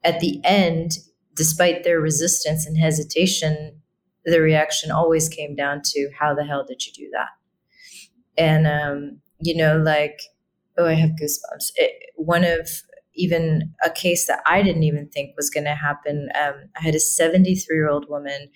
At 0.05 0.20
the 0.20 0.40
end, 0.44 0.98
despite 1.34 1.82
their 1.82 2.01
resistance 2.01 2.64
and 2.64 2.78
hesitation, 2.78 3.76
the 4.27 4.40
reaction 4.40 4.90
always 4.90 5.28
came 5.28 5.55
down 5.55 5.81
to 5.85 6.11
how 6.19 6.35
the 6.35 6.44
hell 6.44 6.65
did 6.69 6.85
you 6.85 6.93
do 6.93 7.09
that? 7.12 7.28
and 8.36 8.66
um, 8.66 9.20
you 9.40 9.57
know, 9.57 9.78
like 9.78 10.20
oh, 10.78 10.86
I 10.86 10.94
have 10.94 11.11
goosebumps. 11.11 11.73
It, 11.77 11.93
one 12.16 12.44
of 12.44 12.69
even 13.16 13.72
a 13.84 13.90
case 13.90 14.26
that 14.26 14.43
I 14.47 14.62
didn't 14.62 14.82
even 14.82 15.09
think 15.09 15.34
was 15.36 15.51
going 15.51 15.64
to 15.64 15.74
happen. 15.74 16.28
Um, 16.40 16.55
I 16.76 16.82
had 16.82 16.94
a 16.94 17.01
73 17.01 17.76
year 17.76 17.88
old 17.88 18.09
woman 18.09 18.48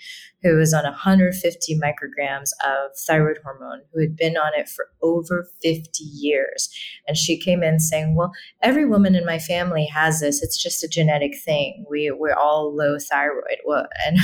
who 0.43 0.57
was 0.57 0.73
on 0.73 0.85
150 0.85 1.78
micrograms 1.78 2.51
of 2.65 2.97
thyroid 3.07 3.39
hormone 3.43 3.82
who 3.93 4.01
had 4.01 4.16
been 4.16 4.37
on 4.37 4.53
it 4.57 4.69
for 4.69 4.89
over 5.03 5.47
50 5.62 6.05
years. 6.05 6.69
And 7.07 7.16
she 7.16 7.39
came 7.39 7.62
in 7.62 7.81
saying, 7.81 8.15
Well, 8.15 8.32
every 8.62 8.85
woman 8.85 9.15
in 9.15 9.27
my 9.27 9.39
family 9.39 9.87
has 9.87 10.20
this. 10.20 10.43
It's 10.43 10.62
just 10.62 10.85
a 10.85 10.89
genetic 10.89 11.32
thing. 11.45 11.85
We, 11.91 12.11
we're 12.11 12.35
all 12.35 12.74
low 12.74 12.99
thyroid. 12.99 13.59
Well, 13.65 13.87
and 14.07 14.19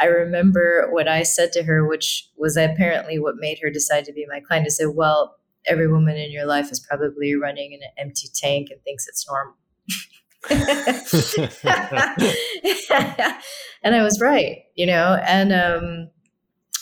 I 0.00 0.06
remember 0.06 0.88
what 0.90 1.08
I 1.08 1.22
said 1.22 1.52
to 1.52 1.62
her, 1.64 1.86
which 1.86 2.28
was 2.36 2.56
apparently 2.56 3.18
what 3.18 3.36
made 3.36 3.58
her 3.62 3.70
decide 3.70 4.04
to 4.06 4.12
be 4.12 4.26
my 4.28 4.40
client. 4.40 4.66
I 4.66 4.70
said, 4.70 4.94
Well, 4.94 5.36
every 5.66 5.88
woman 5.88 6.16
in 6.16 6.30
your 6.30 6.46
life 6.46 6.70
is 6.72 6.80
probably 6.80 7.34
running 7.34 7.74
an 7.74 7.80
empty 7.98 8.28
tank 8.34 8.68
and 8.70 8.82
thinks 8.82 9.06
it's 9.06 9.28
normal. 9.28 9.54
and 13.82 13.94
I 13.94 14.02
was 14.02 14.20
right, 14.20 14.58
you 14.76 14.86
know, 14.86 15.20
and 15.26 15.52
um, 15.52 16.10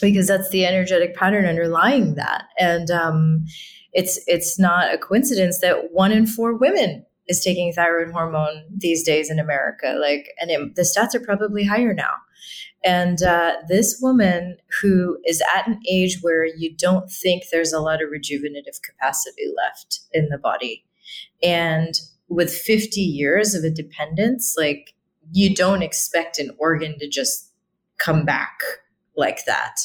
because 0.01 0.27
that's 0.27 0.51
the 0.51 0.66
energetic 0.66 1.16
pattern 1.16 1.47
underlying 1.47 2.15
that, 2.16 2.45
and 2.59 2.91
um, 2.91 3.45
it's 3.93 4.20
it's 4.27 4.59
not 4.59 4.93
a 4.93 4.99
coincidence 4.99 5.61
that 5.61 5.93
one 5.93 6.12
in 6.12 6.27
four 6.27 6.55
women 6.55 7.07
is 7.28 7.43
taking 7.43 7.73
thyroid 7.73 8.12
hormone 8.12 8.65
these 8.77 9.03
days 9.03 9.31
in 9.31 9.39
America. 9.39 9.97
Like, 10.01 10.28
and 10.41 10.51
it, 10.51 10.77
the 10.77 10.83
stats 10.83 11.15
are 11.15 11.24
probably 11.24 11.65
higher 11.65 11.93
now. 11.93 12.12
And 12.85 13.23
uh, 13.23 13.55
this 13.69 13.99
woman 14.01 14.59
who 14.81 15.19
is 15.24 15.43
at 15.57 15.66
an 15.66 15.81
age 15.91 16.19
where 16.20 16.47
you 16.47 16.77
don't 16.77 17.11
think 17.11 17.45
there's 17.51 17.73
a 17.73 17.81
lot 17.81 18.03
of 18.03 18.11
rejuvenative 18.11 18.81
capacity 18.83 19.43
left 19.57 20.01
in 20.12 20.28
the 20.28 20.39
body, 20.39 20.85
and 21.43 21.95
with 22.28 22.53
50 22.53 23.01
years 23.01 23.55
of 23.55 23.65
a 23.65 23.70
dependence, 23.70 24.55
like 24.59 24.94
you 25.32 25.55
don't 25.55 25.82
expect 25.82 26.39
an 26.39 26.51
organ 26.59 26.98
to 26.98 27.09
just 27.09 27.53
come 27.98 28.24
back 28.24 28.61
like 29.16 29.44
that. 29.47 29.81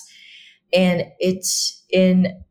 and 0.74 1.06
it's 1.20 1.84
in 1.90 2.44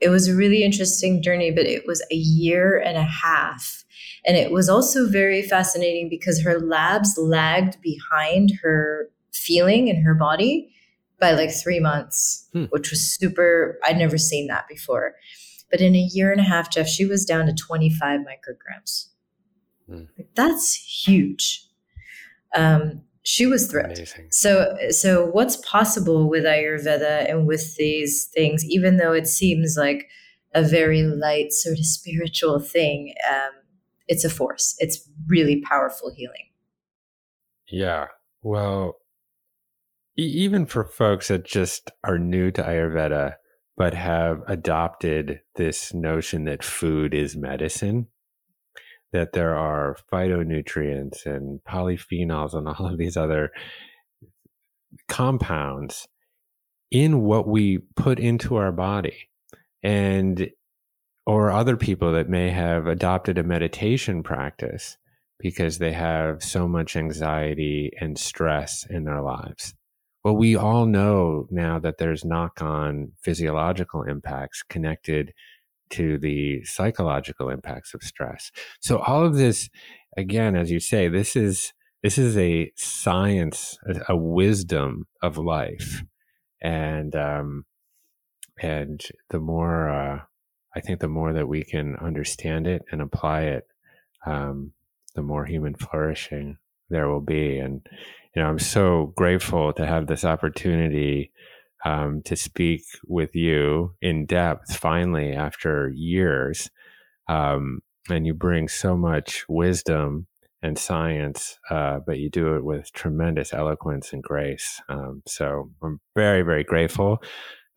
it 0.00 0.10
was 0.10 0.28
a 0.28 0.34
really 0.34 0.62
interesting 0.62 1.22
journey, 1.22 1.50
but 1.50 1.64
it 1.64 1.86
was 1.86 2.02
a 2.10 2.14
year 2.14 2.78
and 2.78 2.98
a 2.98 3.04
half. 3.04 3.84
And 4.26 4.36
it 4.36 4.50
was 4.50 4.68
also 4.68 5.08
very 5.08 5.40
fascinating 5.40 6.10
because 6.10 6.42
her 6.42 6.58
labs 6.58 7.16
lagged 7.16 7.80
behind 7.80 8.52
her 8.62 9.08
feeling 9.32 9.88
in 9.88 10.02
her 10.02 10.14
body 10.14 10.70
by 11.20 11.32
like 11.32 11.50
three 11.50 11.80
months, 11.80 12.46
hmm. 12.52 12.64
which 12.64 12.90
was 12.90 13.00
super. 13.00 13.78
I'd 13.84 13.96
never 13.96 14.18
seen 14.18 14.46
that 14.48 14.68
before. 14.68 15.14
But 15.74 15.80
in 15.80 15.96
a 15.96 16.08
year 16.12 16.30
and 16.30 16.40
a 16.40 16.44
half, 16.44 16.70
Jeff, 16.70 16.86
she 16.86 17.04
was 17.04 17.24
down 17.24 17.46
to 17.46 17.52
25 17.52 18.20
micrograms. 18.20 19.08
Like, 19.88 20.28
that's 20.36 20.72
huge. 20.72 21.66
Um, 22.54 23.02
she 23.24 23.44
was 23.44 23.68
thrilled. 23.68 23.86
Amazing. 23.86 24.28
So, 24.30 24.76
so 24.90 25.26
what's 25.26 25.56
possible 25.56 26.30
with 26.30 26.44
Ayurveda 26.44 27.28
and 27.28 27.48
with 27.48 27.74
these 27.74 28.26
things, 28.26 28.64
even 28.64 28.98
though 28.98 29.12
it 29.12 29.26
seems 29.26 29.74
like 29.76 30.06
a 30.54 30.62
very 30.62 31.02
light 31.02 31.52
sort 31.52 31.80
of 31.80 31.86
spiritual 31.86 32.60
thing, 32.60 33.12
um, 33.28 33.50
it's 34.06 34.24
a 34.24 34.30
force. 34.30 34.76
It's 34.78 35.10
really 35.26 35.60
powerful 35.60 36.12
healing. 36.14 36.50
Yeah. 37.68 38.06
Well, 38.44 38.98
e- 40.16 40.22
even 40.22 40.66
for 40.66 40.84
folks 40.84 41.26
that 41.26 41.44
just 41.44 41.90
are 42.04 42.20
new 42.20 42.52
to 42.52 42.62
Ayurveda, 42.62 43.34
but 43.76 43.94
have 43.94 44.42
adopted 44.46 45.40
this 45.56 45.92
notion 45.92 46.44
that 46.44 46.62
food 46.64 47.14
is 47.14 47.36
medicine, 47.36 48.06
that 49.12 49.32
there 49.32 49.54
are 49.54 49.96
phytonutrients 50.12 51.26
and 51.26 51.60
polyphenols 51.68 52.54
and 52.54 52.68
all 52.68 52.86
of 52.86 52.98
these 52.98 53.16
other 53.16 53.50
compounds 55.08 56.06
in 56.90 57.22
what 57.22 57.48
we 57.48 57.78
put 57.96 58.20
into 58.20 58.56
our 58.56 58.70
body 58.70 59.28
and 59.82 60.50
or 61.26 61.50
other 61.50 61.76
people 61.76 62.12
that 62.12 62.28
may 62.28 62.50
have 62.50 62.86
adopted 62.86 63.38
a 63.38 63.42
meditation 63.42 64.22
practice 64.22 64.96
because 65.38 65.78
they 65.78 65.92
have 65.92 66.42
so 66.42 66.68
much 66.68 66.96
anxiety 66.96 67.90
and 68.00 68.18
stress 68.18 68.86
in 68.88 69.04
their 69.04 69.22
lives. 69.22 69.74
Well, 70.24 70.36
we 70.36 70.56
all 70.56 70.86
know 70.86 71.46
now 71.50 71.78
that 71.80 71.98
there's 71.98 72.24
knock 72.24 72.62
on 72.62 73.12
physiological 73.20 74.02
impacts 74.02 74.62
connected 74.62 75.34
to 75.90 76.18
the 76.18 76.64
psychological 76.64 77.50
impacts 77.50 77.92
of 77.92 78.02
stress. 78.02 78.50
So 78.80 78.98
all 78.98 79.24
of 79.24 79.36
this, 79.36 79.68
again, 80.16 80.56
as 80.56 80.70
you 80.70 80.80
say, 80.80 81.08
this 81.08 81.36
is 81.36 81.72
this 82.02 82.18
is 82.18 82.36
a 82.36 82.70
science, 82.76 83.78
a, 84.08 84.16
wisdom 84.16 85.06
of 85.22 85.38
life, 85.38 86.02
and 86.60 87.14
um, 87.16 87.64
and 88.60 89.02
the 89.30 89.40
more 89.40 89.88
uh, 89.88 90.20
I 90.74 90.80
think, 90.80 91.00
the 91.00 91.08
more 91.08 91.32
that 91.32 91.48
we 91.48 91.62
can 91.62 91.96
understand 91.96 92.66
it 92.66 92.82
and 92.90 93.00
apply 93.00 93.42
it, 93.42 93.66
um, 94.26 94.72
the 95.14 95.22
more 95.22 95.44
human 95.44 95.74
flourishing 95.74 96.58
there 96.90 97.08
will 97.08 97.20
be. 97.20 97.58
And 97.58 97.80
you 98.34 98.42
know, 98.42 98.48
I'm 98.48 98.58
so 98.58 99.12
grateful 99.16 99.72
to 99.74 99.86
have 99.86 100.06
this 100.06 100.24
opportunity 100.24 101.32
um, 101.84 102.22
to 102.24 102.36
speak 102.36 102.82
with 103.06 103.34
you 103.34 103.94
in 104.00 104.26
depth 104.26 104.76
finally 104.76 105.32
after 105.32 105.90
years. 105.94 106.70
Um, 107.28 107.80
and 108.10 108.26
you 108.26 108.34
bring 108.34 108.68
so 108.68 108.96
much 108.96 109.44
wisdom 109.48 110.26
and 110.62 110.78
science, 110.78 111.58
uh, 111.70 112.00
but 112.06 112.18
you 112.18 112.30
do 112.30 112.56
it 112.56 112.64
with 112.64 112.92
tremendous 112.92 113.52
eloquence 113.52 114.12
and 114.12 114.22
grace. 114.22 114.80
Um, 114.88 115.22
so 115.26 115.70
I'm 115.82 116.00
very, 116.14 116.42
very 116.42 116.64
grateful. 116.64 117.22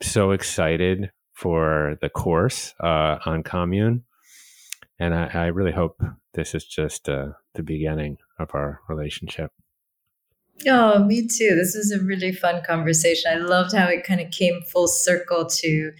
So 0.01 0.31
excited 0.31 1.11
for 1.33 1.97
the 2.01 2.09
course 2.09 2.73
uh, 2.81 3.17
on 3.25 3.43
commune. 3.43 4.03
And 4.99 5.13
I, 5.13 5.29
I, 5.33 5.45
really 5.47 5.73
hope 5.73 6.01
this 6.33 6.55
is 6.55 6.65
just 6.65 7.07
uh, 7.07 7.33
the 7.53 7.61
beginning 7.61 8.17
of 8.39 8.49
our 8.53 8.81
relationship. 8.89 9.51
Oh, 10.67 11.03
me 11.03 11.27
too. 11.27 11.53
This 11.55 11.75
was 11.75 11.91
a 11.91 12.03
really 12.03 12.31
fun 12.31 12.63
conversation. 12.65 13.31
I 13.31 13.35
loved 13.35 13.75
how 13.75 13.87
it 13.87 14.03
kind 14.03 14.19
of 14.19 14.31
came 14.31 14.61
full 14.63 14.87
circle 14.87 15.45
to 15.45 15.91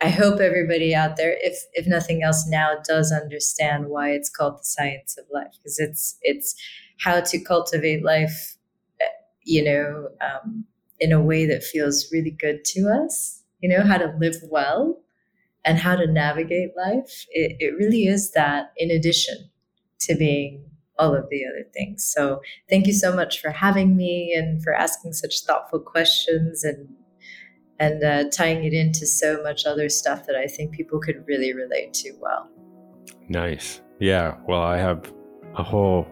I 0.00 0.10
hope 0.10 0.38
everybody 0.38 0.94
out 0.94 1.16
there, 1.16 1.36
if 1.40 1.58
if 1.72 1.86
nothing 1.86 2.22
else 2.22 2.46
now, 2.46 2.76
does 2.86 3.10
understand 3.10 3.88
why 3.88 4.10
it's 4.10 4.30
called 4.30 4.60
the 4.60 4.64
science 4.64 5.18
of 5.18 5.24
life 5.32 5.52
because 5.58 5.80
it's 5.80 6.16
it's 6.22 6.54
how 7.00 7.20
to 7.20 7.40
cultivate 7.40 8.04
life, 8.04 8.56
eh, 9.00 9.04
you 9.42 9.64
know, 9.64 10.08
um, 10.20 10.64
in 11.00 11.10
a 11.10 11.20
way 11.20 11.46
that 11.46 11.64
feels 11.64 12.12
really 12.12 12.30
good 12.30 12.64
to 12.66 12.88
us. 12.88 13.42
You 13.60 13.68
know, 13.70 13.82
how 13.82 13.98
to 13.98 14.14
live 14.20 14.36
well 14.48 15.00
and 15.68 15.78
how 15.78 15.94
to 15.94 16.06
navigate 16.06 16.70
life. 16.76 17.26
It, 17.30 17.56
it 17.60 17.76
really 17.76 18.06
is 18.06 18.32
that 18.32 18.72
in 18.78 18.90
addition 18.90 19.50
to 20.00 20.14
being 20.14 20.64
all 20.98 21.14
of 21.14 21.28
the 21.28 21.44
other 21.44 21.68
things. 21.74 22.04
So 22.04 22.40
thank 22.70 22.86
you 22.86 22.94
so 22.94 23.14
much 23.14 23.40
for 23.40 23.50
having 23.50 23.94
me 23.94 24.34
and 24.34 24.62
for 24.62 24.72
asking 24.72 25.12
such 25.12 25.44
thoughtful 25.44 25.80
questions 25.80 26.64
and 26.64 26.88
and 27.80 28.02
uh, 28.02 28.24
tying 28.30 28.64
it 28.64 28.72
into 28.72 29.06
so 29.06 29.40
much 29.44 29.64
other 29.64 29.88
stuff 29.88 30.26
that 30.26 30.34
I 30.34 30.48
think 30.48 30.72
people 30.72 30.98
could 30.98 31.22
really 31.28 31.52
relate 31.54 31.92
to 31.94 32.12
well. 32.20 32.48
Nice. 33.28 33.80
Yeah. 34.00 34.36
Well, 34.48 34.62
I 34.62 34.78
have 34.78 35.12
a 35.54 35.62
whole 35.62 36.08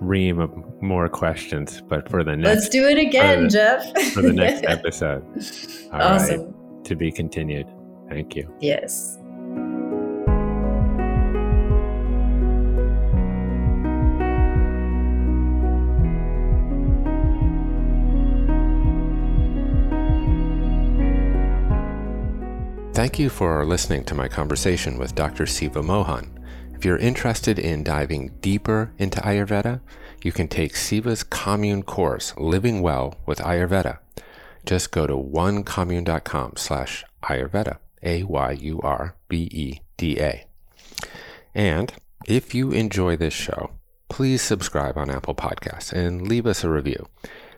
ream 0.00 0.38
of 0.38 0.50
more 0.80 1.10
questions, 1.10 1.82
but 1.82 2.08
for 2.08 2.24
the 2.24 2.36
next, 2.36 2.46
let's 2.46 2.68
do 2.70 2.88
it 2.88 2.96
again, 2.96 3.44
the, 3.44 3.48
Jeff. 3.50 4.12
for 4.14 4.22
the 4.22 4.32
next 4.32 4.64
episode. 4.68 5.22
All 5.92 6.00
awesome. 6.00 6.40
Right. 6.40 6.84
To 6.86 6.96
be 6.96 7.12
continued. 7.12 7.66
Thank 8.10 8.36
you. 8.36 8.52
Yes. 8.60 9.16
Thank 22.92 23.18
you 23.18 23.30
for 23.30 23.64
listening 23.64 24.04
to 24.04 24.14
my 24.14 24.28
conversation 24.28 24.98
with 24.98 25.14
Dr. 25.14 25.46
Siva 25.46 25.82
Mohan. 25.82 26.38
If 26.74 26.84
you're 26.84 26.98
interested 26.98 27.58
in 27.58 27.82
diving 27.82 28.32
deeper 28.40 28.92
into 28.98 29.20
Ayurveda, 29.20 29.80
you 30.22 30.32
can 30.32 30.48
take 30.48 30.76
Siva's 30.76 31.22
commune 31.22 31.82
course, 31.82 32.34
Living 32.36 32.82
Well 32.82 33.14
with 33.24 33.38
Ayurveda. 33.38 34.00
Just 34.66 34.90
go 34.90 35.06
to 35.06 35.14
onecommune.com 35.14 36.54
slash 36.56 37.04
Ayurveda, 37.22 37.78
A-Y-U-R-V-E-D-A. 38.02 38.34
And 41.54 41.92
if 42.26 42.54
you 42.54 42.70
enjoy 42.72 43.16
this 43.16 43.34
show, 43.34 43.70
please 44.08 44.42
subscribe 44.42 44.96
on 44.96 45.10
Apple 45.10 45.34
Podcasts 45.34 45.92
and 45.92 46.26
leave 46.26 46.46
us 46.46 46.64
a 46.64 46.70
review. 46.70 47.06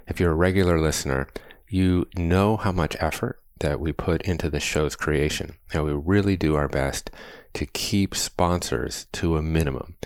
If 0.07 0.21
you're 0.21 0.33
a 0.33 0.37
regular 0.37 0.81
listener, 0.81 1.29
you 1.69 2.07
know 2.17 2.57
how 2.57 2.73
much 2.73 2.97
effort 3.01 3.41
that 3.61 3.81
we 3.81 3.93
put 3.93 4.23
into 4.23 4.51
the 4.51 4.61
show's 4.61 4.97
creation. 4.97 5.55
And 5.73 5.85
we 5.85 5.93
really 5.93 6.37
do 6.37 6.57
our 6.57 6.69
best 6.69 7.11
to 7.55 7.67
keep 7.67 8.15
sponsors 8.15 9.07
to 9.13 9.37
a 9.37 9.43
minimum. 9.43 9.97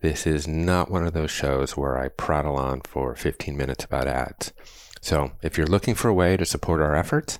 This 0.00 0.26
is 0.26 0.48
not 0.48 0.90
one 0.90 1.06
of 1.06 1.12
those 1.12 1.30
shows 1.30 1.76
where 1.76 1.96
I 1.96 2.08
prattle 2.08 2.56
on 2.56 2.80
for 2.80 3.14
15 3.14 3.56
minutes 3.56 3.84
about 3.84 4.08
ads. 4.08 4.52
So 5.00 5.32
if 5.42 5.56
you're 5.56 5.66
looking 5.66 5.94
for 5.94 6.08
a 6.08 6.14
way 6.14 6.36
to 6.36 6.44
support 6.44 6.80
our 6.80 6.96
efforts, 6.96 7.38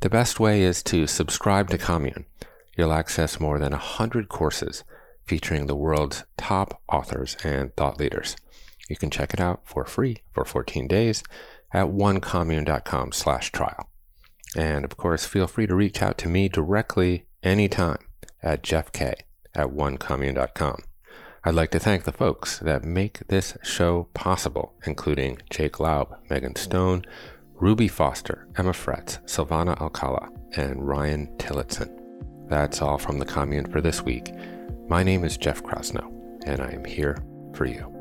the 0.00 0.10
best 0.10 0.40
way 0.40 0.62
is 0.62 0.82
to 0.84 1.06
subscribe 1.06 1.68
to 1.70 1.78
Commune. 1.78 2.24
You'll 2.76 2.92
access 2.92 3.40
more 3.40 3.58
than 3.58 3.72
100 3.72 4.28
courses 4.28 4.84
featuring 5.24 5.66
the 5.66 5.76
world's 5.76 6.24
top 6.36 6.80
authors 6.88 7.36
and 7.44 7.74
thought 7.76 7.98
leaders. 8.00 8.36
You 8.88 8.96
can 8.96 9.10
check 9.10 9.34
it 9.34 9.40
out 9.40 9.60
for 9.64 9.84
free 9.84 10.18
for 10.32 10.44
14 10.44 10.88
days 10.88 11.22
at 11.72 11.86
onecommune.com 11.86 13.12
slash 13.12 13.52
trial. 13.52 13.88
And 14.56 14.84
of 14.84 14.96
course, 14.96 15.26
feel 15.26 15.46
free 15.46 15.66
to 15.66 15.74
reach 15.76 16.02
out 16.02 16.18
to 16.18 16.28
me 16.28 16.48
directly 16.48 17.26
anytime 17.42 17.98
at 18.42 18.62
jeffk 18.62 19.00
at 19.54 19.68
onecommune.com. 19.68 20.82
I'd 21.44 21.54
like 21.54 21.70
to 21.70 21.78
thank 21.78 22.04
the 22.04 22.12
folks 22.12 22.58
that 22.58 22.84
make 22.84 23.26
this 23.28 23.56
show 23.62 24.08
possible, 24.12 24.74
including 24.84 25.38
Jake 25.48 25.78
Laub, 25.78 26.18
Megan 26.28 26.56
Stone, 26.56 27.04
Ruby 27.60 27.88
Foster, 27.88 28.48
Emma 28.56 28.72
Fretz, 28.72 29.18
Silvana 29.26 29.78
Alcala, 29.82 30.30
and 30.56 30.88
Ryan 30.88 31.28
Tillotson. 31.36 31.94
That's 32.48 32.80
all 32.80 32.96
from 32.96 33.18
the 33.18 33.26
commune 33.26 33.70
for 33.70 33.82
this 33.82 34.00
week. 34.00 34.32
My 34.88 35.02
name 35.02 35.24
is 35.24 35.36
Jeff 35.36 35.62
Krasno, 35.62 36.10
and 36.46 36.62
I 36.62 36.70
am 36.70 36.86
here 36.86 37.22
for 37.52 37.66
you. 37.66 37.99